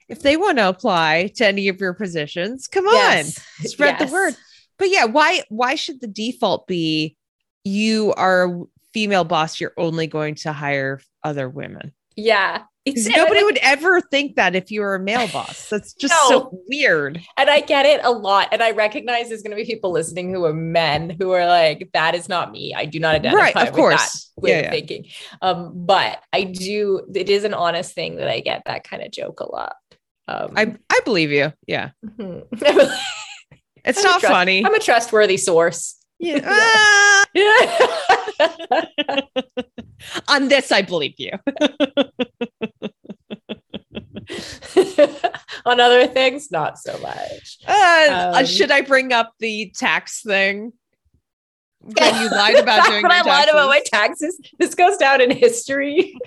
if 0.10 0.22
they 0.22 0.38
want 0.38 0.58
to 0.58 0.70
apply 0.70 1.32
to 1.36 1.46
any 1.46 1.68
of 1.68 1.80
your 1.80 1.94
positions, 1.94 2.68
come 2.68 2.86
yes. 2.86 3.40
on, 3.60 3.68
spread 3.68 3.98
yes. 4.00 4.10
the 4.10 4.14
word. 4.14 4.36
But 4.78 4.90
yeah, 4.90 5.06
why 5.06 5.44
why 5.50 5.76
should 5.76 6.02
the 6.02 6.08
default 6.08 6.68
be 6.68 7.18
you 7.64 8.14
are 8.16 8.46
a 8.46 8.64
female 8.94 9.24
boss, 9.24 9.60
you're 9.60 9.74
only 9.78 10.08
going 10.08 10.36
to 10.36 10.54
hire 10.54 11.02
other 11.24 11.50
women? 11.50 11.94
Yeah. 12.16 12.64
Nobody 12.86 13.44
would 13.44 13.58
ever 13.58 14.00
think 14.00 14.38
that 14.38 14.56
if 14.56 14.72
you 14.72 14.80
were 14.80 14.96
a 14.96 15.00
male 15.00 15.28
boss. 15.28 15.70
That's 15.70 15.94
just 15.94 16.14
no. 16.14 16.30
so 16.30 16.60
weird. 16.70 17.22
And 17.36 17.50
I 17.50 17.60
get 17.60 17.86
it 17.86 18.00
a 18.04 18.10
lot. 18.10 18.48
And 18.54 18.64
I 18.64 18.72
recognize 18.72 19.28
there's 19.28 19.42
going 19.42 19.52
to 19.52 19.62
be 19.62 19.66
people 19.66 19.92
listening 19.92 20.34
who 20.34 20.46
are 20.46 20.54
men 20.54 21.10
who 21.20 21.32
are 21.32 21.46
like, 21.46 21.90
that 21.94 22.16
is 22.16 22.30
not 22.30 22.52
me. 22.52 22.74
I 22.74 22.86
do 22.86 23.00
not 23.02 23.16
identify 23.16 23.42
right, 23.42 23.56
of 23.58 23.64
with 23.64 23.76
course. 23.76 24.32
that 24.36 24.42
way 24.42 24.52
yeah, 24.52 24.62
yeah. 24.62 24.72
thinking. 24.72 25.06
Um, 25.42 25.74
but 25.76 26.24
I 26.32 26.44
do, 26.44 27.06
it 27.14 27.30
is 27.30 27.44
an 27.44 27.54
honest 27.54 27.94
thing 27.94 28.16
that 28.18 28.30
I 28.30 28.40
get 28.40 28.64
that 28.66 28.86
kind 28.86 29.04
of 29.04 29.12
joke 29.12 29.42
a 29.42 29.52
lot. 29.52 29.76
Um, 30.28 30.54
I 30.56 30.76
I 30.90 31.00
believe 31.06 31.32
you. 31.32 31.54
Yeah. 31.68 31.92
Mm-hmm. 32.06 32.40
it's 32.52 32.64
I'm 34.00 34.04
not 34.04 34.20
trust- 34.20 34.26
funny. 34.26 34.66
I'm 34.66 34.74
a 34.74 34.80
trustworthy 34.80 35.38
source. 35.38 35.96
Yeah. 36.20 36.40
On 40.28 40.48
this, 40.48 40.72
I 40.72 40.82
believe 40.82 41.16
you. 41.18 41.32
On 45.66 45.80
other 45.80 46.08
things, 46.08 46.52
not 46.52 46.78
so 46.78 46.98
much. 47.00 47.58
Uh, 47.66 48.34
um, 48.36 48.46
should 48.46 48.72
I 48.72 48.82
bring 48.82 49.14
up 49.14 49.34
the 49.40 49.72
tax 49.76 50.22
thing? 50.22 50.74
When 51.80 52.22
you 52.22 52.30
lied 52.30 52.56
about 52.56 52.88
doing 52.88 53.04
when 53.04 53.12
I 53.12 53.22
lied 53.22 53.50
about 53.50 53.68
my 53.68 53.82
taxes. 53.86 54.40
This 54.60 54.76
goes 54.76 54.98
down 54.98 55.22
in 55.22 55.32
history. 55.32 56.18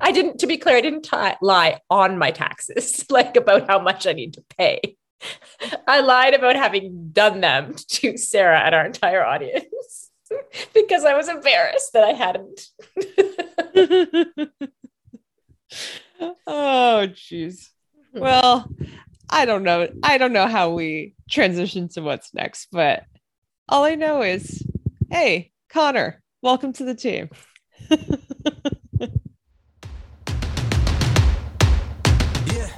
I 0.00 0.12
didn't, 0.12 0.38
to 0.40 0.46
be 0.46 0.56
clear, 0.56 0.76
I 0.76 0.80
didn't 0.80 1.02
t- 1.02 1.16
lie 1.40 1.80
on 1.90 2.18
my 2.18 2.30
taxes, 2.30 3.04
like 3.10 3.36
about 3.36 3.68
how 3.68 3.78
much 3.78 4.06
I 4.06 4.12
need 4.12 4.34
to 4.34 4.44
pay. 4.58 4.96
I 5.86 6.00
lied 6.00 6.34
about 6.34 6.56
having 6.56 7.10
done 7.12 7.40
them 7.40 7.74
to 7.88 8.16
Sarah 8.16 8.60
and 8.60 8.74
our 8.74 8.84
entire 8.84 9.24
audience 9.24 10.10
because 10.74 11.04
I 11.04 11.14
was 11.14 11.28
embarrassed 11.28 11.92
that 11.92 12.04
I 12.04 12.12
hadn't. 12.12 12.68
oh, 16.46 17.06
jeez. 17.12 17.68
Hmm. 18.12 18.20
Well, 18.20 18.68
I 19.30 19.44
don't 19.44 19.62
know. 19.62 19.88
I 20.02 20.18
don't 20.18 20.32
know 20.32 20.46
how 20.46 20.70
we 20.70 21.14
transition 21.30 21.88
to 21.90 22.02
what's 22.02 22.34
next, 22.34 22.68
but 22.72 23.04
all 23.68 23.84
I 23.84 23.94
know 23.94 24.22
is, 24.22 24.62
hey, 25.10 25.52
Connor, 25.68 26.22
welcome 26.42 26.72
to 26.74 26.84
the 26.84 26.94
team. 26.94 27.30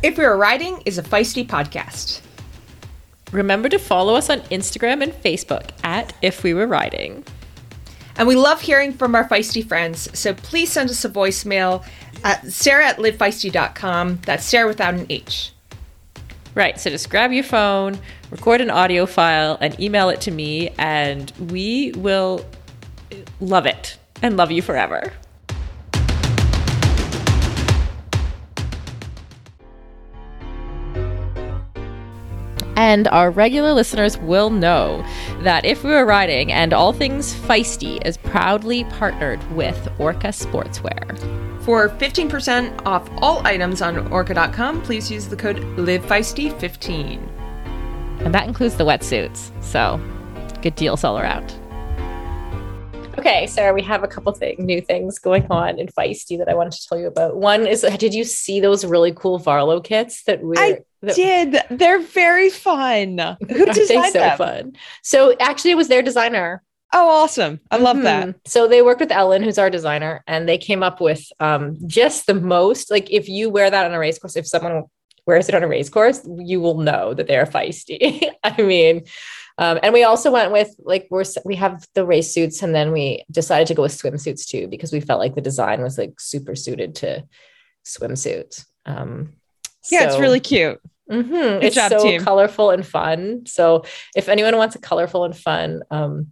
If 0.05 0.19
We 0.19 0.27
Were 0.27 0.37
Riding 0.37 0.83
is 0.85 0.99
a 0.99 1.03
feisty 1.03 1.47
podcast. 1.47 2.21
Remember 3.33 3.71
to 3.71 3.79
follow 3.79 4.17
us 4.17 4.29
on 4.29 4.41
Instagram 4.51 5.03
and 5.03 5.15
Facebook 5.15 5.71
at 5.83 6.13
If 6.21 6.43
We 6.43 6.53
Were 6.53 6.67
Riding. 6.67 7.25
And 8.17 8.29
we 8.29 8.37
love 8.37 8.61
hearing 8.61 8.93
from 8.93 9.15
our 9.15 9.27
feisty 9.27 9.67
friends, 9.67 10.11
so 10.17 10.35
please 10.35 10.71
send 10.71 10.91
us 10.91 11.07
a 11.07 11.09
voicemail 11.09 11.83
at 12.23 12.47
sarah 12.53 12.89
at 12.89 12.99
livefeisty.com. 12.99 14.21
That's 14.27 14.45
Sarah 14.45 14.69
without 14.69 14.93
an 14.93 15.07
H. 15.09 15.53
Right, 16.55 16.79
so 16.79 16.91
just 16.91 17.09
grab 17.09 17.33
your 17.33 17.43
phone, 17.43 17.99
record 18.31 18.61
an 18.61 18.69
audio 18.69 19.07
file, 19.07 19.57
and 19.63 19.81
email 19.81 20.11
it 20.11 20.21
to 20.21 20.31
me, 20.31 20.69
and 20.77 21.33
we 21.51 21.93
will 21.93 22.45
love 23.41 23.65
it 23.65 23.97
and 24.21 24.37
love 24.37 24.51
you 24.51 24.61
forever. 24.61 25.15
And 32.77 33.07
our 33.09 33.31
regular 33.31 33.73
listeners 33.73 34.19
will 34.19 34.51
know 34.51 35.05
that 35.41 35.65
If 35.65 35.85
We 35.85 35.91
Were 35.91 36.05
Riding 36.05 36.51
and 36.51 36.73
All 36.73 36.93
Things 36.93 37.35
Feisty 37.35 38.05
is 38.05 38.17
proudly 38.17 38.85
partnered 38.85 39.41
with 39.53 39.89
Orca 39.99 40.29
Sportswear. 40.29 41.19
For 41.65 41.89
15% 41.89 42.85
off 42.85 43.09
all 43.19 43.47
items 43.47 43.81
on 43.81 44.13
orca.com, 44.13 44.83
please 44.83 45.11
use 45.11 45.29
the 45.29 45.37
code 45.37 45.59
LiveFeisty15. 45.77 47.31
And 48.21 48.35
that 48.35 48.47
includes 48.49 48.77
the 48.77 48.85
wetsuits. 48.85 49.51
So, 49.63 50.01
good 50.61 50.75
deals 50.75 51.05
all 51.05 51.19
around. 51.19 51.55
Okay, 53.19 53.47
Sarah, 53.47 53.73
we 53.73 53.83
have 53.83 54.03
a 54.03 54.09
couple 54.09 54.33
thing, 54.33 54.57
new 54.59 54.81
things 54.81 55.19
going 55.19 55.47
on 55.49 55.79
in 55.79 55.87
Feisty 55.87 56.37
that 56.37 56.49
I 56.49 56.55
wanted 56.55 56.73
to 56.73 56.89
tell 56.89 56.99
you 56.99 57.07
about. 57.07 57.37
One 57.37 57.67
is, 57.67 57.83
did 57.99 58.13
you 58.13 58.25
see 58.25 58.61
those 58.61 58.85
really 58.85 59.13
cool 59.13 59.39
Varlo 59.39 59.83
kits 59.83 60.25
that 60.25 60.43
we? 60.43 60.57
I 60.59 60.81
that, 61.05 61.15
did. 61.17 61.57
They're 61.71 62.01
very 62.01 62.51
fun. 62.51 63.19
Who 63.49 63.67
designed 63.67 64.13
so 64.13 64.19
them? 64.19 64.39
fun? 64.39 64.73
So 65.03 65.37
actually, 65.41 65.73
it 65.73 65.77
was 65.77 65.89
their 65.89 66.03
designer. 66.03 66.63
Oh, 66.93 67.09
awesome. 67.09 67.61
I 67.73 67.79
love 67.79 68.03
that. 68.03 68.29
Mhm. 68.29 68.35
So 68.47 68.69
they 68.69 68.81
worked 68.81 69.01
with 69.01 69.11
Ellen, 69.11 69.43
who's 69.43 69.59
our 69.59 69.69
designer, 69.69 70.23
and 70.29 70.49
they 70.49 70.59
came 70.59 70.83
up 70.85 71.01
with 71.01 71.25
um, 71.41 71.77
just 71.87 72.27
the 72.27 72.35
most 72.35 72.91
like 72.91 73.11
if 73.11 73.29
you 73.29 73.51
wear 73.51 73.69
that 73.69 73.87
on 73.87 73.93
a 73.93 73.99
race 73.99 74.19
course, 74.19 74.37
if 74.37 74.47
someone 74.47 74.85
wears 75.27 75.49
it 75.49 75.55
on 75.57 75.65
a 75.65 75.69
race 75.69 75.89
course, 75.89 76.21
you 76.39 76.61
will 76.61 76.79
know 76.79 77.13
that 77.15 77.27
they're 77.27 77.47
feisty. 77.47 78.31
I 78.45 78.63
mean, 78.63 79.05
um, 79.59 79.81
and 79.83 79.93
we 79.93 80.05
also 80.05 80.31
went 80.31 80.53
with 80.53 80.75
like 80.79 81.09
we're 81.11 81.25
we 81.45 81.57
have 81.57 81.85
the 81.95 82.07
race 82.07 82.33
suits, 82.33 82.63
and 82.63 82.73
then 82.73 82.93
we 82.93 83.25
decided 83.29 83.67
to 83.69 83.75
go 83.75 83.83
with 83.83 84.01
swimsuits 84.01 84.47
too 84.47 84.69
because 84.69 84.93
we 84.93 85.01
felt 85.01 85.21
like 85.21 85.35
the 85.35 85.41
design 85.41 85.83
was 85.83 85.99
like 85.99 86.21
super 86.21 86.55
suited 86.55 86.95
to 86.97 87.25
swimsuits. 87.85 88.67
Um, 88.87 89.35
Yeah, 89.91 90.05
it's 90.05 90.19
really 90.19 90.41
cute. 90.41 90.81
Mhm. 91.11 91.31
Good 91.61 91.65
It's 91.65 91.75
job, 91.77 91.91
so 91.91 92.03
team. 92.03 92.21
colorful 92.23 92.71
and 92.71 92.87
fun. 92.87 93.45
So 93.47 93.85
if 94.17 94.29
anyone 94.29 94.57
wants 94.57 94.75
a 94.75 94.79
colorful 94.79 95.25
and 95.25 95.37
fun 95.37 95.83
um, 95.91 96.29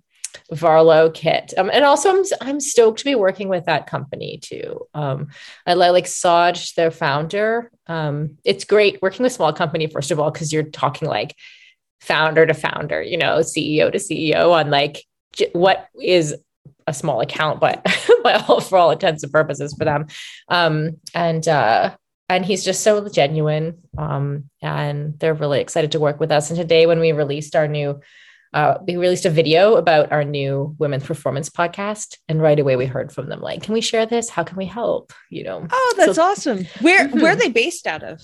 Varlo 0.53 1.13
kit, 1.13 1.53
um, 1.59 1.71
and 1.73 1.85
also 1.85 2.11
I'm 2.11 2.25
I'm 2.41 2.61
stoked 2.61 3.01
to 3.01 3.05
be 3.05 3.15
working 3.15 3.49
with 3.49 3.67
that 3.67 3.87
company 3.87 4.39
too. 4.43 4.87
Um, 4.95 5.29
I 5.67 5.75
li- 5.75 5.91
like 5.91 6.07
Saj, 6.07 6.75
their 6.75 6.91
founder. 6.91 7.71
Um, 7.87 8.39
it's 8.45 8.65
great 8.65 9.01
working 9.03 9.25
with 9.25 9.33
small 9.33 9.53
company 9.53 9.87
first 9.89 10.11
of 10.11 10.19
all 10.19 10.31
because 10.31 10.53
you're 10.53 10.63
talking 10.63 11.07
like 11.09 11.35
founder 12.01 12.47
to 12.47 12.55
founder, 12.55 13.03
you 13.03 13.17
know, 13.19 13.39
CEO 13.41 13.93
to 13.93 13.99
CEO 13.99 14.53
on 14.53 14.71
like 14.71 15.05
j- 15.35 15.51
what 15.53 15.87
is 16.01 16.35
a 16.87 16.95
small 16.95 17.21
account, 17.21 17.61
but 17.61 17.85
all 18.49 18.61
for 18.61 18.79
all 18.79 18.91
intents 18.91 19.23
and 19.23 19.33
purposes 19.33 19.75
for 19.75 19.85
them. 19.85 20.07
Um, 20.49 20.97
and 21.15 21.47
uh, 21.47 21.95
and 22.35 22.45
he's 22.45 22.65
just 22.65 22.83
so 22.83 23.09
genuine. 23.09 23.79
Um, 23.97 24.51
and 24.61 25.19
they're 25.19 25.35
really 25.35 25.61
excited 25.61 25.93
to 25.93 26.01
work 26.01 26.21
with 26.21 26.31
us. 26.33 26.51
And 26.51 26.59
today, 26.59 26.87
when 26.87 27.01
we 27.01 27.13
released 27.13 27.55
our 27.57 27.69
new, 27.69 28.01
uh, 28.53 28.79
we 28.87 28.97
released 28.97 29.25
a 29.25 29.31
video 29.31 29.77
about 29.77 30.13
our 30.13 30.25
new 30.25 30.75
women's 30.79 31.05
performance 31.07 31.49
podcast, 31.49 32.19
and 32.29 32.43
right 32.43 32.59
away 32.59 32.77
we 32.77 32.87
heard 32.87 33.11
from 33.13 33.29
them 33.29 33.41
like, 33.41 33.63
"Can 33.63 33.73
we 33.75 33.81
share 33.81 34.05
this? 34.07 34.29
How 34.29 34.45
can 34.45 34.57
we 34.57 34.67
help?" 34.67 35.13
You 35.31 35.45
know, 35.45 35.67
Oh, 35.73 35.95
that's 35.97 36.17
So- 36.17 36.23
awesome. 36.23 36.67
Where 36.81 37.09
Mhm. 37.09 37.23
where 37.23 37.33
are 37.33 37.37
they 37.37 37.49
based 37.49 37.87
out 37.87 38.03
of? 38.03 38.21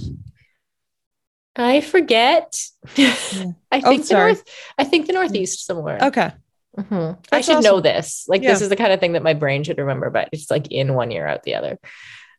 I 1.56 1.80
forget. 1.80 2.61
I 2.96 3.54
Oh, 3.72 3.80
think 3.80 4.06
the 4.06 4.14
north. 4.14 4.44
I 4.78 4.84
think 4.84 5.06
the 5.06 5.12
northeast 5.12 5.66
somewhere. 5.66 5.98
Okay. 6.02 6.30
Mhm. 6.78 7.18
I 7.32 7.40
should 7.40 7.64
know 7.64 7.80
this. 7.80 8.24
Like 8.28 8.42
this 8.42 8.61
is 8.61 8.68
the 8.68 8.76
kind 8.76 8.92
of 8.92 9.00
thing 9.00 9.12
that 9.14 9.24
my 9.24 9.34
brain 9.34 9.64
should 9.64 9.78
remember, 9.78 10.11
but 10.11 10.28
it's 10.32 10.50
like 10.50 10.70
in 10.70 10.94
one 10.94 11.11
year 11.11 11.26
out 11.26 11.42
the 11.42 11.56
other. 11.56 11.78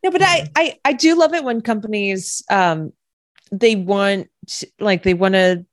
No, 0.02 0.10
but 0.10 0.22
I, 0.22 0.48
I 0.56 0.78
I 0.84 0.92
do 0.94 1.14
love 1.18 1.34
it 1.34 1.44
when 1.44 1.60
companies 1.60 2.42
um 2.50 2.92
they 3.52 3.76
want 3.76 4.28
like 4.78 5.02
they 5.02 5.14
want 5.14 5.34
to 5.34 5.64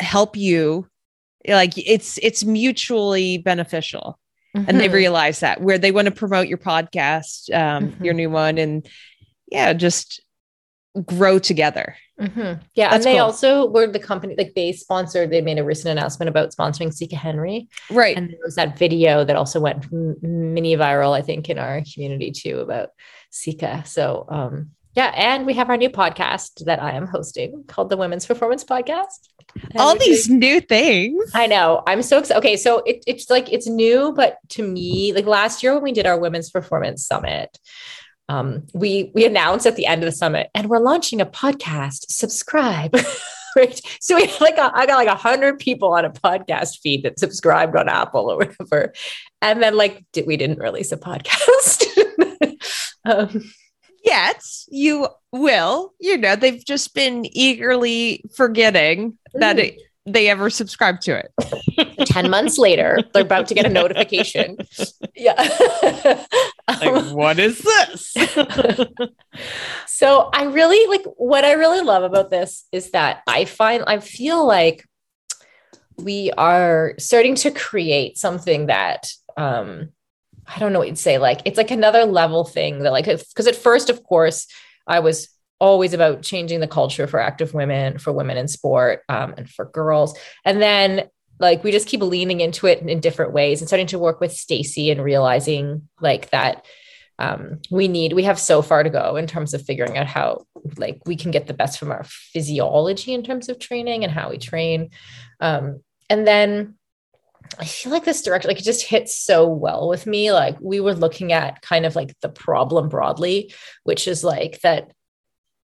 help 0.00 0.36
you 0.36 0.88
like 1.46 1.74
it's 1.76 2.18
it's 2.22 2.44
mutually 2.44 3.38
beneficial 3.38 4.18
and 4.54 4.78
they 4.80 4.88
Mhm. 4.88 4.92
realize 4.92 5.40
that 5.40 5.60
where 5.60 5.78
they 5.78 5.92
want 5.92 6.06
to 6.06 6.12
promote 6.12 6.46
your 6.48 6.58
podcast 6.58 7.52
um 7.54 7.90
Mhm. 7.92 8.04
your 8.04 8.14
new 8.14 8.30
one 8.30 8.58
and 8.58 8.86
yeah 9.50 9.72
just 9.72 10.22
grow 11.06 11.38
together 11.38 11.96
Mhm. 12.20 12.60
Yeah, 12.74 12.90
That's 12.90 12.94
and 12.96 13.04
they 13.04 13.18
cool. 13.18 13.24
also 13.26 13.66
were 13.70 13.86
the 13.88 13.98
company 13.98 14.34
like 14.38 14.52
they 14.54 14.70
sponsored. 14.72 15.30
They 15.30 15.40
made 15.40 15.58
a 15.58 15.64
recent 15.64 15.90
announcement 15.98 16.28
about 16.28 16.54
sponsoring 16.54 16.92
Sika 16.92 17.16
Henry, 17.16 17.68
right 17.90 18.16
and 18.16 18.28
there 18.30 18.38
was 18.44 18.54
that 18.54 18.78
video 18.78 19.24
that 19.24 19.34
also 19.34 19.58
went 19.58 19.90
mini 20.22 20.76
viral, 20.76 21.12
I 21.18 21.22
think, 21.22 21.48
in 21.50 21.58
our 21.58 21.82
community 21.92 22.30
too 22.30 22.60
about 22.60 22.90
Sika. 23.32 23.82
So, 23.86 24.26
um, 24.28 24.70
yeah, 24.94 25.12
and 25.16 25.46
we 25.46 25.54
have 25.54 25.70
our 25.70 25.78
new 25.78 25.88
podcast 25.88 26.66
that 26.66 26.80
I 26.80 26.92
am 26.92 27.06
hosting 27.06 27.64
called 27.66 27.88
the 27.88 27.96
Women's 27.96 28.26
Performance 28.26 28.62
Podcast. 28.62 29.28
And 29.54 29.80
all 29.80 29.96
these 29.96 30.26
doing- 30.26 30.38
new 30.38 30.60
things 30.60 31.30
I 31.34 31.46
know. 31.46 31.82
I'm 31.86 32.02
so 32.02 32.18
excited. 32.18 32.38
Okay, 32.38 32.56
so 32.56 32.78
it, 32.80 33.02
it's 33.06 33.30
like 33.30 33.50
it's 33.50 33.66
new, 33.66 34.12
but 34.14 34.36
to 34.50 34.62
me, 34.62 35.12
like 35.14 35.26
last 35.26 35.62
year 35.62 35.74
when 35.74 35.82
we 35.82 35.92
did 35.92 36.06
our 36.06 36.18
Women's 36.18 36.50
Performance 36.50 37.06
Summit, 37.06 37.58
um, 38.28 38.66
we 38.74 39.10
we 39.14 39.24
announced 39.24 39.66
at 39.66 39.76
the 39.76 39.86
end 39.86 40.02
of 40.02 40.10
the 40.10 40.16
summit, 40.16 40.50
and 40.54 40.68
we're 40.68 40.78
launching 40.78 41.20
a 41.20 41.26
podcast. 41.26 42.10
Subscribe. 42.10 42.94
right. 43.56 43.80
So 44.00 44.16
we 44.16 44.30
like 44.40 44.58
a, 44.58 44.70
I 44.74 44.86
got 44.86 44.96
like 44.96 45.08
a 45.08 45.14
hundred 45.14 45.58
people 45.58 45.94
on 45.94 46.04
a 46.04 46.10
podcast 46.10 46.80
feed 46.82 47.02
that 47.04 47.18
subscribed 47.18 47.76
on 47.76 47.88
Apple 47.88 48.30
or 48.30 48.36
whatever, 48.36 48.92
and 49.40 49.62
then 49.62 49.74
like 49.76 50.04
did, 50.12 50.26
we 50.26 50.36
didn't 50.36 50.58
release 50.58 50.92
a 50.92 50.98
podcast. 50.98 51.86
um, 53.04 53.42
yet 54.04 54.42
you 54.68 55.08
will 55.32 55.92
you 56.00 56.18
know 56.18 56.36
they've 56.36 56.64
just 56.64 56.94
been 56.94 57.24
eagerly 57.32 58.24
forgetting 58.36 59.16
that 59.34 59.58
it, 59.58 59.80
they 60.06 60.28
ever 60.28 60.50
subscribed 60.50 61.02
to 61.02 61.16
it 61.16 61.32
10 62.06 62.30
months 62.30 62.58
later, 62.58 62.98
they're 63.12 63.22
about 63.22 63.46
to 63.48 63.54
get 63.54 63.66
a 63.66 63.68
notification. 63.68 64.56
Yeah. 65.14 66.24
Um, 66.68 67.12
what 67.12 67.38
is 67.38 67.58
this 67.58 68.14
so 69.86 70.30
I 70.32 70.44
really 70.44 70.86
like 70.88 71.04
what 71.16 71.44
I 71.44 71.52
really 71.52 71.82
love 71.82 72.02
about 72.02 72.30
this 72.30 72.66
is 72.72 72.92
that 72.92 73.22
I 73.26 73.44
find 73.44 73.84
I 73.86 73.98
feel 73.98 74.46
like 74.46 74.84
we 75.98 76.30
are 76.38 76.94
starting 76.98 77.34
to 77.36 77.50
create 77.50 78.16
something 78.16 78.66
that 78.66 79.10
um 79.36 79.90
I 80.46 80.58
don't 80.58 80.72
know 80.72 80.78
what 80.78 80.88
you'd 80.88 80.98
say 80.98 81.18
like 81.18 81.40
it's 81.44 81.56
like 81.56 81.70
another 81.70 82.04
level 82.04 82.44
thing 82.44 82.80
that 82.80 82.92
like 82.92 83.04
because 83.04 83.46
at 83.46 83.56
first 83.56 83.90
of 83.90 84.02
course 84.02 84.46
I 84.86 85.00
was 85.00 85.28
always 85.62 85.94
about 85.94 86.22
changing 86.22 86.58
the 86.58 86.66
culture 86.66 87.06
for 87.06 87.20
active 87.20 87.54
women 87.54 87.96
for 87.98 88.12
women 88.12 88.36
in 88.36 88.48
sport 88.48 89.02
um, 89.08 89.32
and 89.36 89.48
for 89.48 89.66
girls. 89.66 90.18
And 90.44 90.60
then 90.60 91.08
like 91.38 91.62
we 91.62 91.70
just 91.70 91.86
keep 91.86 92.00
leaning 92.00 92.40
into 92.40 92.66
it 92.66 92.80
in, 92.80 92.88
in 92.88 92.98
different 92.98 93.32
ways 93.32 93.60
and 93.60 93.68
starting 93.68 93.86
to 93.86 93.98
work 93.98 94.20
with 94.20 94.32
Stacy 94.32 94.90
and 94.90 95.02
realizing 95.02 95.88
like 96.00 96.30
that 96.30 96.66
um, 97.20 97.60
we 97.70 97.86
need 97.86 98.12
we 98.12 98.24
have 98.24 98.40
so 98.40 98.60
far 98.60 98.82
to 98.82 98.90
go 98.90 99.14
in 99.14 99.28
terms 99.28 99.54
of 99.54 99.62
figuring 99.62 99.96
out 99.96 100.08
how 100.08 100.44
like 100.76 101.00
we 101.06 101.14
can 101.14 101.30
get 101.30 101.46
the 101.46 101.54
best 101.54 101.78
from 101.78 101.92
our 101.92 102.02
physiology 102.04 103.14
in 103.14 103.22
terms 103.22 103.48
of 103.48 103.60
training 103.60 104.02
and 104.02 104.12
how 104.12 104.30
we 104.30 104.38
train. 104.38 104.90
Um, 105.38 105.80
and 106.10 106.26
then 106.26 106.74
i 107.58 107.64
feel 107.64 107.92
like 107.92 108.04
this 108.04 108.22
direction 108.22 108.48
like 108.48 108.58
it 108.58 108.64
just 108.64 108.86
hits 108.86 109.16
so 109.16 109.46
well 109.46 109.88
with 109.88 110.06
me. 110.06 110.32
Like 110.32 110.56
we 110.60 110.80
were 110.80 110.94
looking 110.94 111.32
at 111.32 111.60
kind 111.62 111.84
of 111.86 111.96
like 111.96 112.14
the 112.20 112.28
problem 112.28 112.88
broadly 112.88 113.52
which 113.84 114.08
is 114.08 114.24
like 114.24 114.60
that 114.62 114.92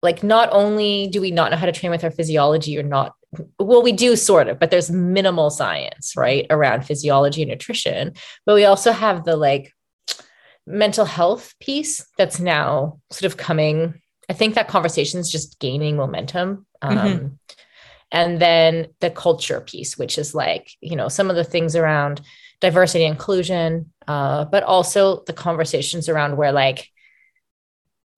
like 0.02 0.24
not 0.24 0.50
only 0.52 1.08
do 1.08 1.22
we 1.22 1.32
not 1.32 1.52
know 1.52 1.58
how 1.58 1.66
to 1.66 1.72
train 1.72 1.92
with 1.92 2.04
our 2.04 2.12
physiology 2.12 2.78
or 2.78 2.84
not 2.84 3.14
well 3.60 3.82
we 3.82 3.92
do 3.92 4.16
sort 4.16 4.48
of 4.48 4.60
but 4.60 4.70
there's 4.70 4.92
minimal 4.92 5.50
science 5.50 6.14
right 6.16 6.46
around 6.50 6.86
physiology 6.86 7.42
and 7.42 7.52
nutrition. 7.52 8.14
But 8.46 8.56
we 8.56 8.66
also 8.66 8.92
have 8.92 9.24
the 9.24 9.36
like 9.36 9.74
mental 10.68 11.06
health 11.06 11.54
piece 11.60 12.06
that's 12.18 12.40
now 12.40 13.00
sort 13.12 13.32
of 13.32 13.38
coming. 13.38 14.02
I 14.30 14.34
think 14.34 14.56
that 14.56 14.68
conversation 14.68 15.20
is 15.20 15.30
just 15.32 15.60
gaining 15.60 15.98
momentum. 15.98 16.66
Um, 16.82 16.98
Mhm. 16.98 17.38
And 18.14 18.40
then 18.40 18.88
the 19.02 19.10
culture 19.10 19.60
piece 19.60 19.98
which 19.98 20.18
is 20.18 20.34
like 20.34 20.72
you 20.80 20.96
know 20.96 21.10
some 21.10 21.30
of 21.30 21.36
the 21.36 21.44
things 21.44 21.76
around 21.76 22.22
diversity 22.62 23.04
inclusion 23.04 23.92
uh, 24.08 24.46
but 24.46 24.64
also 24.64 25.24
the 25.26 25.34
conversations 25.34 26.08
around 26.08 26.38
where 26.38 26.54
like 26.54 26.88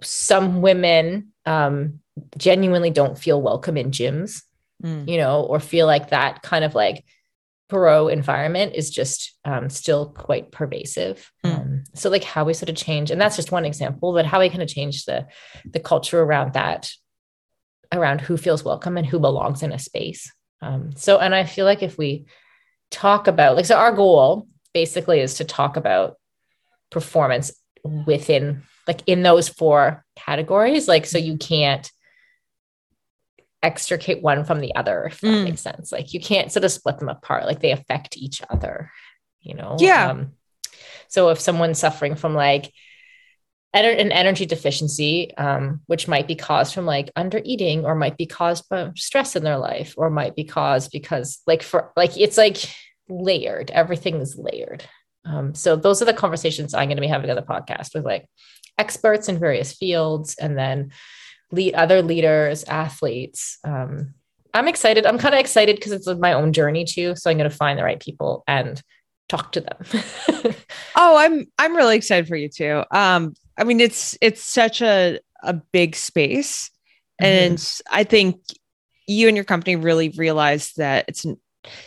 some 0.03 0.61
women 0.61 1.29
um, 1.47 1.99
genuinely 2.37 2.91
don't 2.91 3.17
feel 3.17 3.41
welcome 3.41 3.77
in 3.77 3.89
gyms 3.89 4.43
Mm. 4.83 5.07
you 5.07 5.17
know, 5.17 5.41
or 5.41 5.61
feel 5.61 5.87
like 5.87 6.09
that 6.09 6.41
kind 6.41 6.65
of 6.65 6.75
like 6.75 7.05
pro 7.69 8.09
environment 8.09 8.73
is 8.75 8.89
just 8.89 9.33
um, 9.45 9.69
still 9.69 10.09
quite 10.09 10.51
pervasive. 10.51 11.31
Mm. 11.45 11.55
Um, 11.55 11.83
so 11.93 12.09
like 12.09 12.25
how 12.25 12.43
we 12.43 12.53
sort 12.53 12.69
of 12.69 12.75
change, 12.75 13.09
and 13.09 13.19
that's 13.19 13.37
just 13.37 13.53
one 13.53 13.63
example, 13.63 14.11
but 14.11 14.25
how 14.25 14.41
we 14.41 14.49
kind 14.49 14.61
of 14.61 14.67
change 14.67 15.05
the 15.05 15.27
the 15.71 15.79
culture 15.79 16.21
around 16.21 16.53
that, 16.53 16.91
around 17.91 18.21
who 18.21 18.37
feels 18.37 18.63
welcome 18.63 18.97
and 18.97 19.05
who 19.05 19.19
belongs 19.19 19.63
in 19.63 19.71
a 19.71 19.79
space. 19.79 20.31
Um, 20.61 20.91
so, 20.95 21.19
and 21.19 21.33
I 21.35 21.43
feel 21.43 21.65
like 21.65 21.83
if 21.83 21.97
we 21.97 22.25
talk 22.91 23.27
about 23.27 23.55
like, 23.55 23.65
so 23.65 23.75
our 23.77 23.91
goal 23.93 24.47
basically 24.73 25.19
is 25.19 25.35
to 25.35 25.43
talk 25.43 25.77
about 25.77 26.15
performance 26.91 27.51
within 28.07 28.63
like 28.87 29.01
in 29.07 29.23
those 29.23 29.47
four 29.49 30.03
categories. 30.15 30.87
Like, 30.87 31.05
so 31.05 31.17
you 31.17 31.37
can't 31.37 31.89
extricate 33.63 34.21
one 34.21 34.45
from 34.45 34.59
the 34.59 34.75
other, 34.75 35.05
if 35.05 35.21
that 35.21 35.27
Mm. 35.27 35.43
makes 35.45 35.61
sense. 35.61 35.91
Like 35.91 36.13
you 36.13 36.19
can't 36.19 36.51
sort 36.51 36.63
of 36.65 36.71
split 36.71 36.99
them 36.99 37.09
apart. 37.09 37.45
Like 37.45 37.59
they 37.59 37.71
affect 37.71 38.17
each 38.17 38.41
other, 38.49 38.91
you 39.41 39.55
know? 39.55 39.75
Yeah. 39.79 40.11
Um, 40.11 40.33
so 41.07 41.29
if 41.29 41.39
someone's 41.39 41.79
suffering 41.79 42.15
from 42.15 42.33
like 42.35 42.71
an 43.83 44.11
energy 44.11 44.45
deficiency, 44.45 45.35
um, 45.37 45.81
which 45.87 46.07
might 46.07 46.27
be 46.27 46.35
caused 46.35 46.73
from 46.73 46.85
like 46.85 47.11
under 47.15 47.41
eating 47.43 47.83
or 47.83 47.95
might 47.95 48.17
be 48.17 48.25
caused 48.25 48.69
by 48.69 48.91
stress 48.95 49.35
in 49.35 49.43
their 49.43 49.57
life 49.57 49.93
or 49.97 50.09
might 50.09 50.35
be 50.35 50.45
caused 50.45 50.91
because 50.91 51.41
like 51.45 51.61
for 51.61 51.91
like 51.97 52.17
it's 52.17 52.37
like 52.37 52.57
layered, 53.09 53.71
everything 53.71 54.15
is 54.21 54.37
layered. 54.37 54.83
Um, 55.25 55.55
so 55.55 55.75
those 55.75 56.01
are 56.01 56.05
the 56.05 56.13
conversations 56.13 56.73
I'm 56.73 56.87
going 56.87 56.97
to 56.97 57.01
be 57.01 57.07
having 57.07 57.29
on 57.29 57.35
the 57.35 57.41
podcast 57.41 57.93
with 57.93 58.05
like 58.05 58.29
experts 58.77 59.27
in 59.27 59.39
various 59.39 59.73
fields 59.73 60.35
and 60.35 60.57
then 60.57 60.91
lead 61.51 61.73
other 61.73 62.01
leaders, 62.01 62.63
athletes. 62.65 63.57
Um, 63.63 64.13
I'm 64.53 64.67
excited. 64.67 65.05
I'm 65.05 65.17
kind 65.17 65.33
of 65.33 65.39
excited 65.39 65.75
because 65.75 65.91
it's 65.91 66.07
my 66.07 66.33
own 66.33 66.53
journey 66.53 66.85
too. 66.85 67.15
So 67.15 67.29
I'm 67.29 67.37
going 67.37 67.49
to 67.49 67.55
find 67.55 67.77
the 67.77 67.83
right 67.83 67.99
people 67.99 68.43
and 68.47 68.81
talk 69.27 69.51
to 69.53 69.61
them. 69.61 69.77
oh, 70.95 71.17
I'm 71.17 71.45
I'm 71.57 71.75
really 71.75 71.97
excited 71.97 72.27
for 72.27 72.35
you 72.35 72.47
too. 72.47 72.83
Um, 72.91 73.33
I 73.57 73.63
mean, 73.63 73.79
it's 73.79 74.17
it's 74.21 74.43
such 74.43 74.81
a 74.81 75.19
a 75.43 75.53
big 75.53 75.95
space, 75.95 76.69
mm-hmm. 77.21 77.53
and 77.53 77.71
I 77.89 78.03
think 78.03 78.41
you 79.07 79.27
and 79.27 79.37
your 79.37 79.45
company 79.45 79.75
really 79.75 80.09
realized 80.09 80.77
that 80.77 81.05
it's 81.07 81.25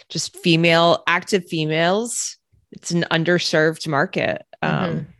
just 0.09 0.37
female 0.39 1.03
active 1.07 1.47
females. 1.47 2.37
It's 2.73 2.91
an 2.91 3.05
underserved 3.11 3.89
market. 3.89 4.43
Um, 4.63 4.73
mm-hmm. 4.73 5.11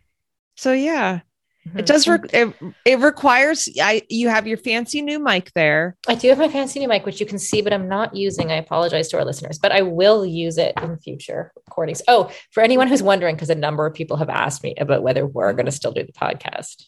So 0.55 0.73
yeah, 0.73 1.21
Mm-hmm. 1.69 1.79
It 1.79 1.85
does. 1.85 2.07
Re- 2.07 2.19
it, 2.33 2.55
it 2.83 2.99
requires. 2.99 3.69
I 3.81 4.01
you 4.09 4.29
have 4.29 4.47
your 4.47 4.57
fancy 4.57 5.01
new 5.01 5.19
mic 5.19 5.51
there. 5.53 5.95
I 6.07 6.15
do 6.15 6.27
have 6.29 6.39
my 6.39 6.49
fancy 6.49 6.79
new 6.79 6.87
mic, 6.87 7.05
which 7.05 7.19
you 7.19 7.25
can 7.25 7.37
see, 7.37 7.61
but 7.61 7.73
I'm 7.73 7.87
not 7.87 8.15
using. 8.15 8.51
I 8.51 8.55
apologize 8.55 9.07
to 9.09 9.17
our 9.17 9.25
listeners, 9.25 9.59
but 9.59 9.71
I 9.71 9.83
will 9.83 10.25
use 10.25 10.57
it 10.57 10.73
in 10.81 10.97
future 10.97 11.51
recordings. 11.67 12.01
Oh, 12.07 12.31
for 12.51 12.63
anyone 12.63 12.87
who's 12.87 13.03
wondering, 13.03 13.35
because 13.35 13.51
a 13.51 13.55
number 13.55 13.85
of 13.85 13.93
people 13.93 14.17
have 14.17 14.29
asked 14.29 14.63
me 14.63 14.73
about 14.77 15.03
whether 15.03 15.25
we're 15.27 15.53
going 15.53 15.67
to 15.67 15.71
still 15.71 15.91
do 15.91 16.03
the 16.03 16.11
podcast. 16.11 16.87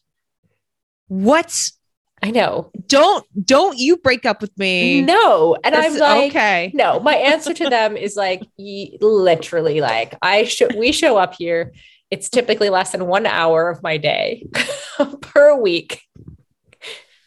What? 1.07 1.69
I 2.23 2.31
know. 2.31 2.71
Don't 2.87 3.25
don't 3.45 3.77
you 3.77 3.97
break 3.97 4.25
up 4.25 4.41
with 4.41 4.57
me? 4.57 5.01
No. 5.01 5.57
And 5.63 5.75
I'm 5.75 5.97
like, 5.97 6.29
okay. 6.29 6.71
No, 6.73 6.99
my 6.99 7.15
answer 7.15 7.53
to 7.53 7.69
them 7.69 7.97
is 7.97 8.15
like 8.15 8.43
literally 8.57 9.81
like 9.81 10.15
I 10.21 10.43
should 10.43 10.75
we 10.75 10.91
show 10.91 11.17
up 11.17 11.35
here 11.35 11.73
it's 12.11 12.29
typically 12.29 12.69
less 12.69 12.91
than 12.91 13.07
one 13.07 13.25
hour 13.25 13.69
of 13.69 13.81
my 13.81 13.97
day 13.97 14.45
per 15.21 15.55
week. 15.55 16.03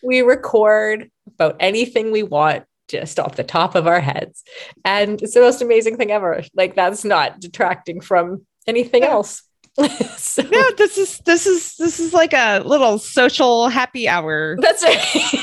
We 0.02 0.20
record 0.20 1.10
about 1.26 1.56
anything 1.58 2.12
we 2.12 2.22
want 2.22 2.64
just 2.88 3.18
off 3.18 3.36
the 3.36 3.44
top 3.44 3.74
of 3.74 3.86
our 3.86 4.00
heads. 4.00 4.44
And 4.84 5.20
it's 5.22 5.34
the 5.34 5.40
most 5.40 5.62
amazing 5.62 5.96
thing 5.96 6.10
ever. 6.10 6.42
Like 6.54 6.74
that's 6.74 7.04
not 7.04 7.40
detracting 7.40 8.00
from 8.00 8.46
anything 8.66 9.02
yeah. 9.02 9.10
else. 9.10 9.42
so, 10.16 10.42
no, 10.42 10.70
this 10.76 10.96
is 10.96 11.18
this 11.24 11.46
is 11.46 11.74
this 11.76 11.98
is 11.98 12.12
like 12.12 12.32
a 12.32 12.60
little 12.60 12.96
social 12.96 13.68
happy 13.68 14.06
hour. 14.06 14.56
That's 14.60 14.84
right 14.84 15.00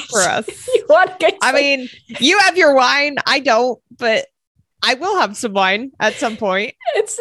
for 0.10 0.22
us. 0.22 0.48
you 0.76 0.86
want 0.88 1.12
to 1.12 1.16
get 1.20 1.38
I 1.42 1.52
mean, 1.52 1.90
you 2.08 2.40
have 2.40 2.56
your 2.56 2.74
wine, 2.74 3.18
I 3.26 3.40
don't, 3.40 3.82
but 3.98 4.28
I 4.84 4.96
will 4.96 5.20
have 5.20 5.38
some 5.38 5.54
wine 5.54 5.92
at 6.00 6.16
some 6.16 6.38
point. 6.38 6.76
It's 6.96 7.20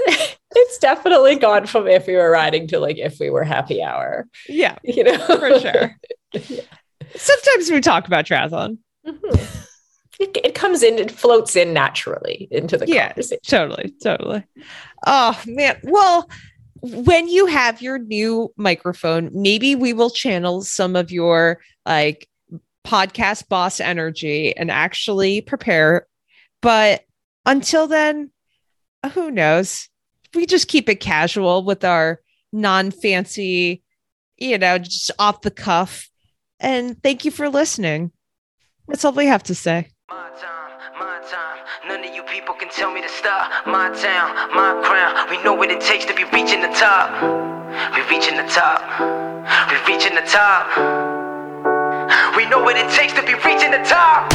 it's 0.52 0.78
definitely 0.78 1.36
gone 1.36 1.66
from 1.66 1.86
if 1.86 2.06
we 2.06 2.16
were 2.16 2.30
riding 2.30 2.66
to 2.68 2.80
like 2.80 2.98
if 2.98 3.18
we 3.20 3.30
were 3.30 3.44
happy 3.44 3.82
hour. 3.82 4.26
Yeah, 4.48 4.78
you 4.82 5.04
know, 5.04 5.18
for 5.18 5.58
sure. 5.60 5.96
yeah. 6.32 6.60
Sometimes 7.16 7.70
we 7.70 7.80
talk 7.80 8.06
about 8.06 8.24
triathlon. 8.24 8.78
Mm-hmm. 9.06 9.44
It, 10.20 10.36
it, 10.44 10.54
comes 10.54 10.82
in, 10.82 10.98
it 10.98 11.10
floats 11.10 11.56
in 11.56 11.72
naturally 11.72 12.46
into 12.50 12.76
the 12.76 12.86
yeah, 12.86 13.08
conversation. 13.08 13.40
Totally, 13.46 13.94
totally. 14.02 14.44
Oh 15.06 15.40
man. 15.46 15.80
Well, 15.82 16.28
when 16.82 17.28
you 17.28 17.46
have 17.46 17.82
your 17.82 17.98
new 17.98 18.52
microphone, 18.56 19.30
maybe 19.32 19.74
we 19.74 19.92
will 19.92 20.10
channel 20.10 20.62
some 20.62 20.94
of 20.94 21.10
your 21.10 21.60
like 21.86 22.28
podcast 22.86 23.48
boss 23.48 23.80
energy 23.80 24.56
and 24.56 24.70
actually 24.70 25.40
prepare. 25.40 26.06
But 26.62 27.02
until 27.50 27.88
then, 27.88 28.30
who 29.12 29.30
knows? 29.30 29.88
We 30.34 30.46
just 30.46 30.68
keep 30.68 30.88
it 30.88 31.00
casual 31.00 31.64
with 31.64 31.84
our 31.84 32.20
non 32.52 32.92
fancy, 32.92 33.82
you 34.38 34.56
know, 34.56 34.78
just 34.78 35.10
off 35.18 35.40
the 35.40 35.50
cuff. 35.50 36.08
And 36.60 37.02
thank 37.02 37.24
you 37.24 37.32
for 37.32 37.48
listening. 37.48 38.12
That's 38.86 39.04
all 39.04 39.12
we 39.12 39.26
have 39.26 39.42
to 39.44 39.54
say. 39.54 39.88
My 40.08 40.30
time, 40.40 40.78
my 40.98 41.20
time. 41.28 41.58
None 41.88 42.08
of 42.08 42.14
you 42.14 42.22
people 42.24 42.54
can 42.54 42.68
tell 42.68 42.92
me 42.92 43.02
to 43.02 43.08
stop. 43.08 43.66
My 43.66 43.88
town, 43.98 44.54
my 44.54 44.80
crown. 44.84 45.28
We 45.28 45.42
know 45.42 45.54
what 45.54 45.70
it 45.72 45.80
takes 45.80 46.04
to 46.04 46.14
be 46.14 46.24
reaching 46.24 46.60
the 46.62 46.68
top. 46.68 47.10
We're 47.96 48.08
reaching 48.08 48.36
the 48.36 48.46
top. 48.46 48.80
We're 49.70 49.86
reaching 49.92 50.14
the 50.14 50.22
top. 50.22 50.66
We 52.36 52.46
know 52.46 52.62
what 52.62 52.76
it 52.76 52.88
takes 52.94 53.12
to 53.14 53.22
be 53.26 53.34
reaching 53.34 53.72
the 53.72 53.82
top. 53.84 54.30